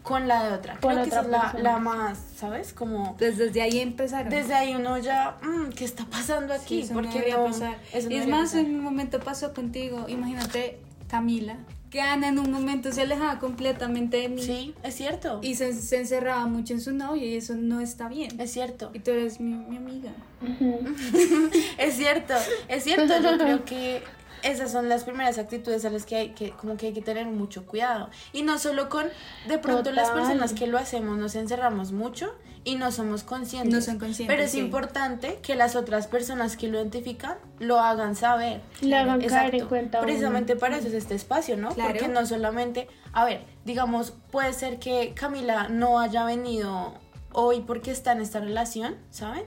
con 0.04 0.28
la 0.28 0.44
de 0.44 0.54
otra. 0.54 0.78
Con 0.82 0.92
Creo 0.92 1.04
que 1.04 1.10
esa 1.10 1.22
otra 1.22 1.54
es 1.56 1.64
la, 1.64 1.78
más, 1.80 2.20
¿sabes? 2.36 2.74
Como. 2.74 3.16
Pues 3.18 3.38
desde 3.38 3.62
ahí 3.62 3.80
empezaron. 3.80 4.30
Desde 4.30 4.54
ahí 4.54 4.76
uno 4.76 4.98
ya, 4.98 5.38
mm, 5.42 5.70
¿qué 5.70 5.86
está 5.86 6.06
pasando 6.06 6.54
Sí, 6.56 6.60
aquí? 6.62 6.82
eso 6.82 6.94
no 6.94 7.00
Porque 7.02 7.14
debería 7.20 7.38
no- 7.38 7.46
pasar. 7.46 7.78
eso 7.94 8.10
no 8.10 8.16
es 8.16 8.28
más, 8.28 8.50
pasar. 8.52 8.66
en 8.66 8.76
un 8.76 8.82
momento 8.84 9.20
pasó 9.22 9.54
contigo. 9.54 10.06
Imagínate, 10.10 10.78
Camila, 11.08 11.56
que 11.92 12.02
Ana 12.02 12.30
en 12.30 12.40
un 12.40 12.50
momento 12.52 12.92
se 12.92 13.02
alejaba 13.02 13.38
completamente 13.38 14.18
de 14.18 14.30
mí 14.30 14.42
Sí, 14.42 14.74
es 14.82 14.96
cierto. 14.96 15.40
y 15.44 15.56
se, 15.56 15.74
se 15.74 15.98
encerraba 15.98 16.48
mucho 16.48 16.74
en 16.74 16.82
su 16.82 16.94
novio 16.94 17.24
y 17.28 17.36
eso 17.36 17.54
no 17.54 17.82
está 17.82 18.08
bien. 18.08 18.40
Es 18.40 18.52
cierto. 18.52 18.90
Y 18.94 19.00
tú 19.00 19.12
eres 19.12 19.40
mi, 19.40 19.54
mi 19.54 19.78
amiga. 19.78 20.12
Es 21.78 21.96
cierto, 21.96 22.34
es 22.68 22.84
cierto, 22.84 23.14
yo 23.22 23.38
creo 23.38 23.66
que 23.66 24.02
esas 24.44 24.72
son 24.72 24.90
las 24.90 25.04
primeras 25.04 25.38
actitudes 25.38 25.86
a 25.86 25.90
las 25.92 26.06
que 26.06 26.16
hay 26.16 26.30
que 26.30 26.50
como 26.52 26.76
que 26.78 26.88
hay 26.88 26.94
que 26.94 27.02
tener 27.02 27.28
mucho 27.28 27.66
cuidado 27.68 28.10
y 28.34 28.42
no 28.42 28.58
solo 28.58 28.90
con 28.90 29.06
de 29.48 29.60
pronto 29.60 29.92
las 29.92 30.10
personas 30.10 30.54
que 30.54 30.66
lo 30.66 30.80
hacemos 30.80 31.18
nos 31.20 31.36
encerramos 31.36 31.92
mucho 31.92 32.34
y 32.64 32.76
no 32.76 32.92
somos 32.92 33.24
conscientes. 33.24 33.74
No 33.74 33.82
son 33.82 33.98
conscientes, 33.98 34.34
Pero 34.36 34.44
es 34.46 34.52
sí. 34.52 34.60
importante 34.60 35.40
que 35.42 35.56
las 35.56 35.76
otras 35.76 36.08
personas 36.08 36.58
que 36.58 36.68
lo 36.68 36.78
identifican 36.78 37.38
lo 37.60 37.80
hagan 37.80 38.16
saber. 38.16 38.62
Le 38.82 38.96
hagan 38.96 39.22
caer 39.22 39.56
en 39.56 39.68
cuenta 39.68 40.00
uno. 40.00 40.06
Precisamente 40.06 40.56
para 40.56 40.78
eso 40.78 40.88
es 40.88 40.94
este 40.94 41.16
espacio, 41.16 41.58
¿no? 41.58 41.70
Claro. 41.70 41.92
Porque 41.92 42.08
no 42.08 42.26
solamente, 42.26 42.88
a 43.14 43.26
ver, 43.26 43.44
digamos, 43.66 44.14
puede 44.32 44.54
ser 44.54 44.80
que 44.80 45.14
Camila 45.16 45.70
no 45.70 46.00
haya 46.00 46.24
venido 46.26 46.94
hoy 47.34 47.62
porque 47.62 47.92
está 47.92 48.12
en 48.12 48.22
esta 48.22 48.40
relación, 48.40 48.96
¿saben? 49.10 49.44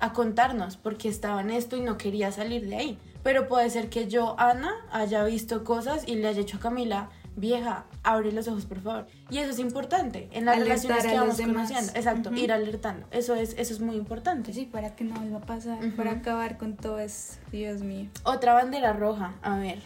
A 0.00 0.12
contarnos 0.12 0.76
porque 0.76 1.08
estaba 1.08 1.40
en 1.40 1.50
esto 1.50 1.76
y 1.76 1.80
no 1.80 1.98
quería 1.98 2.32
salir 2.32 2.66
de 2.68 2.76
ahí. 2.76 2.98
Pero 3.22 3.48
puede 3.48 3.68
ser 3.68 3.90
que 3.90 4.08
yo, 4.08 4.36
Ana, 4.38 4.72
haya 4.92 5.24
visto 5.24 5.64
cosas 5.64 6.04
y 6.06 6.14
le 6.14 6.28
haya 6.28 6.38
dicho 6.38 6.56
a 6.56 6.60
Camila, 6.60 7.10
vieja, 7.38 7.84
abre 8.02 8.32
los 8.32 8.48
ojos, 8.48 8.66
por 8.66 8.80
favor. 8.80 9.06
Y 9.30 9.38
eso 9.38 9.50
es 9.50 9.58
importante 9.58 10.28
en 10.32 10.44
las 10.44 10.56
Alertar 10.56 10.78
relaciones 10.88 11.06
que 11.06 11.18
vamos 11.18 11.40
conociendo. 11.40 11.92
Exacto, 11.94 12.32
ir 12.34 12.52
alertando. 12.52 13.06
Eso 13.10 13.34
es, 13.34 13.54
eso 13.58 13.72
es 13.74 13.80
muy 13.80 13.96
importante. 13.96 14.52
Sí, 14.52 14.66
para 14.66 14.94
que 14.94 15.04
no 15.04 15.14
vuelva 15.14 15.38
a 15.38 15.46
pasar, 15.46 15.78
para 15.96 16.12
acabar 16.12 16.58
con 16.58 16.76
todo 16.76 16.98
eso. 16.98 17.34
Dios 17.52 17.80
mío. 17.82 18.08
Otra 18.24 18.52
bandera 18.54 18.92
roja, 18.92 19.34
a 19.42 19.58
ver. 19.58 19.78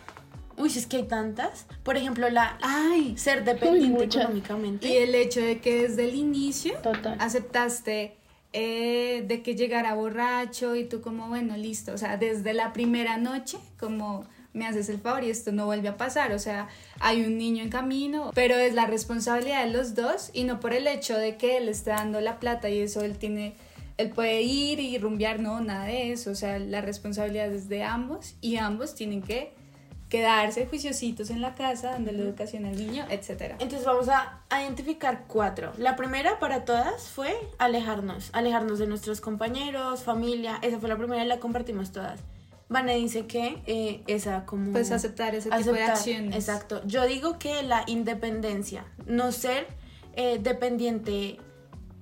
Uy, 0.57 0.69
es 0.69 0.87
que 0.87 0.99
hay 0.99 1.05
tantas. 1.05 1.67
Por 1.83 1.97
ejemplo, 1.97 2.29
la 2.29 2.59
Ay, 2.63 3.17
ser 3.17 3.45
dependiente 3.45 4.05
económicamente. 4.05 4.87
y 4.87 4.97
el 4.99 5.15
hecho 5.15 5.41
de 5.41 5.61
que 5.61 5.83
desde 5.89 6.05
el 6.09 6.15
inicio 6.15 6.75
Total. 6.83 7.17
aceptaste 7.19 8.17
eh, 8.53 9.25
de 9.27 9.43
que 9.43 9.55
llegara 9.57 9.95
borracho 9.95 10.77
y 10.77 10.85
tú 10.85 11.01
como, 11.01 11.29
bueno, 11.29 11.57
listo, 11.57 11.95
o 11.95 11.99
sea, 11.99 12.19
desde 12.19 12.53
la 12.53 12.75
primera 12.75 13.17
noche, 13.17 13.57
como 13.81 14.27
me 14.53 14.67
haces 14.67 14.89
el 14.89 14.99
favor 14.99 15.25
y 15.25 15.31
esto 15.31 15.53
no 15.53 15.67
vuelve 15.67 15.89
a 15.89 15.97
pasar, 15.97 16.33
o 16.33 16.39
sea, 16.39 16.69
hay 17.01 17.23
un 17.23 17.39
niño 17.39 17.63
en 17.63 17.71
camino, 17.71 18.31
pero 18.35 18.57
es 18.57 18.75
la 18.75 18.87
responsabilidad 18.87 19.65
de 19.65 19.73
los 19.73 19.95
dos 19.95 20.31
y 20.33 20.45
no 20.45 20.61
por 20.61 20.75
el 20.75 20.87
hecho 20.87 21.17
de 21.17 21.37
que 21.37 21.57
él 21.57 21.69
esté 21.69 21.91
dando 21.91 22.21
la 22.21 22.39
plata 22.39 22.69
y 22.69 22.81
eso 22.81 23.03
él 23.03 23.19
tiene, 23.19 23.55
él 23.97 24.11
puede 24.11 24.43
ir 24.43 24.81
y 24.81 24.99
rumbear, 24.99 25.41
no, 25.41 25.61
nada 25.61 25.87
de 25.87 26.13
eso, 26.13 26.31
o 26.31 26.35
sea, 26.35 26.59
la 26.59 26.81
responsabilidad 26.81 27.53
es 27.53 27.69
de 27.69 27.83
ambos 27.83 28.35
y 28.41 28.57
ambos 28.57 28.95
tienen 28.95 29.23
que 29.23 29.55
quedarse 30.13 30.67
juiciositos 30.67 31.31
en 31.31 31.41
la 31.41 31.55
casa, 31.55 31.93
dando 31.93 32.13
la 32.13 32.19
educación 32.19 32.67
al 32.67 32.77
niño, 32.77 33.07
etcétera. 33.09 33.57
Entonces 33.61 33.87
vamos 33.87 34.11
a 34.11 34.43
identificar 34.61 35.25
cuatro. 35.27 35.73
La 35.79 35.97
primera 35.97 36.39
para 36.39 36.67
todas 36.67 37.09
fue 37.09 37.35
alejarnos, 37.57 38.29
alejarnos 38.35 38.79
de 38.79 38.87
nuestros 38.87 39.23
compañeros, 39.23 40.03
familia. 40.03 40.59
Esa 40.61 40.79
fue 40.79 40.91
la 40.91 40.99
primera 40.99 41.25
y 41.25 41.27
la 41.27 41.39
compartimos 41.39 41.93
todas. 41.93 42.21
Vane 42.73 42.97
dice 42.97 43.27
que 43.27 43.63
eh, 43.67 44.03
esa 44.07 44.45
como... 44.47 44.73
Pues 44.73 44.91
aceptar 44.91 45.35
ese 45.35 45.51
tipo 45.51 45.73
de 45.73 45.83
aceptar, 45.83 45.91
acciones. 45.91 46.35
Exacto. 46.35 46.83
Yo 46.87 47.07
digo 47.07 47.39
que 47.39 47.63
la 47.63 47.85
independencia, 47.87 48.85
no 49.07 49.33
ser 49.33 49.67
eh, 50.15 50.39
dependiente 50.43 51.39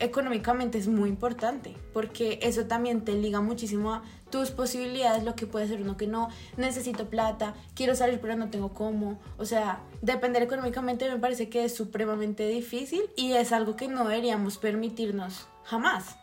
económicamente 0.00 0.78
es 0.78 0.88
muy 0.88 1.08
importante, 1.08 1.76
porque 1.92 2.38
eso 2.42 2.64
también 2.64 3.04
te 3.04 3.12
liga 3.12 3.40
muchísimo 3.40 3.92
a 3.92 4.02
tus 4.30 4.50
posibilidades, 4.50 5.24
lo 5.24 5.36
que 5.36 5.46
puede 5.46 5.68
ser 5.68 5.82
uno 5.82 5.96
que 5.96 6.06
no, 6.06 6.28
necesito 6.56 7.08
plata, 7.08 7.54
quiero 7.74 7.94
salir 7.94 8.18
pero 8.20 8.36
no 8.36 8.48
tengo 8.48 8.72
cómo, 8.72 9.20
o 9.38 9.44
sea, 9.44 9.80
depender 10.00 10.42
económicamente 10.42 11.08
me 11.08 11.18
parece 11.18 11.48
que 11.48 11.64
es 11.64 11.74
supremamente 11.74 12.48
difícil 12.48 13.02
y 13.16 13.32
es 13.32 13.52
algo 13.52 13.76
que 13.76 13.88
no 13.88 14.08
deberíamos 14.08 14.56
permitirnos 14.56 15.46
jamás, 15.64 16.16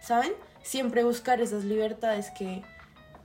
¿saben? 0.00 0.32
Siempre 0.62 1.02
buscar 1.02 1.40
esas 1.40 1.64
libertades 1.64 2.30
que, 2.30 2.62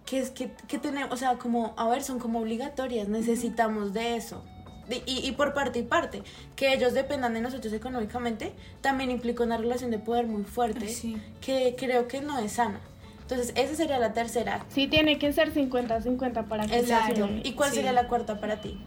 que 0.07 0.19
es 0.19 0.31
que, 0.31 0.49
que 0.67 0.79
tenemos, 0.79 1.11
o 1.11 1.17
sea, 1.17 1.37
como, 1.37 1.73
a 1.77 1.87
ver, 1.89 2.01
son 2.01 2.17
como 2.17 2.39
obligatorias, 2.39 3.07
necesitamos 3.09 3.93
de 3.93 4.15
eso. 4.15 4.43
De- 4.87 5.03
y, 5.05 5.19
y 5.27 5.33
por 5.33 5.53
parte 5.53 5.79
y 5.79 5.83
parte, 5.83 6.23
que 6.55 6.73
ellos 6.73 6.93
dependan 6.93 7.33
de 7.33 7.41
nosotros 7.41 7.73
económicamente, 7.73 8.53
también 8.81 9.11
implica 9.11 9.43
una 9.43 9.57
relación 9.57 9.91
de 9.91 9.99
poder 9.99 10.25
muy 10.25 10.43
fuerte, 10.45 10.87
sí. 10.87 11.21
que 11.41 11.75
creo 11.77 12.07
que 12.07 12.21
no 12.21 12.39
es 12.39 12.53
sana. 12.53 12.79
Entonces, 13.21 13.51
esa 13.57 13.75
sería 13.75 13.99
la 13.99 14.13
tercera. 14.13 14.65
Sí, 14.69 14.87
tiene 14.87 15.19
que 15.19 15.33
ser 15.33 15.53
50-50 15.53 16.45
para 16.47 16.65
que 16.65 16.79
Exacto. 16.79 17.27
¿Y 17.43 17.51
cuál 17.53 17.71
sí. 17.71 17.75
sería 17.75 17.91
la 17.91 18.07
cuarta 18.07 18.39
para 18.39 18.61
ti? 18.61 18.79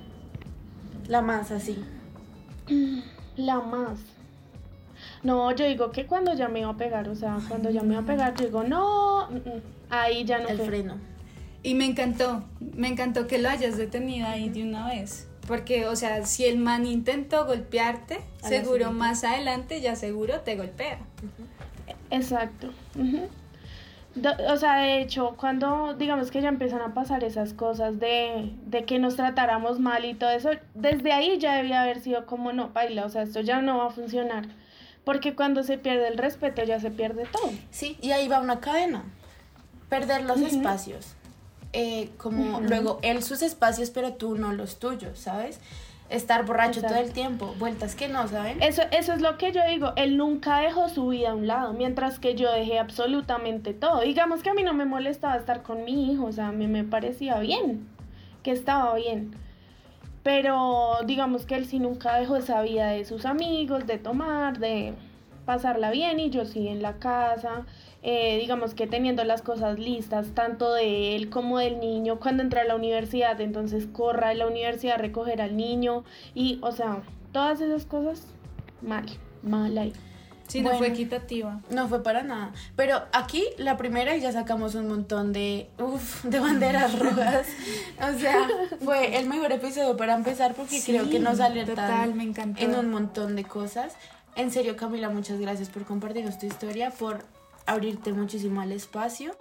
La 1.06 1.20
más 1.20 1.50
así. 1.50 1.78
La 3.36 3.60
más. 3.60 3.98
No, 5.22 5.50
yo 5.54 5.66
digo 5.66 5.90
que 5.92 6.06
cuando 6.06 6.34
ya 6.34 6.48
me 6.48 6.60
iba 6.60 6.70
a 6.70 6.76
pegar, 6.76 7.08
o 7.08 7.14
sea, 7.14 7.38
cuando 7.48 7.70
ya 7.70 7.82
me 7.82 7.92
iba 7.94 8.02
a 8.02 8.06
pegar, 8.06 8.34
yo 8.36 8.46
digo, 8.46 8.62
no, 8.64 9.28
mm, 9.30 9.34
mm, 9.36 9.62
ahí 9.90 10.24
ya 10.24 10.38
no 10.38 10.48
el 10.48 10.56
fue. 10.56 10.66
freno. 10.66 10.96
Y 11.62 11.74
me 11.74 11.84
encantó, 11.84 12.44
me 12.60 12.88
encantó 12.88 13.26
que 13.26 13.38
lo 13.38 13.48
hayas 13.48 13.76
detenido 13.76 14.26
ahí 14.26 14.48
de 14.48 14.62
una 14.62 14.88
vez, 14.88 15.28
Porque, 15.46 15.86
o 15.86 15.96
sea, 15.96 16.24
si 16.24 16.44
el 16.46 16.58
man 16.58 16.86
intentó 16.86 17.44
golpearte, 17.44 18.20
A 18.42 18.48
seguro 18.48 18.92
más 18.92 19.24
adelante 19.24 19.80
ya 19.80 19.96
seguro 19.96 20.40
te 20.40 20.56
golpea. 20.56 20.98
Exacto. 22.10 22.70
O 24.48 24.56
sea, 24.56 24.76
de 24.76 25.00
hecho, 25.02 25.34
cuando 25.36 25.94
digamos 25.94 26.30
que 26.30 26.40
ya 26.40 26.48
empiezan 26.48 26.80
a 26.80 26.94
pasar 26.94 27.22
esas 27.24 27.52
cosas 27.52 28.00
de, 28.00 28.52
de 28.66 28.84
que 28.84 28.98
nos 28.98 29.16
tratáramos 29.16 29.78
mal 29.78 30.04
y 30.04 30.14
todo 30.14 30.30
eso, 30.30 30.50
desde 30.74 31.12
ahí 31.12 31.38
ya 31.38 31.56
debía 31.56 31.82
haber 31.82 32.00
sido 32.00 32.26
como 32.26 32.52
no, 32.52 32.70
baila, 32.70 33.04
o 33.04 33.08
sea, 33.08 33.22
esto 33.22 33.40
ya 33.40 33.60
no 33.60 33.78
va 33.78 33.86
a 33.86 33.90
funcionar. 33.90 34.48
Porque 35.04 35.34
cuando 35.34 35.62
se 35.62 35.78
pierde 35.78 36.08
el 36.08 36.18
respeto 36.18 36.62
ya 36.64 36.80
se 36.80 36.90
pierde 36.90 37.24
todo. 37.30 37.50
Sí, 37.70 37.96
y 38.00 38.10
ahí 38.10 38.28
va 38.28 38.40
una 38.40 38.60
cadena. 38.60 39.04
Perder 39.88 40.22
los 40.22 40.40
espacios. 40.40 41.14
Eh, 41.72 42.10
como 42.16 42.60
luego 42.60 42.98
él 43.02 43.22
sus 43.22 43.42
espacios, 43.42 43.90
pero 43.90 44.14
tú 44.14 44.34
no 44.36 44.52
los 44.52 44.80
tuyos, 44.80 45.20
¿sabes? 45.20 45.60
Estar 46.08 46.44
borracho 46.44 46.82
todo 46.82 46.96
el 46.96 47.12
tiempo, 47.12 47.54
vueltas 47.60 47.94
que 47.94 48.08
no, 48.08 48.26
¿saben? 48.26 48.60
Eso, 48.60 48.82
eso 48.90 49.12
es 49.12 49.20
lo 49.20 49.38
que 49.38 49.52
yo 49.52 49.60
digo, 49.68 49.92
él 49.94 50.16
nunca 50.16 50.58
dejó 50.58 50.88
su 50.88 51.06
vida 51.06 51.30
a 51.30 51.34
un 51.34 51.46
lado, 51.46 51.72
mientras 51.72 52.18
que 52.18 52.34
yo 52.34 52.50
dejé 52.50 52.80
absolutamente 52.80 53.72
todo. 53.72 54.00
Digamos 54.00 54.42
que 54.42 54.50
a 54.50 54.54
mí 54.54 54.64
no 54.64 54.74
me 54.74 54.84
molestaba 54.84 55.36
estar 55.36 55.62
con 55.62 55.84
mi 55.84 56.10
hijo, 56.10 56.24
o 56.24 56.32
sea, 56.32 56.48
a 56.48 56.52
mí 56.52 56.66
me 56.66 56.82
parecía 56.82 57.38
bien, 57.38 57.86
que 58.42 58.50
estaba 58.50 58.92
bien. 58.96 59.36
Pero 60.24 60.98
digamos 61.06 61.46
que 61.46 61.54
él 61.54 61.66
sí 61.66 61.78
nunca 61.78 62.16
dejó 62.16 62.34
esa 62.34 62.60
vida 62.62 62.88
de 62.88 63.04
sus 63.04 63.24
amigos, 63.24 63.86
de 63.86 63.98
tomar, 63.98 64.58
de 64.58 64.94
pasarla 65.46 65.92
bien 65.92 66.18
y 66.18 66.30
yo 66.30 66.44
sí 66.44 66.66
en 66.66 66.82
la 66.82 66.94
casa, 66.94 67.64
eh, 68.02 68.38
digamos 68.40 68.74
que 68.74 68.86
teniendo 68.86 69.24
las 69.24 69.42
cosas 69.42 69.78
listas, 69.78 70.28
tanto 70.34 70.72
de 70.72 71.16
él 71.16 71.28
como 71.30 71.58
del 71.58 71.80
niño, 71.80 72.18
cuando 72.18 72.42
entra 72.42 72.62
a 72.62 72.64
la 72.64 72.74
universidad, 72.76 73.40
entonces 73.40 73.86
corra 73.92 74.30
a 74.30 74.34
la 74.34 74.46
universidad 74.46 74.94
a 74.94 74.98
recoger 74.98 75.42
al 75.42 75.56
niño 75.56 76.04
y, 76.34 76.58
o 76.62 76.72
sea, 76.72 77.02
todas 77.32 77.60
esas 77.60 77.84
cosas, 77.84 78.26
mal, 78.80 79.06
mal 79.42 79.76
ahí. 79.76 79.92
Sí, 80.48 80.62
no 80.62 80.76
fue 80.78 80.88
equitativa. 80.88 81.60
No 81.70 81.86
fue 81.86 82.02
para 82.02 82.24
nada. 82.24 82.52
Pero 82.74 83.02
aquí 83.12 83.44
la 83.56 83.76
primera 83.76 84.16
y 84.16 84.20
ya 84.20 84.32
sacamos 84.32 84.74
un 84.74 84.88
montón 84.88 85.32
de, 85.32 85.68
uf, 85.78 86.24
de 86.24 86.40
banderas 86.40 86.98
rojas. 86.98 87.46
O 88.02 88.18
sea, 88.18 88.48
fue 88.84 89.16
el 89.16 89.28
mejor 89.28 89.52
episodio 89.52 89.96
para 89.96 90.16
empezar 90.16 90.54
porque 90.54 90.80
Sí, 90.80 90.90
creo 90.90 91.08
que 91.08 91.20
nos 91.20 91.38
alertan 91.38 91.76
total, 91.76 92.14
me 92.14 92.24
encantó. 92.24 92.60
en 92.60 92.74
un 92.74 92.90
montón 92.90 93.36
de 93.36 93.44
cosas. 93.44 93.94
En 94.34 94.50
serio, 94.50 94.76
Camila, 94.76 95.08
muchas 95.08 95.38
gracias 95.38 95.68
por 95.68 95.84
compartirnos 95.84 96.36
tu 96.40 96.46
historia, 96.46 96.90
por 96.90 97.22
abrirte 97.70 98.12
muchísimo 98.12 98.60
al 98.60 98.72
espacio. 98.72 99.36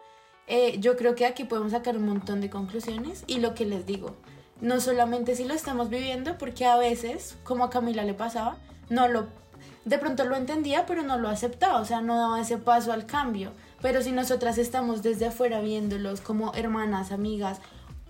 Eh, 0.48 0.78
yo 0.80 0.98
creo 0.98 1.16
que 1.16 1.26
aquí 1.26 1.44
podemos 1.44 1.72
sacar 1.72 1.96
un 1.98 2.06
montón 2.06 2.42
de 2.42 2.50
conclusiones 2.50 3.24
y 3.28 3.40
lo 3.40 3.54
que 3.54 3.66
les 3.66 3.86
digo, 3.86 4.16
no 4.62 4.80
solamente 4.80 5.36
si 5.36 5.46
lo 5.46 5.54
estamos 5.54 5.90
viviendo, 5.90 6.38
porque 6.38 6.66
a 6.66 6.76
veces, 6.78 7.38
como 7.44 7.64
a 7.64 7.70
Camila 7.70 8.04
le 8.04 8.14
pasaba, 8.16 8.58
no 8.90 9.08
lo, 9.08 9.28
de 9.86 9.98
pronto 10.00 10.26
lo 10.26 10.36
entendía, 10.36 10.86
pero 10.88 11.04
no 11.04 11.18
lo 11.20 11.30
aceptaba, 11.30 11.80
o 11.80 11.86
sea, 11.86 12.02
no 12.02 12.18
daba 12.18 12.42
ese 12.42 12.58
paso 12.58 12.92
al 12.92 13.06
cambio. 13.06 13.52
Pero 13.82 14.02
si 14.02 14.12
nosotras 14.12 14.58
estamos 14.58 15.04
desde 15.04 15.28
afuera 15.28 15.62
viéndolos 15.62 16.20
como 16.20 16.54
hermanas, 16.56 17.12
amigas, 17.12 17.60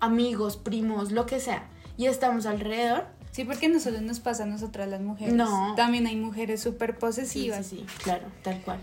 amigos, 0.00 0.56
primos, 0.56 1.12
lo 1.12 1.26
que 1.26 1.40
sea, 1.40 1.68
y 1.96 2.06
estamos 2.06 2.46
alrededor, 2.46 3.04
Sí, 3.32 3.44
porque 3.44 3.68
no 3.68 3.78
solo 3.78 4.00
nos 4.00 4.18
pasa 4.18 4.42
a 4.42 4.46
nosotras 4.46 4.88
las 4.88 5.00
mujeres. 5.00 5.34
No. 5.34 5.74
También 5.76 6.06
hay 6.08 6.16
mujeres 6.16 6.60
súper 6.60 6.94
Sí, 6.94 6.96
posesivas. 6.98 7.64
sí, 7.66 7.84
sí, 7.88 8.02
claro, 8.02 8.26
tal 8.42 8.60
cual. 8.62 8.80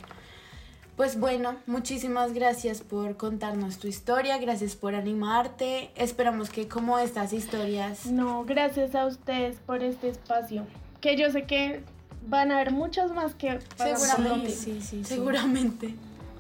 Pues 0.97 1.19
bueno, 1.19 1.55
muchísimas 1.67 2.33
gracias 2.33 2.81
por 2.81 3.17
contarnos 3.17 3.77
tu 3.77 3.87
historia, 3.87 4.39
gracias 4.39 4.75
por 4.75 4.95
animarte. 4.95 5.91
Esperamos 5.95 6.49
que 6.49 6.67
como 6.67 6.97
estas 6.97 7.33
historias... 7.33 8.07
No, 8.07 8.43
gracias 8.45 8.95
a 8.95 9.05
ustedes 9.05 9.57
por 9.57 9.83
este 9.83 10.09
espacio, 10.09 10.65
que 10.99 11.15
yo 11.15 11.29
sé 11.29 11.43
que 11.45 11.83
van 12.25 12.51
a 12.51 12.55
haber 12.55 12.71
muchos 12.71 13.11
más 13.11 13.35
que 13.35 13.59
Seguramente, 13.75 14.49
sí, 14.49 14.79
sí, 14.81 14.81
sí. 14.81 15.03
seguramente. 15.03 15.93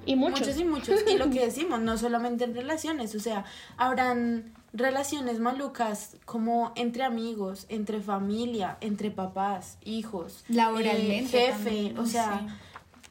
y 0.07 0.15
muchos. 0.15 0.39
Muchos 0.39 0.59
y 0.59 0.65
muchos. 0.65 1.03
Y 1.07 1.19
lo 1.19 1.29
que 1.29 1.39
decimos, 1.45 1.79
no 1.81 1.95
solamente 1.99 2.43
en 2.45 2.55
relaciones, 2.55 3.13
o 3.13 3.19
sea, 3.19 3.45
habrán 3.77 4.53
relaciones 4.73 5.39
malucas 5.39 6.17
como 6.25 6.71
entre 6.75 7.03
amigos, 7.03 7.67
entre 7.69 8.01
familia, 8.01 8.77
entre 8.81 9.11
papás, 9.11 9.77
hijos, 9.85 10.43
Laboralmente 10.47 11.37
eh, 11.37 11.51
jefe, 11.51 11.63
también, 11.63 11.99
o 11.99 12.07
sea, 12.07 12.39
sí. 12.39 12.53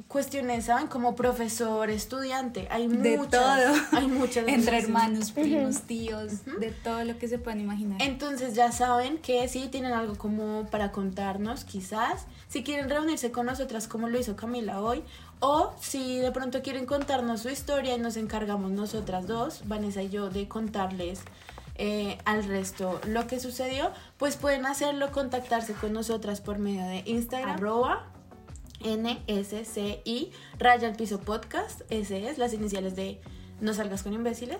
Cuestiones, 0.08 0.66
¿saben? 0.66 0.86
Como 0.86 1.14
profesor, 1.16 1.90
estudiante, 1.90 2.68
hay 2.70 2.86
De 2.88 3.16
muchas, 3.16 3.30
todo. 3.30 3.98
hay 3.98 4.06
muchas 4.06 4.44
Entre 4.48 4.78
hermanos, 4.78 5.32
primos, 5.32 5.82
tíos, 5.82 6.44
de 6.60 6.70
todo 6.70 7.04
lo 7.04 7.18
que 7.18 7.28
se 7.28 7.38
puedan 7.38 7.60
imaginar. 7.60 8.00
Entonces 8.00 8.54
ya 8.54 8.72
saben 8.72 9.18
que 9.18 9.48
si 9.48 9.68
tienen 9.68 9.92
algo 9.92 10.16
como 10.16 10.66
para 10.70 10.92
contarnos, 10.92 11.64
quizás, 11.64 12.26
si 12.48 12.62
quieren 12.62 12.88
reunirse 12.88 13.30
con 13.30 13.46
nosotras 13.46 13.88
como 13.88 14.08
lo 14.08 14.18
hizo 14.18 14.36
Camila 14.36 14.80
hoy, 14.80 15.02
o 15.40 15.72
si 15.80 16.18
de 16.18 16.30
pronto 16.30 16.62
quieren 16.62 16.86
contarnos 16.86 17.42
su 17.42 17.50
historia 17.50 17.94
y 17.94 17.98
nos 17.98 18.16
encargamos 18.16 18.70
nosotras 18.70 19.26
dos, 19.26 19.62
Vanessa 19.66 20.02
y 20.02 20.08
yo, 20.08 20.30
de 20.30 20.48
contarles 20.48 21.20
eh, 21.78 22.16
al 22.24 22.44
resto 22.44 23.00
lo 23.06 23.26
que 23.26 23.38
sucedió, 23.38 23.90
pues 24.16 24.36
pueden 24.36 24.64
hacerlo, 24.64 25.10
contactarse 25.12 25.74
con 25.74 25.92
nosotras 25.92 26.40
por 26.40 26.58
medio 26.58 26.86
de 26.86 27.02
Instagram, 27.04 27.56
arroba 27.56 28.06
NSCI, 28.84 30.30
raya 30.58 30.88
al 30.88 30.96
piso 30.96 31.20
podcast, 31.20 31.80
ese 31.90 32.28
es 32.28 32.38
las 32.38 32.52
iniciales 32.52 32.96
de 32.96 33.20
No 33.60 33.72
salgas 33.72 34.02
con 34.02 34.12
imbéciles. 34.12 34.58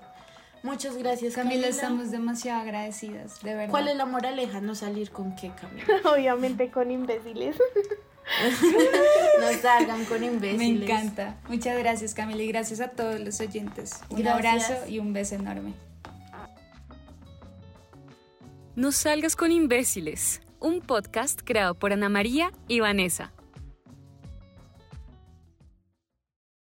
Muchas 0.62 0.96
gracias 0.98 1.34
Camila. 1.36 1.54
Camila, 1.56 1.68
estamos 1.70 2.12
demasiado 2.12 2.62
agradecidas, 2.62 3.42
de 3.44 3.56
verdad. 3.56 3.72
¿Cuál 3.72 3.88
es 3.90 3.98
la 3.98 4.06
moraleja? 4.06 4.62
No 4.62 4.76
salir 4.76 5.10
con 5.12 5.36
qué 5.36 5.52
Camila. 5.60 5.86
Obviamente 6.14 6.70
con 6.72 6.92
imbéciles. 6.92 7.58
No 9.40 9.52
salgan 9.62 10.06
con 10.06 10.22
Me 10.22 10.28
imbéciles. 10.28 10.90
encanta. 10.90 11.38
Muchas 11.50 11.78
gracias, 11.78 12.14
Camila, 12.14 12.42
y 12.44 12.48
gracias 12.48 12.80
a 12.80 12.90
todos 12.90 13.20
los 13.20 13.40
oyentes. 13.42 14.00
Un 14.10 14.22
Gracias. 14.22 14.70
abrazo 14.72 14.90
y 14.90 15.00
un 15.00 15.12
beso 15.14 15.36
enorme. 15.36 15.74
No 18.76 18.92
salgas 18.92 19.36
con 19.36 19.52
imbéciles, 19.52 20.42
un 20.60 20.82
podcast 20.82 21.42
creado 21.44 21.76
por 21.76 21.94
Ana 21.94 22.10
María 22.10 22.52
y 22.68 22.80
Vanessa. 22.80 23.32